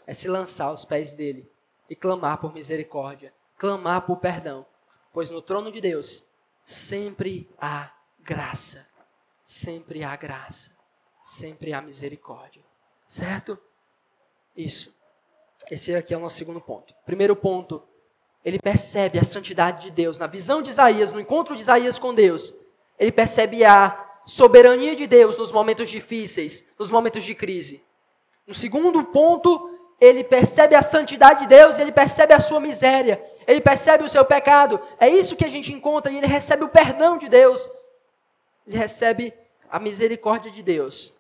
é 0.08 0.16
se 0.16 0.28
lançar 0.28 0.66
aos 0.66 0.84
pés 0.84 1.14
dele 1.14 1.48
e 1.88 1.96
clamar 1.96 2.40
por 2.40 2.52
misericórdia, 2.52 3.32
clamar 3.56 4.02
por 4.02 4.18
perdão, 4.18 4.66
pois 5.14 5.30
no 5.30 5.44
trono 5.44 5.72
de 5.72 5.80
Deus 5.80 6.24
sempre 6.66 7.48
há 7.62 7.94
graça, 8.20 8.84
sempre 9.46 10.04
há 10.04 10.16
graça, 10.16 10.72
sempre 11.24 11.72
há 11.72 11.84
misericórdia. 11.84 12.64
Certo? 13.06 13.60
Isso. 14.58 14.92
Esse 15.70 15.94
aqui 15.94 16.16
é 16.16 16.18
o 16.18 16.20
nosso 16.20 16.38
segundo 16.38 16.60
ponto. 16.60 16.96
Primeiro 17.06 17.36
ponto, 17.36 17.88
ele 18.44 18.58
percebe 18.58 19.20
a 19.20 19.24
santidade 19.24 19.84
de 19.84 19.92
Deus. 19.92 20.18
Na 20.18 20.26
visão 20.26 20.64
de 20.64 20.72
Isaías, 20.72 21.12
no 21.12 21.20
encontro 21.20 21.54
de 21.56 21.62
Isaías 21.62 22.00
com 22.00 22.12
Deus, 22.12 22.56
ele 23.00 23.12
percebe 23.12 23.64
a 23.64 24.00
soberania 24.26 24.96
de 24.96 25.08
Deus 25.08 25.38
nos 25.38 25.52
momentos 25.52 25.90
difíceis, 25.90 26.64
nos 26.78 26.90
momentos 26.90 27.24
de 27.24 27.36
crise. 27.36 27.84
No 28.48 28.54
segundo 28.54 29.04
ponto, 29.04 29.70
ele 30.00 30.24
percebe 30.24 30.76
a 30.76 30.82
santidade 30.82 31.42
de 31.42 31.48
Deus, 31.48 31.80
ele 31.80 31.92
percebe 31.92 32.34
a 32.34 32.40
sua 32.40 32.60
miséria, 32.60 33.24
ele 33.48 33.62
percebe 33.62 34.04
o 34.04 34.10
seu 34.10 34.26
pecado. 34.26 34.80
É 35.00 35.08
isso 35.08 35.36
que 35.36 35.46
a 35.46 35.50
gente 35.50 35.72
encontra 35.72 36.12
e 36.12 36.18
ele 36.18 36.28
recebe 36.28 36.64
o 36.64 36.70
perdão 36.70 37.18
de 37.18 37.30
Deus. 37.30 37.70
Ele 38.68 38.78
recebe 38.78 39.34
a 39.70 39.80
misericórdia 39.80 40.52
de 40.52 40.62
Deus. 40.62 41.14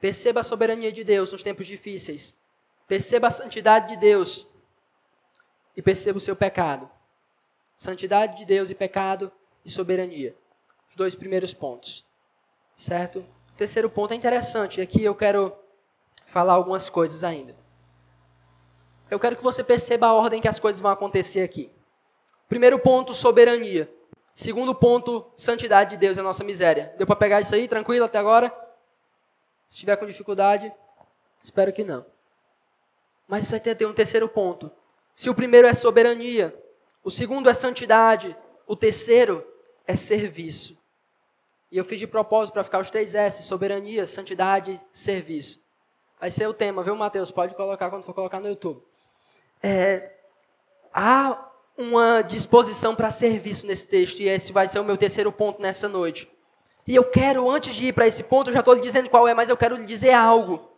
Perceba 0.00 0.40
a 0.40 0.44
soberania 0.44 0.92
de 0.92 1.02
Deus 1.02 1.32
nos 1.32 1.42
tempos 1.42 1.66
difíceis. 1.66 2.36
Perceba 2.86 3.28
a 3.28 3.32
santidade 3.32 3.88
de 3.88 3.96
Deus 3.96 4.46
e 5.76 5.82
perceba 5.82 6.18
o 6.18 6.20
seu 6.20 6.36
pecado. 6.36 6.88
Santidade 7.76 8.36
de 8.38 8.44
Deus 8.44 8.70
e 8.70 8.74
pecado 8.74 9.32
e 9.64 9.70
soberania. 9.70 10.34
Dois 10.96 11.14
primeiros 11.14 11.54
pontos. 11.54 12.04
Certo? 12.76 13.20
O 13.54 13.56
terceiro 13.56 13.88
ponto 13.88 14.12
é 14.12 14.16
interessante, 14.16 14.80
e 14.80 14.82
aqui 14.82 15.04
eu 15.04 15.14
quero 15.14 15.54
falar 16.26 16.54
algumas 16.54 16.88
coisas 16.88 17.22
ainda. 17.22 17.54
Eu 19.10 19.20
quero 19.20 19.36
que 19.36 19.42
você 19.42 19.62
perceba 19.62 20.08
a 20.08 20.14
ordem 20.14 20.40
que 20.40 20.48
as 20.48 20.58
coisas 20.58 20.80
vão 20.80 20.90
acontecer 20.90 21.42
aqui. 21.42 21.70
Primeiro 22.48 22.78
ponto, 22.78 23.14
soberania. 23.14 23.92
Segundo 24.34 24.74
ponto, 24.74 25.30
santidade 25.36 25.90
de 25.90 25.96
Deus 25.98 26.16
é 26.16 26.20
a 26.20 26.24
nossa 26.24 26.42
miséria. 26.42 26.94
Deu 26.96 27.06
para 27.06 27.16
pegar 27.16 27.40
isso 27.40 27.54
aí 27.54 27.68
tranquilo 27.68 28.04
até 28.04 28.18
agora? 28.18 28.48
Se 29.68 29.76
estiver 29.76 29.96
com 29.96 30.06
dificuldade, 30.06 30.72
espero 31.42 31.72
que 31.72 31.84
não. 31.84 32.06
Mas 33.28 33.44
isso 33.44 33.52
vai 33.52 33.60
ter 33.60 33.86
um 33.86 33.92
terceiro 33.92 34.28
ponto. 34.28 34.70
Se 35.14 35.28
o 35.28 35.34
primeiro 35.34 35.68
é 35.68 35.74
soberania, 35.74 36.54
o 37.02 37.10
segundo 37.10 37.50
é 37.50 37.54
santidade, 37.54 38.36
o 38.66 38.74
terceiro 38.74 39.46
é 39.86 39.94
serviço. 39.94 40.76
E 41.70 41.78
eu 41.78 41.84
fiz 41.84 41.98
de 41.98 42.06
propósito 42.06 42.54
para 42.54 42.64
ficar 42.64 42.78
os 42.78 42.90
três 42.90 43.14
S: 43.14 43.42
soberania, 43.42 44.06
santidade, 44.06 44.80
serviço. 44.92 45.60
Vai 46.20 46.30
ser 46.30 46.46
o 46.46 46.54
tema, 46.54 46.82
viu, 46.82 46.96
Mateus? 46.96 47.30
Pode 47.30 47.54
colocar 47.54 47.90
quando 47.90 48.04
for 48.04 48.14
colocar 48.14 48.40
no 48.40 48.48
YouTube. 48.48 48.82
É, 49.62 50.12
há 50.92 51.50
uma 51.76 52.22
disposição 52.22 52.94
para 52.94 53.10
serviço 53.10 53.66
nesse 53.66 53.86
texto, 53.86 54.20
e 54.20 54.28
esse 54.28 54.52
vai 54.52 54.68
ser 54.68 54.78
o 54.78 54.84
meu 54.84 54.96
terceiro 54.96 55.30
ponto 55.30 55.60
nessa 55.60 55.88
noite. 55.88 56.30
E 56.86 56.94
eu 56.94 57.04
quero, 57.04 57.50
antes 57.50 57.74
de 57.74 57.88
ir 57.88 57.92
para 57.92 58.06
esse 58.06 58.22
ponto, 58.22 58.48
eu 58.48 58.54
já 58.54 58.60
estou 58.60 58.74
lhe 58.74 58.80
dizendo 58.80 59.10
qual 59.10 59.26
é, 59.26 59.34
mas 59.34 59.48
eu 59.48 59.56
quero 59.56 59.76
lhe 59.76 59.84
dizer 59.84 60.12
algo. 60.12 60.70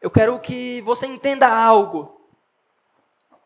Eu 0.00 0.10
quero 0.10 0.38
que 0.40 0.80
você 0.82 1.06
entenda 1.06 1.46
algo. 1.48 2.20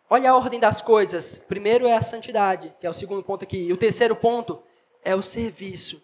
Olha 0.08 0.30
a 0.30 0.36
ordem 0.36 0.58
das 0.58 0.80
coisas. 0.80 1.36
Primeiro 1.36 1.86
é 1.86 1.94
a 1.94 2.02
santidade, 2.02 2.74
que 2.80 2.86
é 2.86 2.90
o 2.90 2.94
segundo 2.94 3.22
ponto 3.22 3.44
aqui. 3.44 3.58
E 3.58 3.72
o 3.72 3.76
terceiro 3.76 4.16
ponto 4.16 4.62
é 5.04 5.14
o 5.14 5.20
serviço. 5.20 6.02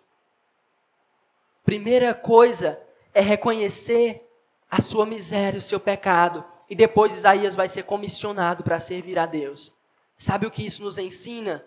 Primeira 1.73 2.13
coisa 2.13 2.79
é 3.15 3.23
reconhecer 3.23 4.29
a 4.71 4.83
sua 4.83 5.07
miséria, 5.07 5.59
o 5.59 5.63
seu 5.63 5.81
pecado. 5.81 6.45
E 6.69 6.75
depois 6.75 7.17
Isaías 7.17 7.57
vai 7.57 7.67
ser 7.67 7.85
comissionado 7.85 8.63
para 8.63 8.79
servir 8.79 9.19
a 9.19 9.25
Deus. 9.25 9.73
Sabe 10.15 10.45
o 10.45 10.51
que 10.51 10.67
isso 10.67 10.83
nos 10.83 10.99
ensina? 10.99 11.65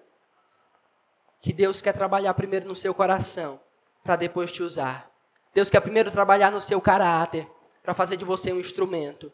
Que 1.42 1.52
Deus 1.52 1.82
quer 1.82 1.94
trabalhar 1.94 2.36
primeiro 2.36 2.68
no 2.68 2.76
seu 2.76 2.94
coração, 2.94 3.60
para 4.04 4.16
depois 4.16 4.52
te 4.52 4.62
usar. 4.62 5.10
Deus 5.56 5.72
quer 5.72 5.82
primeiro 5.82 6.12
trabalhar 6.12 6.52
no 6.52 6.62
seu 6.62 6.80
caráter, 6.80 7.50
para 7.82 7.96
fazer 7.96 8.16
de 8.16 8.26
você 8.26 8.54
um 8.54 8.60
instrumento. 8.60 9.34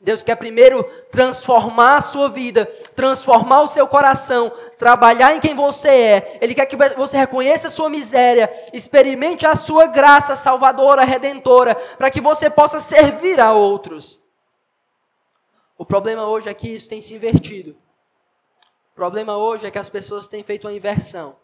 Deus 0.00 0.22
quer 0.22 0.36
primeiro 0.36 0.84
transformar 1.10 1.96
a 1.96 2.00
sua 2.00 2.28
vida, 2.28 2.66
transformar 2.94 3.62
o 3.62 3.66
seu 3.66 3.86
coração, 3.86 4.52
trabalhar 4.78 5.34
em 5.34 5.40
quem 5.40 5.54
você 5.54 5.88
é. 5.88 6.38
Ele 6.40 6.54
quer 6.54 6.66
que 6.66 6.76
você 6.96 7.16
reconheça 7.16 7.66
a 7.66 7.70
sua 7.70 7.90
miséria, 7.90 8.50
experimente 8.72 9.44
a 9.44 9.56
sua 9.56 9.86
graça 9.86 10.36
salvadora, 10.36 11.02
redentora, 11.04 11.74
para 11.74 12.10
que 12.10 12.20
você 12.20 12.48
possa 12.48 12.78
servir 12.78 13.40
a 13.40 13.52
outros. 13.52 14.20
O 15.76 15.84
problema 15.84 16.26
hoje 16.26 16.48
é 16.48 16.54
que 16.54 16.68
isso 16.68 16.88
tem 16.88 17.00
se 17.00 17.14
invertido. 17.14 17.76
O 18.92 18.94
problema 18.94 19.36
hoje 19.36 19.66
é 19.66 19.70
que 19.70 19.78
as 19.78 19.88
pessoas 19.88 20.28
têm 20.28 20.44
feito 20.44 20.66
uma 20.66 20.72
inversão. 20.72 21.36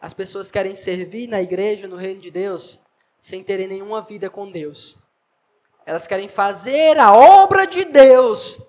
As 0.00 0.14
pessoas 0.14 0.50
querem 0.50 0.74
servir 0.74 1.26
na 1.26 1.42
igreja, 1.42 1.88
no 1.88 1.96
reino 1.96 2.20
de 2.20 2.30
Deus, 2.30 2.80
sem 3.20 3.42
terem 3.42 3.66
nenhuma 3.66 4.02
vida 4.02 4.30
com 4.30 4.50
Deus. 4.50 4.98
Elas 5.86 6.06
querem 6.06 6.28
fazer 6.28 6.98
a 6.98 7.14
obra 7.14 7.64
de 7.64 7.84
Deus, 7.84 8.60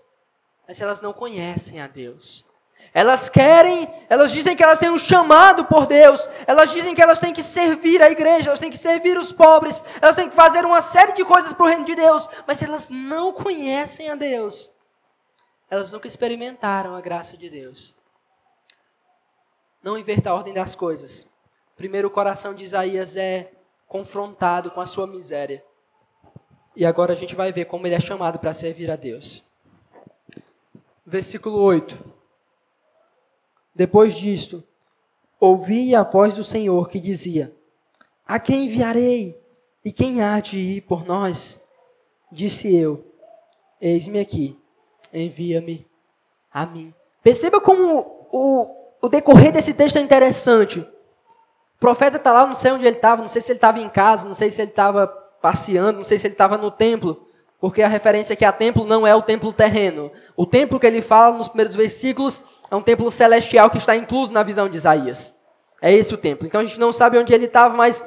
mas 0.68 0.80
elas 0.80 1.02
não 1.02 1.12
conhecem 1.12 1.82
a 1.82 1.88
Deus. 1.88 2.46
Elas 2.94 3.28
querem, 3.28 3.90
elas 4.08 4.32
dizem 4.32 4.56
que 4.56 4.64
elas 4.64 4.80
têm 4.80 4.92
um 4.92 4.98
chamado 4.98 5.66
por 5.66 5.88
Deus, 5.88 6.30
elas 6.46 6.72
dizem 6.72 6.94
que 6.94 7.02
elas 7.02 7.20
têm 7.20 7.34
que 7.34 7.42
servir 7.42 8.02
a 8.02 8.10
igreja, 8.10 8.50
elas 8.50 8.60
têm 8.60 8.70
que 8.70 8.78
servir 8.78 9.18
os 9.18 9.34
pobres, 9.34 9.84
elas 10.00 10.16
têm 10.16 10.30
que 10.30 10.36
fazer 10.36 10.64
uma 10.64 10.82
série 10.82 11.14
de 11.14 11.26
coisas 11.26 11.52
para 11.54 11.66
o 11.66 11.68
reino 11.68 11.86
de 11.86 11.96
Deus, 11.96 12.30
mas 12.48 12.62
elas 12.62 12.88
não 12.88 13.34
conhecem 13.34 14.10
a 14.10 14.16
Deus. 14.16 14.72
Elas 15.70 15.92
nunca 15.92 16.08
experimentaram 16.08 16.96
a 16.96 17.02
graça 17.02 17.36
de 17.36 17.50
Deus. 17.50 17.96
Não 19.84 19.98
inverta 19.98 20.30
a 20.30 20.34
ordem 20.36 20.54
das 20.54 20.76
coisas. 20.76 21.26
Primeiro, 21.76 22.08
o 22.08 22.12
coração 22.12 22.54
de 22.54 22.64
Isaías 22.64 23.18
é 23.18 23.52
confrontado 23.88 24.72
com 24.72 24.82
a 24.82 24.86
sua 24.86 25.08
miséria. 25.08 25.64
E 26.78 26.86
agora 26.86 27.14
a 27.14 27.16
gente 27.16 27.34
vai 27.34 27.52
ver 27.52 27.66
como 27.66 27.88
ele 27.88 27.96
é 27.96 28.00
chamado 28.00 28.38
para 28.38 28.54
servir 28.54 28.92
a 28.92 28.96
Deus. 28.96 29.44
Versículo 31.04 31.60
8. 31.60 31.98
Depois 33.74 34.14
disto, 34.14 34.64
ouvi 35.40 35.96
a 35.96 36.04
voz 36.04 36.36
do 36.36 36.44
Senhor 36.44 36.88
que 36.88 37.00
dizia: 37.00 37.52
A 38.28 38.38
quem 38.38 38.66
enviarei? 38.66 39.42
E 39.84 39.92
quem 39.92 40.22
há 40.22 40.40
de 40.40 40.58
ir 40.58 40.82
por 40.82 41.04
nós? 41.04 41.60
Disse 42.32 42.72
eu: 42.76 43.04
Eis-me 43.82 44.20
aqui, 44.20 44.56
envia-me 45.12 45.88
a 46.54 46.64
mim. 46.64 46.94
Perceba 47.24 47.60
como 47.60 48.28
o, 48.32 48.70
o 49.02 49.10
decorrer 49.10 49.52
desse 49.52 49.74
texto 49.74 49.98
é 49.98 50.02
interessante. 50.02 50.82
O 50.82 51.80
profeta 51.80 52.18
está 52.18 52.32
lá, 52.32 52.46
não 52.46 52.54
sei 52.54 52.72
onde 52.72 52.86
ele 52.86 52.98
estava, 52.98 53.24
não 53.24 53.28
sei 53.28 53.42
se 53.42 53.52
ele 53.52 53.58
estava 53.58 53.80
em 53.80 53.90
casa, 53.90 54.28
não 54.28 54.36
sei 54.36 54.52
se 54.52 54.62
ele 54.62 54.70
estava 54.70 55.27
passeando, 55.42 56.00
não 56.00 56.06
sei 56.06 56.20
se 56.20 56.28
ele 56.28 56.34
estava 56.34 56.58
no 56.58 56.72
templo, 56.72 57.28
porque 57.60 57.82
a 57.82 57.88
referência 57.88 58.34
aqui 58.34 58.46
a 58.46 58.52
templo 58.52 58.86
não 58.86 59.06
é 59.06 59.16
o 59.16 59.22
templo 59.22 59.52
terreno. 59.52 60.12
O 60.36 60.46
templo 60.46 60.80
que 60.80 60.86
ele 60.86 61.02
fala 61.02 61.38
nos 61.38 61.48
primeiros 61.48 61.76
versículos 61.76 62.44
é 62.70 62.76
um 62.76 62.82
templo 62.82 63.10
celestial 63.10 63.70
que 63.70 63.78
está 63.78 63.96
incluso 63.96 64.32
na 64.32 64.44
visão 64.44 64.70
de 64.70 64.78
Isaías. 64.78 65.34
É 65.82 65.92
esse 65.92 66.14
o 66.14 66.18
templo. 66.18 66.46
Então 66.46 66.62
a 66.62 66.64
gente 66.64 66.80
não 66.80 66.94
sabe 66.94 67.18
onde 67.18 67.34
ele 67.34 67.46
estava, 67.46 67.76
mas 67.76 68.04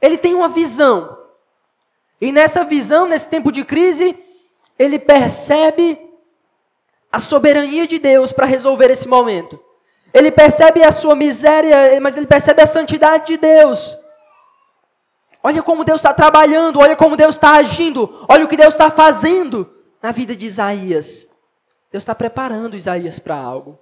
ele 0.00 0.16
tem 0.16 0.34
uma 0.34 0.48
visão. 0.48 1.16
E 2.20 2.32
nessa 2.32 2.64
visão, 2.64 3.06
nesse 3.06 3.28
tempo 3.28 3.52
de 3.52 3.64
crise, 3.64 4.18
ele 4.78 4.98
percebe 4.98 5.98
a 7.12 7.18
soberania 7.18 7.86
de 7.86 7.98
Deus 7.98 8.32
para 8.32 8.46
resolver 8.46 8.90
esse 8.90 9.08
momento. 9.08 9.60
Ele 10.12 10.30
percebe 10.30 10.82
a 10.82 10.92
sua 10.92 11.14
miséria, 11.14 12.00
mas 12.00 12.16
ele 12.16 12.26
percebe 12.26 12.62
a 12.62 12.66
santidade 12.66 13.26
de 13.26 13.36
Deus. 13.36 13.96
Olha 15.46 15.62
como 15.62 15.84
Deus 15.84 16.00
está 16.00 16.12
trabalhando, 16.12 16.80
olha 16.80 16.96
como 16.96 17.16
Deus 17.16 17.36
está 17.36 17.52
agindo, 17.52 18.26
olha 18.28 18.44
o 18.44 18.48
que 18.48 18.56
Deus 18.56 18.74
está 18.74 18.90
fazendo 18.90 19.72
na 20.02 20.10
vida 20.10 20.34
de 20.34 20.44
Isaías. 20.44 21.24
Deus 21.88 22.02
está 22.02 22.16
preparando 22.16 22.76
Isaías 22.76 23.20
para 23.20 23.36
algo. 23.36 23.78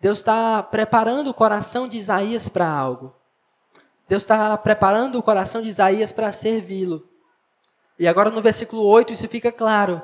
Deus 0.00 0.18
está 0.18 0.60
preparando 0.60 1.30
o 1.30 1.34
coração 1.34 1.86
de 1.86 1.98
Isaías 1.98 2.48
para 2.48 2.68
algo. 2.68 3.14
Deus 4.08 4.24
está 4.24 4.58
preparando 4.58 5.20
o 5.20 5.22
coração 5.22 5.62
de 5.62 5.68
Isaías 5.68 6.10
para 6.10 6.32
servi-lo. 6.32 7.08
E 7.96 8.08
agora 8.08 8.28
no 8.28 8.42
versículo 8.42 8.84
8 8.84 9.12
isso 9.12 9.28
fica 9.28 9.52
claro. 9.52 10.02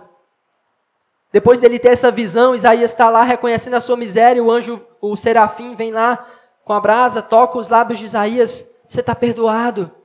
Depois 1.32 1.58
dele 1.58 1.76
ter 1.76 1.88
essa 1.88 2.12
visão, 2.12 2.54
Isaías 2.54 2.92
está 2.92 3.10
lá 3.10 3.24
reconhecendo 3.24 3.74
a 3.74 3.80
sua 3.80 3.96
miséria, 3.96 4.44
o 4.44 4.48
anjo, 4.48 4.80
o 5.00 5.16
serafim, 5.16 5.74
vem 5.74 5.90
lá 5.90 6.24
com 6.64 6.72
a 6.72 6.80
brasa, 6.80 7.20
toca 7.20 7.58
os 7.58 7.68
lábios 7.68 7.98
de 7.98 8.04
Isaías, 8.04 8.64
você 8.86 9.00
está 9.00 9.12
perdoado. 9.12 9.96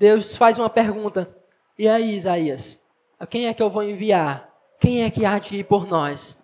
Deus 0.00 0.34
faz 0.34 0.58
uma 0.58 0.70
pergunta, 0.70 1.28
e 1.78 1.86
aí 1.86 2.16
Isaías, 2.16 2.78
a 3.18 3.26
quem 3.26 3.48
é 3.48 3.52
que 3.52 3.62
eu 3.62 3.68
vou 3.68 3.82
enviar? 3.82 4.48
Quem 4.80 5.04
é 5.04 5.10
que 5.10 5.26
há 5.26 5.38
de 5.38 5.58
ir 5.58 5.64
por 5.64 5.86
nós? 5.86 6.38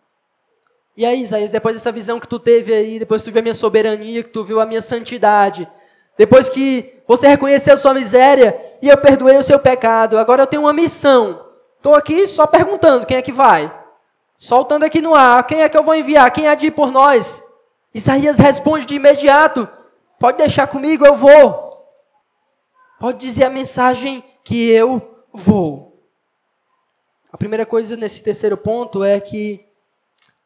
E 0.94 1.06
aí 1.06 1.22
Isaías, 1.22 1.50
depois 1.50 1.74
dessa 1.74 1.90
visão 1.90 2.20
que 2.20 2.28
tu 2.28 2.38
teve 2.38 2.74
aí, 2.74 2.98
depois 2.98 3.22
que 3.22 3.30
tu 3.30 3.32
viu 3.32 3.40
a 3.40 3.42
minha 3.42 3.54
soberania, 3.54 4.22
que 4.22 4.28
tu 4.28 4.44
viu 4.44 4.60
a 4.60 4.66
minha 4.66 4.82
santidade, 4.82 5.66
depois 6.18 6.50
que 6.50 7.00
você 7.08 7.28
reconheceu 7.28 7.72
a 7.72 7.76
sua 7.78 7.94
miséria 7.94 8.60
e 8.82 8.88
eu 8.88 8.98
perdoei 8.98 9.38
o 9.38 9.42
seu 9.42 9.58
pecado, 9.58 10.18
agora 10.18 10.42
eu 10.42 10.46
tenho 10.46 10.64
uma 10.64 10.74
missão. 10.74 11.42
Estou 11.78 11.94
aqui 11.94 12.28
só 12.28 12.46
perguntando 12.46 13.06
quem 13.06 13.16
é 13.16 13.22
que 13.22 13.32
vai. 13.32 13.74
Soltando 14.36 14.84
aqui 14.84 15.00
no 15.00 15.14
ar, 15.14 15.46
quem 15.46 15.62
é 15.62 15.68
que 15.70 15.78
eu 15.78 15.82
vou 15.82 15.94
enviar? 15.94 16.30
Quem 16.30 16.46
há 16.46 16.54
de 16.54 16.66
ir 16.66 16.72
por 16.72 16.92
nós? 16.92 17.42
Isaías 17.94 18.38
responde 18.38 18.84
de 18.84 18.96
imediato: 18.96 19.66
Pode 20.18 20.36
deixar 20.36 20.66
comigo, 20.66 21.06
eu 21.06 21.16
vou. 21.16 21.65
Pode 22.98 23.18
dizer 23.18 23.44
a 23.44 23.50
mensagem 23.50 24.24
que 24.42 24.70
eu 24.70 25.24
vou. 25.32 26.02
A 27.30 27.36
primeira 27.36 27.66
coisa 27.66 27.96
nesse 27.96 28.22
terceiro 28.22 28.56
ponto 28.56 29.04
é 29.04 29.20
que 29.20 29.66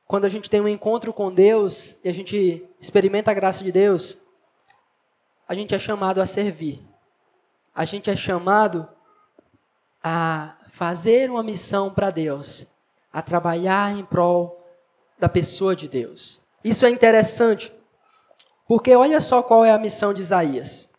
quando 0.04 0.24
a 0.24 0.28
gente 0.28 0.50
tem 0.50 0.60
um 0.60 0.66
encontro 0.66 1.12
com 1.12 1.32
Deus 1.32 1.96
e 2.02 2.08
a 2.08 2.12
gente 2.12 2.68
experimenta 2.80 3.30
a 3.30 3.34
graça 3.34 3.62
de 3.62 3.70
Deus, 3.70 4.18
a 5.46 5.54
gente 5.54 5.72
é 5.72 5.78
chamado 5.78 6.20
a 6.20 6.26
servir. 6.26 6.84
A 7.72 7.84
gente 7.84 8.10
é 8.10 8.16
chamado 8.16 8.88
a 10.02 10.56
fazer 10.72 11.30
uma 11.30 11.44
missão 11.44 11.94
para 11.94 12.10
Deus 12.10 12.66
a 13.12 13.22
trabalhar 13.22 13.96
em 13.96 14.04
prol 14.04 14.60
da 15.16 15.28
pessoa 15.28 15.76
de 15.76 15.88
Deus. 15.88 16.40
Isso 16.64 16.84
é 16.84 16.90
interessante, 16.90 17.72
porque 18.66 18.96
olha 18.96 19.20
só 19.20 19.40
qual 19.44 19.64
é 19.64 19.70
a 19.70 19.78
missão 19.78 20.12
de 20.12 20.22
Isaías. 20.22 20.89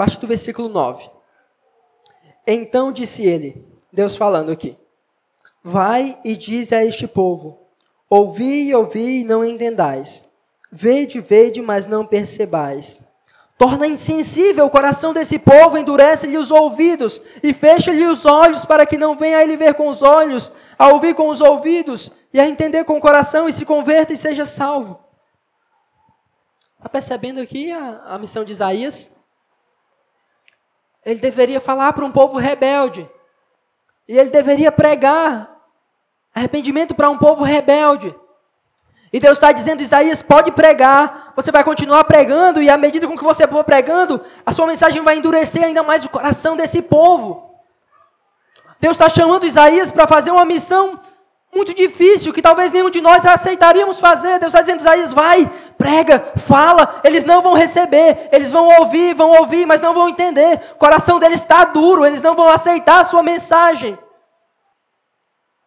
A 0.00 0.02
partir 0.02 0.18
do 0.18 0.26
versículo 0.26 0.70
9. 0.70 1.10
Então 2.46 2.90
disse 2.90 3.22
ele, 3.22 3.62
Deus 3.92 4.16
falando 4.16 4.50
aqui: 4.50 4.78
Vai 5.62 6.18
e 6.24 6.38
dize 6.38 6.74
a 6.74 6.82
este 6.82 7.06
povo: 7.06 7.58
Ouvi, 8.08 8.74
ouvi 8.74 9.20
e 9.20 9.24
não 9.24 9.44
entendais. 9.44 10.24
Vede, 10.72 11.20
vede, 11.20 11.60
mas 11.60 11.86
não 11.86 12.06
percebais. 12.06 13.02
Torna 13.58 13.86
insensível 13.86 14.64
o 14.64 14.70
coração 14.70 15.12
desse 15.12 15.38
povo, 15.38 15.76
endurece-lhe 15.76 16.38
os 16.38 16.50
ouvidos 16.50 17.20
e 17.42 17.52
fecha-lhe 17.52 18.06
os 18.06 18.24
olhos 18.24 18.64
para 18.64 18.86
que 18.86 18.96
não 18.96 19.18
venha 19.18 19.42
ele 19.42 19.54
ver 19.54 19.74
com 19.74 19.86
os 19.86 20.00
olhos, 20.00 20.50
a 20.78 20.88
ouvir 20.88 21.14
com 21.14 21.28
os 21.28 21.42
ouvidos 21.42 22.10
e 22.32 22.40
a 22.40 22.48
entender 22.48 22.84
com 22.84 22.96
o 22.96 23.02
coração 23.02 23.46
e 23.46 23.52
se 23.52 23.66
converta 23.66 24.14
e 24.14 24.16
seja 24.16 24.46
salvo. 24.46 24.98
Está 26.78 26.88
percebendo 26.88 27.38
aqui 27.38 27.70
a, 27.70 28.00
a 28.06 28.18
missão 28.18 28.44
de 28.44 28.52
Isaías? 28.52 29.10
Ele 31.04 31.20
deveria 31.20 31.60
falar 31.60 31.92
para 31.92 32.04
um 32.04 32.12
povo 32.12 32.36
rebelde. 32.36 33.08
E 34.08 34.18
ele 34.18 34.30
deveria 34.30 34.70
pregar 34.70 35.50
arrependimento 36.34 36.94
para 36.94 37.10
um 37.10 37.18
povo 37.18 37.44
rebelde. 37.44 38.14
E 39.12 39.18
Deus 39.18 39.38
está 39.38 39.50
dizendo, 39.50 39.82
Isaías, 39.82 40.22
pode 40.22 40.52
pregar, 40.52 41.32
você 41.34 41.50
vai 41.50 41.64
continuar 41.64 42.04
pregando, 42.04 42.62
e 42.62 42.70
à 42.70 42.76
medida 42.76 43.08
com 43.08 43.16
que 43.16 43.24
você 43.24 43.46
for 43.46 43.64
pregando, 43.64 44.24
a 44.46 44.52
sua 44.52 44.66
mensagem 44.66 45.02
vai 45.02 45.16
endurecer 45.16 45.64
ainda 45.64 45.82
mais 45.82 46.04
o 46.04 46.08
coração 46.08 46.54
desse 46.54 46.80
povo. 46.80 47.50
Deus 48.80 48.96
está 48.96 49.08
chamando 49.08 49.44
Isaías 49.44 49.90
para 49.90 50.06
fazer 50.06 50.30
uma 50.30 50.44
missão 50.44 50.98
muito 51.52 51.74
difícil, 51.74 52.32
que 52.32 52.42
talvez 52.42 52.70
nenhum 52.70 52.90
de 52.90 53.00
nós 53.00 53.26
aceitaríamos 53.26 53.98
fazer. 53.98 54.38
Deus 54.38 54.52
está 54.52 54.60
dizendo, 54.60 54.80
Isaías, 54.80 55.12
vai, 55.12 55.46
prega, 55.76 56.32
fala, 56.46 57.00
eles 57.02 57.24
não 57.24 57.42
vão 57.42 57.54
receber, 57.54 58.28
eles 58.30 58.52
vão 58.52 58.68
ouvir, 58.80 59.14
vão 59.14 59.30
ouvir, 59.30 59.66
mas 59.66 59.80
não 59.80 59.92
vão 59.92 60.08
entender. 60.08 60.60
O 60.72 60.76
coração 60.76 61.18
deles 61.18 61.40
está 61.40 61.64
duro, 61.64 62.06
eles 62.06 62.22
não 62.22 62.36
vão 62.36 62.48
aceitar 62.48 63.00
a 63.00 63.04
sua 63.04 63.22
mensagem. 63.22 63.98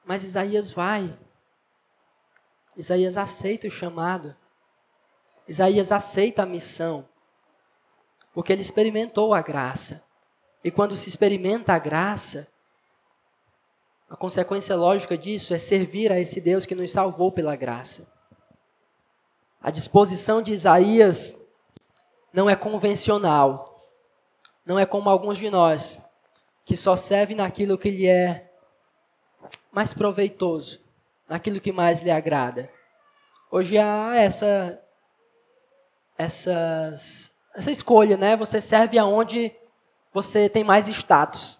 Mas 0.06 0.24
Isaías 0.24 0.72
vai, 0.72 1.14
Isaías 2.76 3.18
aceita 3.18 3.68
o 3.68 3.72
chamado. 3.72 4.36
Isaías 5.48 5.92
aceita 5.92 6.44
a 6.44 6.46
missão. 6.46 7.08
Porque 8.34 8.52
ele 8.52 8.62
experimentou 8.62 9.34
a 9.34 9.42
graça. 9.42 10.02
E 10.64 10.72
quando 10.72 10.96
se 10.96 11.10
experimenta 11.10 11.74
a 11.74 11.80
graça, 11.80 12.48
a 14.14 14.16
consequência 14.16 14.76
lógica 14.76 15.18
disso 15.18 15.56
é 15.56 15.58
servir 15.58 16.12
a 16.12 16.20
esse 16.20 16.40
Deus 16.40 16.68
que 16.68 16.76
nos 16.76 16.92
salvou 16.92 17.32
pela 17.32 17.56
graça. 17.56 18.08
A 19.60 19.72
disposição 19.72 20.40
de 20.40 20.52
Isaías 20.52 21.36
não 22.32 22.48
é 22.48 22.56
convencional. 22.56 23.82
Não 24.64 24.78
é 24.78 24.86
como 24.86 25.10
alguns 25.10 25.40
de 25.40 25.50
nós, 25.50 26.00
que 26.64 26.78
só 26.78 26.96
serve 26.96 27.34
naquilo 27.34 27.76
que 27.76 27.90
lhe 27.90 28.06
é 28.06 28.52
mais 29.72 29.96
proveitoso 29.96 30.80
naquilo 31.28 31.60
que 31.60 31.72
mais 31.72 32.00
lhe 32.02 32.12
agrada. 32.12 32.70
Hoje 33.50 33.80
há 33.80 34.16
essa, 34.16 34.80
essas, 36.16 37.32
essa 37.56 37.72
escolha, 37.72 38.16
né? 38.16 38.38
Você 38.38 38.62
serve 38.62 39.00
aonde 39.00 39.52
você 40.14 40.48
tem 40.48 40.64
mais 40.64 40.88
status. 40.88 41.60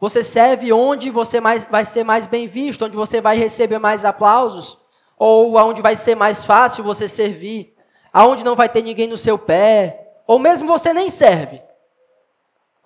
Você 0.00 0.22
serve 0.22 0.72
onde 0.72 1.10
você 1.10 1.40
mais, 1.40 1.66
vai 1.66 1.84
ser 1.84 2.02
mais 2.02 2.26
bem 2.26 2.46
visto, 2.46 2.86
onde 2.86 2.96
você 2.96 3.20
vai 3.20 3.36
receber 3.36 3.78
mais 3.78 4.02
aplausos, 4.02 4.78
ou 5.18 5.58
aonde 5.58 5.82
vai 5.82 5.94
ser 5.94 6.14
mais 6.14 6.42
fácil 6.42 6.82
você 6.82 7.06
servir, 7.06 7.76
aonde 8.10 8.42
não 8.42 8.56
vai 8.56 8.68
ter 8.68 8.82
ninguém 8.82 9.06
no 9.06 9.18
seu 9.18 9.36
pé, 9.38 10.14
ou 10.26 10.38
mesmo 10.38 10.66
você 10.66 10.94
nem 10.94 11.10
serve. 11.10 11.62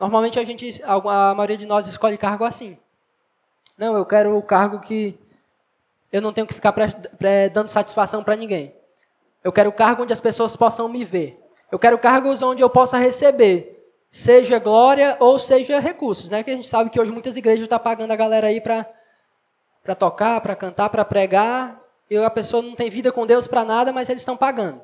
Normalmente 0.01 0.41
a 0.41 0.45
gente, 0.45 0.83
a 0.85 1.35
maioria 1.35 1.57
de 1.57 1.67
nós 1.67 1.87
escolhe 1.87 2.19
cargo 2.19 2.45
assim. 2.45 2.77
Não, 3.79 3.97
eu 3.97 4.05
quero 4.05 4.37
o 4.37 4.43
cargo 4.43 4.81
que 4.81 5.17
eu 6.13 6.21
não 6.21 6.33
tenho 6.33 6.49
que 6.49 6.55
ficar 6.55 6.75
dando 7.53 7.69
satisfação 7.69 8.25
para 8.25 8.35
ninguém. 8.35 8.75
Eu 9.43 9.53
quero 9.53 9.71
cargo 9.71 10.03
onde 10.03 10.13
as 10.13 10.21
pessoas 10.21 10.57
possam 10.57 10.89
me 10.89 11.05
ver. 11.05 11.41
Eu 11.71 11.79
quero 11.79 11.99
cargos 11.99 12.43
onde 12.43 12.63
eu 12.63 12.71
possa 12.71 12.99
receber, 12.99 13.74
seja 14.15 14.61
glória 14.61 15.17
ou 15.19 15.41
seja 15.41 15.81
recursos, 15.81 16.31
né? 16.31 16.45
Que 16.45 16.51
a 16.53 16.55
gente 16.55 16.69
sabe 16.69 16.89
que 16.89 17.01
hoje 17.01 17.11
muitas 17.11 17.37
igrejas 17.37 17.65
estão 17.65 17.79
tá 17.79 17.83
pagando 17.83 18.13
a 18.13 18.17
galera 18.17 18.47
aí 18.47 18.61
para 18.61 18.89
para 19.83 19.95
tocar, 19.95 20.41
para 20.41 20.57
cantar, 20.57 20.89
para 20.89 21.05
pregar, 21.05 21.79
e 22.09 22.17
a 22.17 22.31
pessoa 22.31 22.63
não 22.63 22.75
tem 22.75 22.89
vida 22.89 23.13
com 23.13 23.27
Deus 23.27 23.47
para 23.47 23.67
nada, 23.67 23.93
mas 23.93 24.09
eles 24.09 24.23
estão 24.23 24.35
pagando. 24.35 24.81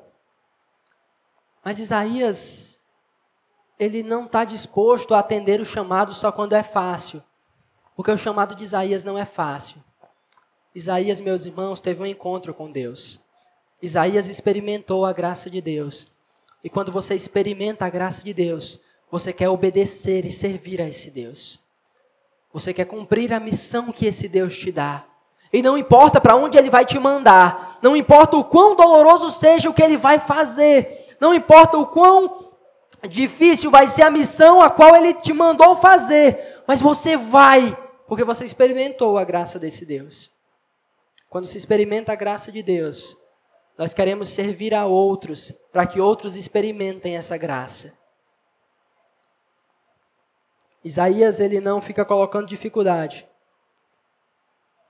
Mas 1.63 1.79
Isaías, 1.79 2.79
ele 3.79 4.03
não 4.03 4.25
está 4.25 4.43
disposto 4.43 5.15
a 5.15 5.19
atender 5.19 5.59
o 5.59 5.65
chamado 5.65 6.13
só 6.13 6.31
quando 6.31 6.53
é 6.53 6.61
fácil, 6.61 7.23
porque 7.95 8.11
o 8.11 8.17
chamado 8.17 8.53
de 8.53 8.63
Isaías 8.63 9.03
não 9.03 9.17
é 9.17 9.25
fácil. 9.25 9.81
Isaías, 10.75 11.19
meus 11.19 11.47
irmãos, 11.47 11.81
teve 11.81 12.03
um 12.03 12.05
encontro 12.05 12.53
com 12.53 12.71
Deus. 12.71 13.19
Isaías 13.81 14.27
experimentou 14.27 15.03
a 15.03 15.13
graça 15.13 15.49
de 15.49 15.61
Deus. 15.61 16.11
E 16.63 16.69
quando 16.69 16.91
você 16.91 17.15
experimenta 17.15 17.85
a 17.85 17.89
graça 17.89 18.21
de 18.21 18.33
Deus, 18.33 18.79
você 19.11 19.33
quer 19.33 19.49
obedecer 19.49 20.25
e 20.25 20.31
servir 20.31 20.81
a 20.81 20.87
esse 20.87 21.11
Deus. 21.11 21.59
Você 22.53 22.73
quer 22.73 22.85
cumprir 22.85 23.33
a 23.33 23.39
missão 23.39 23.91
que 23.91 24.05
esse 24.05 24.27
Deus 24.27 24.57
te 24.57 24.71
dá. 24.71 25.05
E 25.51 25.61
não 25.61 25.77
importa 25.77 26.21
para 26.21 26.35
onde 26.35 26.57
ele 26.57 26.69
vai 26.69 26.85
te 26.85 26.97
mandar, 26.97 27.77
não 27.81 27.93
importa 27.93 28.37
o 28.37 28.43
quão 28.43 28.73
doloroso 28.73 29.29
seja 29.29 29.69
o 29.69 29.73
que 29.73 29.83
ele 29.83 29.97
vai 29.97 30.17
fazer, 30.17 31.17
não 31.19 31.33
importa 31.33 31.77
o 31.77 31.85
quão 31.85 32.53
difícil 33.09 33.69
vai 33.69 33.89
ser 33.89 34.03
a 34.03 34.09
missão 34.09 34.61
a 34.61 34.69
qual 34.69 34.95
ele 34.95 35.13
te 35.13 35.33
mandou 35.33 35.75
fazer, 35.75 36.63
mas 36.65 36.79
você 36.79 37.17
vai, 37.17 37.77
porque 38.07 38.23
você 38.23 38.45
experimentou 38.45 39.17
a 39.17 39.25
graça 39.25 39.59
desse 39.59 39.85
Deus. 39.85 40.31
Quando 41.29 41.47
se 41.47 41.57
experimenta 41.57 42.13
a 42.13 42.15
graça 42.15 42.49
de 42.49 42.63
Deus, 42.63 43.17
nós 43.77 43.93
queremos 43.93 44.29
servir 44.29 44.73
a 44.73 44.85
outros 44.85 45.53
para 45.69 45.85
que 45.85 45.99
outros 45.99 46.37
experimentem 46.37 47.17
essa 47.17 47.35
graça. 47.35 47.91
Isaías 50.83 51.39
ele 51.39 51.59
não 51.59 51.79
fica 51.79 52.03
colocando 52.03 52.47
dificuldade. 52.47 53.27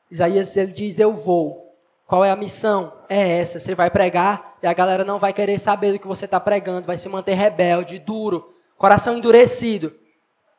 Isaías 0.09 0.55
ele 0.55 0.71
diz 0.71 0.99
eu 0.99 1.13
vou. 1.13 1.75
Qual 2.07 2.25
é 2.25 2.31
a 2.31 2.35
missão? 2.35 2.93
É 3.07 3.39
essa. 3.39 3.59
Você 3.59 3.73
vai 3.73 3.89
pregar 3.89 4.57
e 4.61 4.67
a 4.67 4.73
galera 4.73 5.05
não 5.05 5.17
vai 5.17 5.31
querer 5.33 5.57
saber 5.59 5.93
do 5.93 5.99
que 5.99 6.07
você 6.07 6.25
está 6.25 6.39
pregando, 6.39 6.87
vai 6.87 6.97
se 6.97 7.07
manter 7.07 7.33
rebelde, 7.33 7.99
duro, 7.99 8.53
coração 8.77 9.17
endurecido. 9.17 9.93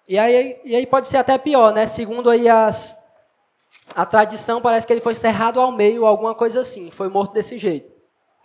E 0.09 0.19
aí, 0.19 0.61
e 0.65 0.75
aí 0.75 0.87
pode 0.87 1.09
ser 1.09 1.19
até 1.19 1.39
pior, 1.39 1.73
né? 1.73 1.87
Segundo 1.87 2.31
aí 2.31 2.49
as, 2.49 2.97
a 3.95 4.07
tradição, 4.07 4.61
parece 4.61 4.87
que 4.87 4.93
ele 4.93 5.01
foi 5.01 5.15
cerrado 5.15 5.61
ao 5.61 5.71
meio, 5.71 6.07
alguma 6.07 6.35
coisa 6.35 6.61
assim. 6.61 6.91
Foi 6.91 7.09
morto 7.09 7.33
desse 7.33 7.59
jeito. 7.59 7.93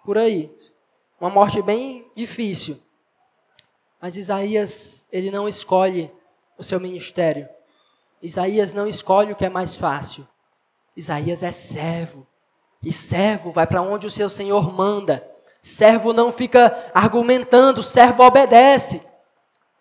Por 0.04 0.18
aí. 0.18 0.54
Uma 1.20 1.30
morte 1.30 1.62
bem 1.62 2.06
difícil. 2.16 2.78
Mas 4.02 4.16
Isaías, 4.18 5.06
ele 5.12 5.32
não 5.32 5.48
escolhe 5.48 6.12
o 6.58 6.64
seu 6.64 6.80
ministério. 6.80 7.48
Isaías 8.22 8.74
não 8.74 8.88
escolhe 8.88 9.32
o 9.32 9.36
que 9.36 9.46
é 9.46 9.50
mais 9.50 9.76
fácil. 9.76 10.28
Isaías 10.96 11.44
é 11.44 11.52
servo. 11.52 12.26
E 12.82 12.92
servo 12.92 13.52
vai 13.52 13.68
para 13.68 13.82
onde 13.82 14.08
o 14.08 14.12
seu 14.12 14.30
Senhor 14.30 14.74
manda. 14.74 15.28
Servo 15.62 16.14
não 16.14 16.32
fica 16.32 16.92
argumentando, 16.94 17.84
servo 17.84 18.24
obedece. 18.24 19.02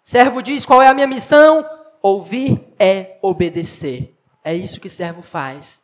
Servo 0.03 0.43
diz 0.43 0.67
qual 0.67 0.83
é 0.83 0.89
a 0.89 0.95
minha 0.95 1.07
missão? 1.07 1.65
Ouvir 2.03 2.73
é 2.79 3.19
obedecer. 3.23 4.17
É 4.45 4.55
isso 4.55 4.81
que 4.81 4.89
servo 4.89 5.23
faz. 5.23 5.81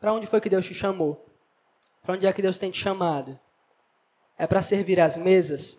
Para 0.00 0.12
onde 0.12 0.26
foi 0.26 0.40
que 0.40 0.48
Deus 0.48 0.66
te 0.66 0.74
chamou? 0.74 1.26
Para 2.02 2.14
onde 2.14 2.26
é 2.26 2.32
que 2.32 2.42
Deus 2.42 2.58
tem 2.58 2.70
te 2.70 2.78
chamado? 2.78 3.38
É 4.36 4.46
para 4.46 4.62
servir 4.62 4.98
as 4.98 5.18
mesas? 5.18 5.78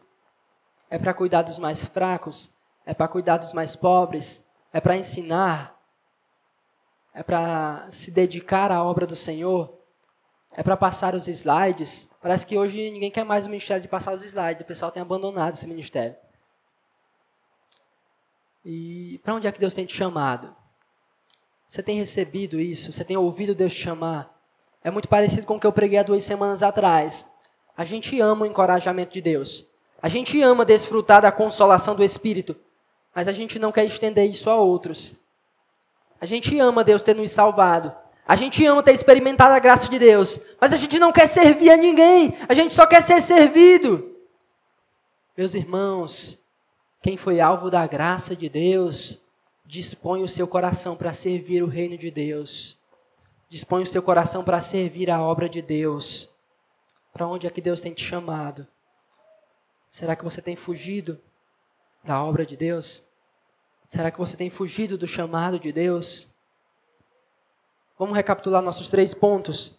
É 0.89 0.97
para 0.99 1.13
cuidar 1.13 1.41
dos 1.41 1.57
mais 1.57 1.83
fracos? 1.83 2.51
É 2.85 2.93
para 2.93 3.07
cuidar 3.07 3.37
dos 3.37 3.53
mais 3.53 3.75
pobres? 3.75 4.43
É 4.73 4.79
para 4.79 4.97
ensinar? 4.97 5.79
É 7.13 7.21
para 7.21 7.87
se 7.91 8.09
dedicar 8.09 8.71
à 8.71 8.83
obra 8.83 9.05
do 9.05 9.15
Senhor? 9.15 9.77
É 10.53 10.63
para 10.63 10.75
passar 10.75 11.15
os 11.15 11.27
slides? 11.27 12.09
Parece 12.21 12.45
que 12.45 12.57
hoje 12.57 12.91
ninguém 12.91 13.11
quer 13.11 13.23
mais 13.23 13.45
o 13.45 13.49
ministério 13.49 13.81
de 13.81 13.87
passar 13.87 14.13
os 14.13 14.21
slides. 14.21 14.63
O 14.63 14.67
pessoal 14.67 14.91
tem 14.91 15.01
abandonado 15.01 15.55
esse 15.55 15.67
ministério. 15.67 16.15
E 18.63 19.19
para 19.23 19.33
onde 19.33 19.47
é 19.47 19.51
que 19.51 19.59
Deus 19.59 19.73
tem 19.73 19.85
te 19.85 19.95
chamado? 19.95 20.55
Você 21.67 21.81
tem 21.81 21.95
recebido 21.95 22.59
isso? 22.59 22.91
Você 22.91 23.03
tem 23.03 23.15
ouvido 23.15 23.55
Deus 23.55 23.73
te 23.73 23.81
chamar? 23.81 24.37
É 24.83 24.91
muito 24.91 25.07
parecido 25.07 25.45
com 25.45 25.55
o 25.55 25.59
que 25.59 25.65
eu 25.65 25.71
preguei 25.71 25.99
há 25.99 26.03
duas 26.03 26.23
semanas 26.23 26.61
atrás. 26.61 27.25
A 27.77 27.85
gente 27.85 28.19
ama 28.19 28.43
o 28.43 28.47
encorajamento 28.47 29.13
de 29.13 29.21
Deus. 29.21 29.65
A 30.01 30.09
gente 30.09 30.41
ama 30.41 30.65
desfrutar 30.65 31.21
da 31.21 31.31
consolação 31.31 31.95
do 31.95 32.03
Espírito. 32.03 32.55
Mas 33.13 33.27
a 33.27 33.31
gente 33.31 33.59
não 33.59 33.71
quer 33.71 33.85
estender 33.85 34.29
isso 34.29 34.49
a 34.49 34.55
outros. 34.55 35.13
A 36.19 36.25
gente 36.25 36.57
ama 36.59 36.83
Deus 36.83 37.01
ter 37.01 37.15
nos 37.15 37.31
salvado. 37.31 37.93
A 38.27 38.35
gente 38.35 38.65
ama 38.65 38.81
ter 38.81 38.93
experimentado 38.93 39.53
a 39.53 39.59
graça 39.59 39.89
de 39.89 39.99
Deus. 39.99 40.39
Mas 40.59 40.71
a 40.71 40.77
gente 40.77 40.97
não 40.99 41.11
quer 41.11 41.27
servir 41.27 41.71
a 41.71 41.77
ninguém. 41.77 42.33
A 42.47 42.53
gente 42.53 42.73
só 42.73 42.85
quer 42.85 43.01
ser 43.01 43.21
servido. 43.21 44.15
Meus 45.35 45.53
irmãos, 45.53 46.37
quem 47.01 47.17
foi 47.17 47.41
alvo 47.41 47.69
da 47.69 47.85
graça 47.87 48.35
de 48.35 48.47
Deus, 48.47 49.19
dispõe 49.65 50.23
o 50.23 50.27
seu 50.27 50.47
coração 50.47 50.95
para 50.95 51.11
servir 51.13 51.63
o 51.63 51.67
reino 51.67 51.97
de 51.97 52.11
Deus. 52.11 52.77
Dispõe 53.49 53.83
o 53.83 53.87
seu 53.87 54.01
coração 54.01 54.43
para 54.43 54.61
servir 54.61 55.09
a 55.09 55.21
obra 55.21 55.49
de 55.49 55.61
Deus. 55.61 56.29
Para 57.11 57.27
onde 57.27 57.47
é 57.47 57.49
que 57.49 57.59
Deus 57.59 57.81
tem 57.81 57.93
te 57.93 58.05
chamado? 58.05 58.65
Será 59.89 60.15
que 60.15 60.23
você 60.23 60.41
tem 60.41 60.55
fugido 60.55 61.19
da 62.03 62.23
obra 62.23 62.45
de 62.45 62.57
Deus? 62.57 63.03
Será 63.89 64.09
que 64.09 64.17
você 64.17 64.37
tem 64.37 64.49
fugido 64.49 64.97
do 64.97 65.07
chamado 65.07 65.59
de 65.59 65.71
Deus? 65.71 66.27
Vamos 67.99 68.15
recapitular 68.15 68.61
nossos 68.61 68.87
três 68.87 69.13
pontos. 69.13 69.73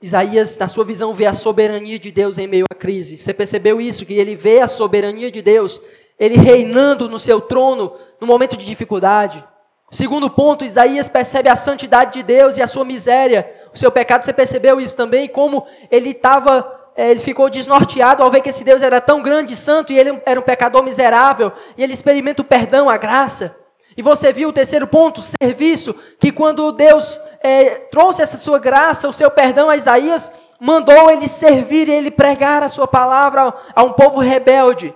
Isaías, 0.00 0.56
na 0.56 0.68
sua 0.68 0.84
visão, 0.84 1.12
vê 1.12 1.26
a 1.26 1.34
soberania 1.34 1.98
de 1.98 2.12
Deus 2.12 2.38
em 2.38 2.46
meio 2.46 2.66
à 2.70 2.74
crise. 2.74 3.18
Você 3.18 3.34
percebeu 3.34 3.80
isso? 3.80 4.06
Que 4.06 4.14
ele 4.14 4.36
vê 4.36 4.60
a 4.60 4.68
soberania 4.68 5.30
de 5.30 5.42
Deus, 5.42 5.80
ele 6.18 6.36
reinando 6.36 7.08
no 7.08 7.18
seu 7.18 7.40
trono 7.40 7.92
no 8.20 8.26
momento 8.26 8.56
de 8.56 8.64
dificuldade. 8.64 9.44
Segundo 9.90 10.30
ponto, 10.30 10.64
Isaías 10.64 11.08
percebe 11.08 11.48
a 11.48 11.56
santidade 11.56 12.12
de 12.12 12.22
Deus 12.22 12.58
e 12.58 12.62
a 12.62 12.68
sua 12.68 12.84
miséria, 12.84 13.50
o 13.74 13.78
seu 13.78 13.90
pecado. 13.90 14.24
Você 14.24 14.32
percebeu 14.32 14.80
isso 14.80 14.94
também? 14.94 15.26
Como 15.26 15.66
ele 15.90 16.10
estava, 16.10 16.77
ele 17.06 17.20
ficou 17.20 17.48
desnorteado 17.48 18.24
ao 18.24 18.30
ver 18.30 18.40
que 18.40 18.48
esse 18.48 18.64
Deus 18.64 18.82
era 18.82 19.00
tão 19.00 19.22
grande 19.22 19.54
e 19.54 19.56
santo 19.56 19.92
e 19.92 19.98
ele 19.98 20.20
era 20.26 20.40
um 20.40 20.42
pecador 20.42 20.82
miserável. 20.82 21.52
E 21.76 21.82
ele 21.82 21.92
experimenta 21.92 22.42
o 22.42 22.44
perdão, 22.44 22.90
a 22.90 22.96
graça. 22.96 23.56
E 23.96 24.02
você 24.02 24.32
viu 24.32 24.48
o 24.48 24.52
terceiro 24.52 24.86
ponto, 24.86 25.20
serviço, 25.20 25.94
que 26.18 26.32
quando 26.32 26.72
Deus 26.72 27.20
é, 27.40 27.80
trouxe 27.90 28.20
essa 28.20 28.36
sua 28.36 28.58
graça, 28.58 29.08
o 29.08 29.12
seu 29.12 29.30
perdão 29.30 29.70
a 29.70 29.76
Isaías, 29.76 30.32
mandou 30.60 31.08
ele 31.08 31.28
servir 31.28 31.88
ele 31.88 32.10
pregar 32.10 32.64
a 32.64 32.68
sua 32.68 32.88
palavra 32.88 33.54
a 33.76 33.82
um 33.84 33.92
povo 33.92 34.18
rebelde. 34.18 34.92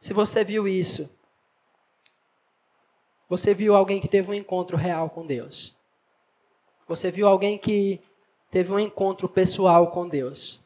Se 0.00 0.14
você 0.14 0.42
viu 0.42 0.66
isso, 0.66 1.08
você 3.28 3.52
viu 3.52 3.76
alguém 3.76 4.00
que 4.00 4.08
teve 4.08 4.30
um 4.30 4.34
encontro 4.34 4.74
real 4.74 5.10
com 5.10 5.26
Deus. 5.26 5.76
Você 6.88 7.10
viu 7.10 7.28
alguém 7.28 7.58
que 7.58 8.00
teve 8.50 8.72
um 8.72 8.78
encontro 8.78 9.28
pessoal 9.28 9.88
com 9.88 10.08
Deus. 10.08 10.60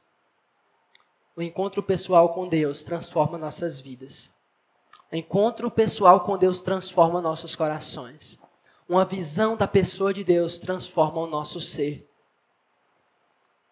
O 1.36 1.42
encontro 1.42 1.82
pessoal 1.82 2.32
com 2.32 2.46
Deus 2.46 2.84
transforma 2.84 3.36
nossas 3.36 3.80
vidas. 3.80 4.32
Encontro 5.12 5.70
pessoal 5.70 6.20
com 6.20 6.38
Deus 6.38 6.62
transforma 6.62 7.20
nossos 7.20 7.56
corações. 7.56 8.38
Uma 8.88 9.04
visão 9.04 9.56
da 9.56 9.66
pessoa 9.66 10.14
de 10.14 10.22
Deus 10.22 10.58
transforma 10.58 11.20
o 11.20 11.26
nosso 11.26 11.60
ser. 11.60 12.08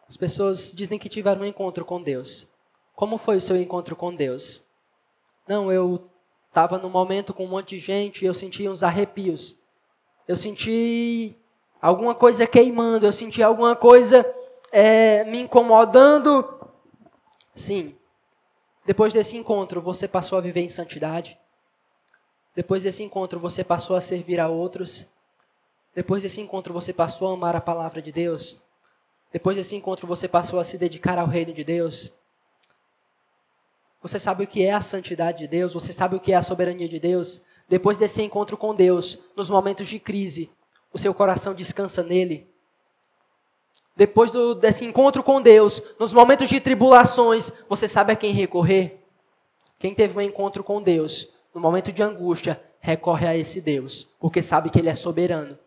As 0.09 0.17
pessoas 0.17 0.73
dizem 0.75 0.99
que 0.99 1.09
tiveram 1.09 1.43
um 1.43 1.47
encontro 1.47 1.85
com 1.85 2.03
Deus. 2.03 2.49
Como 2.95 3.17
foi 3.17 3.37
o 3.37 3.41
seu 3.41 3.57
encontro 3.57 3.95
com 3.95 4.15
Deus? 4.15 4.61
Não, 5.47 5.71
eu 5.71 6.11
estava 6.49 6.79
num 6.79 6.91
momento 6.91 7.33
com 7.33 7.45
um 7.45 7.49
monte 7.49 7.77
de 7.77 7.79
gente 7.79 8.23
e 8.23 8.27
eu 8.27 8.35
senti 8.35 8.69
uns 8.69 8.83
arrepios. 8.83 9.57
Eu 10.27 10.37
senti 10.37 11.37
alguma 11.81 12.15
coisa 12.15 12.47
queimando, 12.47 13.07
eu 13.07 13.13
senti 13.13 13.43
alguma 13.43 13.77
coisa 13.77 14.25
é, 14.73 15.25
me 15.25 15.39
incomodando. 15.39 16.62
Sim, 17.55 17.95
depois 18.85 19.13
desse 19.13 19.37
encontro, 19.37 19.81
você 19.81 20.09
passou 20.09 20.37
a 20.37 20.41
viver 20.41 20.61
em 20.61 20.69
santidade. 20.69 21.39
Depois 22.55 22.83
desse 22.83 23.03
encontro, 23.03 23.39
você 23.39 23.63
passou 23.63 23.95
a 23.95 24.01
servir 24.01 24.41
a 24.41 24.49
outros. 24.49 25.07
Depois 25.95 26.23
desse 26.23 26.41
encontro, 26.41 26.75
você 26.75 26.93
passou 26.93 27.29
a 27.31 27.35
amar 27.35 27.55
a 27.55 27.61
palavra 27.61 28.03
de 28.03 28.11
Deus. 28.11 28.61
Depois 29.33 29.57
desse 29.57 29.77
encontro, 29.77 30.07
você 30.07 30.27
passou 30.27 30.59
a 30.59 30.65
se 30.65 30.77
dedicar 30.77 31.19
ao 31.19 31.27
reino 31.27 31.53
de 31.53 31.63
Deus. 31.63 32.13
Você 34.03 34.19
sabe 34.19 34.43
o 34.43 34.47
que 34.49 34.65
é 34.65 34.73
a 34.73 34.81
santidade 34.81 35.39
de 35.39 35.47
Deus, 35.47 35.75
você 35.75 35.93
sabe 35.93 36.17
o 36.17 36.21
que 36.21 36.33
é 36.33 36.35
a 36.35 36.43
soberania 36.43 36.89
de 36.89 36.99
Deus. 36.99 37.41
Depois 37.69 37.97
desse 37.97 38.21
encontro 38.21 38.57
com 38.57 38.75
Deus, 38.75 39.17
nos 39.37 39.49
momentos 39.49 39.89
de 39.89 40.01
crise, 40.01 40.51
o 40.93 40.99
seu 40.99 41.15
coração 41.15 41.55
descansa 41.55 42.03
nele. 42.03 42.52
Depois 43.95 44.31
do, 44.31 44.55
desse 44.55 44.85
encontro 44.85 45.23
com 45.23 45.41
Deus, 45.41 45.83
nos 45.99 46.13
momentos 46.13 46.49
de 46.49 46.61
tribulações, 46.61 47.53
você 47.69 47.87
sabe 47.87 48.13
a 48.13 48.17
quem 48.17 48.33
recorrer? 48.33 49.01
Quem 49.79 49.95
teve 49.95 50.19
um 50.19 50.23
encontro 50.23 50.65
com 50.65 50.81
Deus, 50.81 51.29
no 51.55 51.61
momento 51.61 51.93
de 51.93 52.03
angústia, 52.03 52.63
recorre 52.81 53.27
a 53.27 53.37
esse 53.37 53.61
Deus, 53.61 54.09
porque 54.19 54.41
sabe 54.41 54.71
que 54.71 54.79
Ele 54.79 54.89
é 54.89 54.95
soberano. 54.95 55.59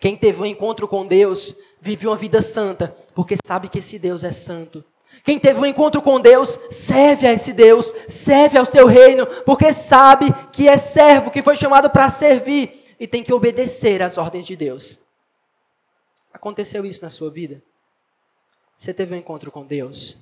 Quem 0.00 0.16
teve 0.16 0.40
um 0.40 0.46
encontro 0.46 0.86
com 0.86 1.06
Deus, 1.06 1.56
vive 1.80 2.06
uma 2.06 2.16
vida 2.16 2.40
santa, 2.42 2.94
porque 3.14 3.36
sabe 3.44 3.68
que 3.68 3.78
esse 3.78 3.98
Deus 3.98 4.22
é 4.22 4.30
santo. 4.30 4.84
Quem 5.24 5.38
teve 5.38 5.58
um 5.58 5.66
encontro 5.66 6.02
com 6.02 6.20
Deus, 6.20 6.60
serve 6.70 7.26
a 7.26 7.32
esse 7.32 7.52
Deus, 7.52 7.94
serve 8.08 8.58
ao 8.58 8.64
seu 8.64 8.86
reino, 8.86 9.26
porque 9.44 9.72
sabe 9.72 10.26
que 10.52 10.68
é 10.68 10.76
servo, 10.76 11.30
que 11.30 11.42
foi 11.42 11.56
chamado 11.56 11.90
para 11.90 12.10
servir 12.10 12.94
e 13.00 13.06
tem 13.06 13.22
que 13.22 13.32
obedecer 13.32 14.02
às 14.02 14.18
ordens 14.18 14.46
de 14.46 14.54
Deus. 14.54 15.00
Aconteceu 16.38 16.86
isso 16.86 17.02
na 17.02 17.10
sua 17.10 17.28
vida? 17.32 17.60
Você 18.76 18.94
teve 18.94 19.12
um 19.12 19.18
encontro 19.18 19.50
com 19.50 19.66
Deus? 19.66 20.16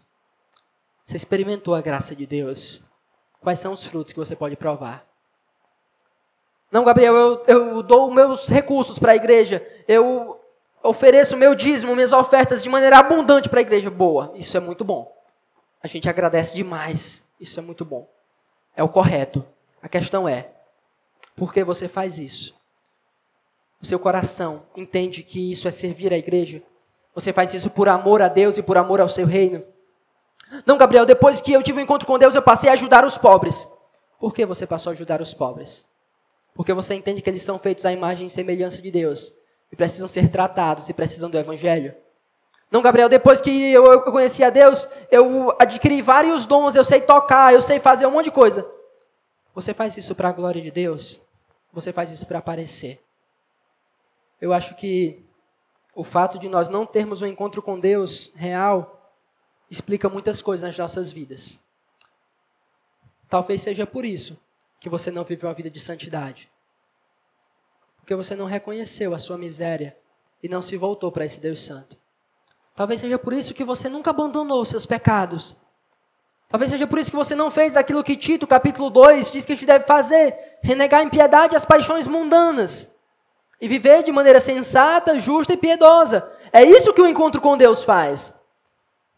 Você 1.04 1.14
experimentou 1.14 1.74
a 1.74 1.82
graça 1.82 2.16
de 2.16 2.26
Deus? 2.26 2.82
Quais 3.38 3.58
são 3.58 3.74
os 3.74 3.84
frutos 3.84 4.14
que 4.14 4.18
você 4.18 4.34
pode 4.34 4.56
provar? 4.56 5.06
Não, 6.72 6.84
Gabriel, 6.84 7.14
eu, 7.14 7.44
eu 7.46 7.82
dou 7.82 8.10
meus 8.10 8.48
recursos 8.48 8.98
para 8.98 9.12
a 9.12 9.16
igreja. 9.16 9.62
Eu 9.86 10.40
ofereço 10.82 11.36
meu 11.36 11.54
dízimo, 11.54 11.94
minhas 11.94 12.14
ofertas 12.14 12.62
de 12.62 12.70
maneira 12.70 12.98
abundante 12.98 13.50
para 13.50 13.60
a 13.60 13.62
igreja. 13.62 13.90
Boa, 13.90 14.32
isso 14.34 14.56
é 14.56 14.60
muito 14.60 14.86
bom. 14.86 15.14
A 15.82 15.86
gente 15.86 16.08
agradece 16.08 16.54
demais. 16.54 17.22
Isso 17.38 17.60
é 17.60 17.62
muito 17.62 17.84
bom. 17.84 18.08
É 18.74 18.82
o 18.82 18.88
correto. 18.88 19.44
A 19.82 19.88
questão 19.88 20.26
é: 20.26 20.50
por 21.36 21.52
que 21.52 21.62
você 21.62 21.88
faz 21.88 22.18
isso? 22.18 22.55
O 23.80 23.86
seu 23.86 23.98
coração 23.98 24.64
entende 24.76 25.22
que 25.22 25.50
isso 25.50 25.68
é 25.68 25.70
servir 25.70 26.12
a 26.12 26.18
igreja, 26.18 26.62
você 27.14 27.32
faz 27.32 27.54
isso 27.54 27.70
por 27.70 27.88
amor 27.88 28.20
a 28.20 28.28
Deus 28.28 28.58
e 28.58 28.62
por 28.62 28.76
amor 28.76 29.00
ao 29.00 29.08
seu 29.08 29.26
reino. 29.26 29.64
Não, 30.66 30.76
Gabriel, 30.76 31.06
depois 31.06 31.40
que 31.40 31.52
eu 31.52 31.62
tive 31.62 31.80
um 31.80 31.82
encontro 31.82 32.06
com 32.06 32.18
Deus, 32.18 32.34
eu 32.34 32.42
passei 32.42 32.68
a 32.68 32.74
ajudar 32.74 33.04
os 33.04 33.16
pobres. 33.16 33.66
Por 34.20 34.34
que 34.34 34.44
você 34.44 34.66
passou 34.66 34.90
a 34.90 34.92
ajudar 34.92 35.20
os 35.20 35.32
pobres? 35.32 35.84
Porque 36.54 36.72
você 36.72 36.94
entende 36.94 37.22
que 37.22 37.28
eles 37.28 37.42
são 37.42 37.58
feitos 37.58 37.84
à 37.84 37.92
imagem 37.92 38.26
e 38.26 38.30
semelhança 38.30 38.80
de 38.80 38.90
Deus 38.90 39.32
e 39.72 39.76
precisam 39.76 40.08
ser 40.08 40.28
tratados 40.28 40.88
e 40.88 40.94
precisam 40.94 41.30
do 41.30 41.38
evangelho. 41.38 41.94
Não, 42.70 42.82
Gabriel, 42.82 43.08
depois 43.08 43.40
que 43.40 43.72
eu 43.72 44.02
conheci 44.02 44.42
a 44.42 44.50
Deus, 44.50 44.88
eu 45.10 45.54
adquiri 45.58 46.02
vários 46.02 46.46
dons, 46.46 46.74
eu 46.74 46.84
sei 46.84 47.00
tocar, 47.00 47.54
eu 47.54 47.62
sei 47.62 47.78
fazer 47.78 48.06
um 48.06 48.10
monte 48.10 48.26
de 48.26 48.32
coisa. 48.32 48.68
Você 49.54 49.72
faz 49.72 49.96
isso 49.96 50.14
para 50.14 50.28
a 50.28 50.32
glória 50.32 50.60
de 50.60 50.70
Deus? 50.70 51.20
Você 51.72 51.92
faz 51.92 52.10
isso 52.10 52.26
para 52.26 52.40
aparecer? 52.40 53.00
Eu 54.40 54.52
acho 54.52 54.74
que 54.74 55.24
o 55.94 56.04
fato 56.04 56.38
de 56.38 56.48
nós 56.48 56.68
não 56.68 56.84
termos 56.84 57.22
um 57.22 57.26
encontro 57.26 57.62
com 57.62 57.80
Deus 57.80 58.30
real 58.34 59.14
explica 59.70 60.08
muitas 60.08 60.42
coisas 60.42 60.68
nas 60.68 60.76
nossas 60.76 61.10
vidas. 61.10 61.58
Talvez 63.28 63.62
seja 63.62 63.86
por 63.86 64.04
isso 64.04 64.38
que 64.78 64.90
você 64.90 65.10
não 65.10 65.24
viveu 65.24 65.48
uma 65.48 65.54
vida 65.54 65.70
de 65.70 65.80
santidade. 65.80 66.50
Porque 67.96 68.14
você 68.14 68.36
não 68.36 68.44
reconheceu 68.44 69.14
a 69.14 69.18
sua 69.18 69.38
miséria 69.38 69.96
e 70.42 70.48
não 70.48 70.60
se 70.60 70.76
voltou 70.76 71.10
para 71.10 71.24
esse 71.24 71.40
Deus 71.40 71.60
Santo. 71.60 71.96
Talvez 72.74 73.00
seja 73.00 73.18
por 73.18 73.32
isso 73.32 73.54
que 73.54 73.64
você 73.64 73.88
nunca 73.88 74.10
abandonou 74.10 74.60
os 74.60 74.68
seus 74.68 74.84
pecados. 74.84 75.56
Talvez 76.46 76.70
seja 76.70 76.86
por 76.86 76.98
isso 76.98 77.10
que 77.10 77.16
você 77.16 77.34
não 77.34 77.50
fez 77.50 77.74
aquilo 77.76 78.04
que 78.04 78.14
Tito, 78.14 78.46
capítulo 78.46 78.90
2, 78.90 79.32
diz 79.32 79.44
que 79.46 79.52
a 79.52 79.54
gente 79.56 79.66
deve 79.66 79.86
fazer: 79.86 80.58
renegar 80.62 81.00
a 81.00 81.04
impiedade 81.04 81.56
as 81.56 81.64
paixões 81.64 82.06
mundanas 82.06 82.94
e 83.60 83.68
viver 83.68 84.02
de 84.02 84.12
maneira 84.12 84.40
sensata, 84.40 85.18
justa 85.18 85.54
e 85.54 85.56
piedosa. 85.56 86.30
É 86.52 86.62
isso 86.62 86.92
que 86.92 87.00
o 87.00 87.06
encontro 87.06 87.40
com 87.40 87.56
Deus 87.56 87.82
faz. 87.82 88.34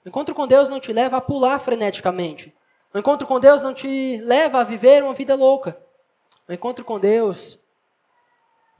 O 0.05 0.09
encontro 0.09 0.35
com 0.35 0.47
Deus 0.47 0.69
não 0.69 0.81
te 0.81 0.93
leva 0.93 1.17
a 1.17 1.21
pular 1.21 1.59
freneticamente. 1.59 2.55
O 2.93 2.99
encontro 2.99 3.27
com 3.27 3.39
Deus 3.39 3.63
não 3.63 3.75
te 3.75 4.19
leva 4.19 4.61
a 4.61 4.65
viver 4.65 5.03
uma 5.03 5.15
vida 5.15 5.35
louca. 5.35 5.79
O 6.49 6.53
encontro 6.53 6.85
com 6.85 6.99
Deus 6.99 7.61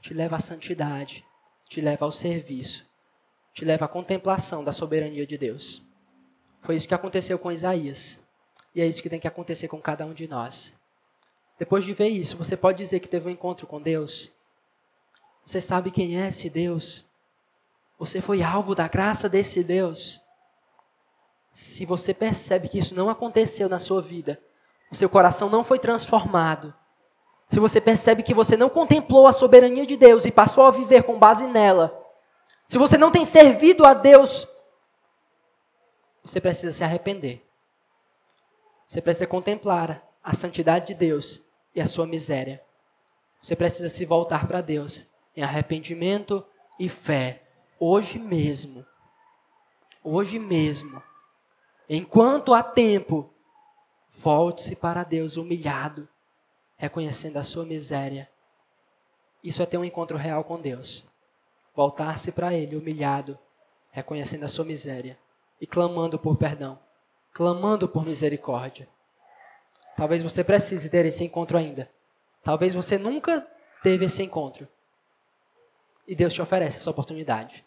te 0.01 0.13
leva 0.13 0.37
à 0.37 0.39
santidade, 0.39 1.25
te 1.67 1.81
leva 1.81 2.05
ao 2.05 2.11
serviço, 2.11 2.89
te 3.53 3.63
leva 3.63 3.85
à 3.85 3.87
contemplação 3.87 4.63
da 4.63 4.71
soberania 4.71 5.27
de 5.27 5.37
Deus. 5.37 5.81
Foi 6.61 6.75
isso 6.75 6.87
que 6.87 6.93
aconteceu 6.93 7.37
com 7.37 7.51
Isaías. 7.51 8.19
E 8.73 8.81
é 8.81 8.87
isso 8.87 9.01
que 9.01 9.09
tem 9.09 9.19
que 9.19 9.27
acontecer 9.27 9.67
com 9.67 9.81
cada 9.81 10.05
um 10.05 10.13
de 10.13 10.27
nós. 10.27 10.73
Depois 11.57 11.83
de 11.83 11.93
ver 11.93 12.07
isso, 12.07 12.37
você 12.37 12.55
pode 12.55 12.77
dizer 12.77 12.99
que 12.99 13.07
teve 13.07 13.27
um 13.27 13.31
encontro 13.31 13.67
com 13.67 13.81
Deus 13.81 14.31
você 15.49 15.59
sabe 15.59 15.89
quem 15.89 16.21
é 16.21 16.27
esse 16.27 16.47
Deus? 16.47 17.07
Você 17.97 18.21
foi 18.21 18.43
alvo 18.43 18.75
da 18.75 18.87
graça 18.87 19.27
desse 19.27 19.63
Deus? 19.63 20.21
Se 21.51 21.87
você 21.87 22.13
percebe 22.13 22.69
que 22.69 22.77
isso 22.77 22.93
não 22.93 23.09
aconteceu 23.09 23.67
na 23.67 23.79
sua 23.79 23.99
vida, 23.99 24.39
o 24.91 24.95
seu 24.95 25.09
coração 25.09 25.49
não 25.49 25.63
foi 25.63 25.79
transformado, 25.79 26.71
se 27.49 27.59
você 27.59 27.81
percebe 27.81 28.21
que 28.21 28.31
você 28.31 28.55
não 28.55 28.69
contemplou 28.69 29.25
a 29.25 29.33
soberania 29.33 29.87
de 29.87 29.97
Deus 29.97 30.23
e 30.23 30.29
passou 30.29 30.65
a 30.65 30.69
viver 30.69 31.01
com 31.01 31.17
base 31.17 31.47
nela, 31.47 31.99
se 32.67 32.77
você 32.77 32.95
não 32.95 33.09
tem 33.09 33.25
servido 33.25 33.87
a 33.87 33.95
Deus, 33.95 34.47
você 36.23 36.39
precisa 36.39 36.71
se 36.71 36.83
arrepender. 36.83 37.43
Você 38.85 39.01
precisa 39.01 39.25
contemplar 39.25 40.07
a 40.23 40.35
santidade 40.35 40.85
de 40.85 40.93
Deus 40.93 41.41
e 41.73 41.81
a 41.81 41.87
sua 41.87 42.05
miséria. 42.05 42.63
Você 43.41 43.55
precisa 43.55 43.89
se 43.89 44.05
voltar 44.05 44.47
para 44.47 44.61
Deus 44.61 45.08
em 45.39 45.41
arrependimento 45.41 46.45
e 46.77 46.89
fé, 46.89 47.43
hoje 47.79 48.19
mesmo. 48.19 48.85
Hoje 50.03 50.37
mesmo. 50.37 51.01
Enquanto 51.89 52.53
há 52.53 52.61
tempo, 52.61 53.33
volte-se 54.09 54.75
para 54.75 55.05
Deus 55.05 55.37
humilhado, 55.37 56.09
reconhecendo 56.75 57.37
a 57.37 57.43
sua 57.45 57.65
miséria. 57.65 58.29
Isso 59.41 59.63
é 59.63 59.65
ter 59.65 59.77
um 59.77 59.85
encontro 59.85 60.17
real 60.17 60.43
com 60.43 60.59
Deus. 60.59 61.05
Voltar-se 61.73 62.33
para 62.33 62.53
Ele 62.53 62.75
humilhado, 62.75 63.39
reconhecendo 63.91 64.43
a 64.43 64.49
sua 64.49 64.65
miséria 64.65 65.17
e 65.61 65.65
clamando 65.65 66.19
por 66.19 66.35
perdão, 66.35 66.77
clamando 67.31 67.87
por 67.87 68.05
misericórdia. 68.05 68.89
Talvez 69.95 70.21
você 70.21 70.43
precise 70.43 70.89
ter 70.89 71.05
esse 71.05 71.23
encontro 71.23 71.57
ainda. 71.57 71.89
Talvez 72.43 72.73
você 72.73 72.97
nunca 72.97 73.47
teve 73.81 74.03
esse 74.03 74.21
encontro. 74.21 74.67
E 76.09 76.15
Deus 76.15 76.33
te 76.33 76.41
oferece 76.41 76.77
essa 76.77 76.89
oportunidade. 76.89 77.63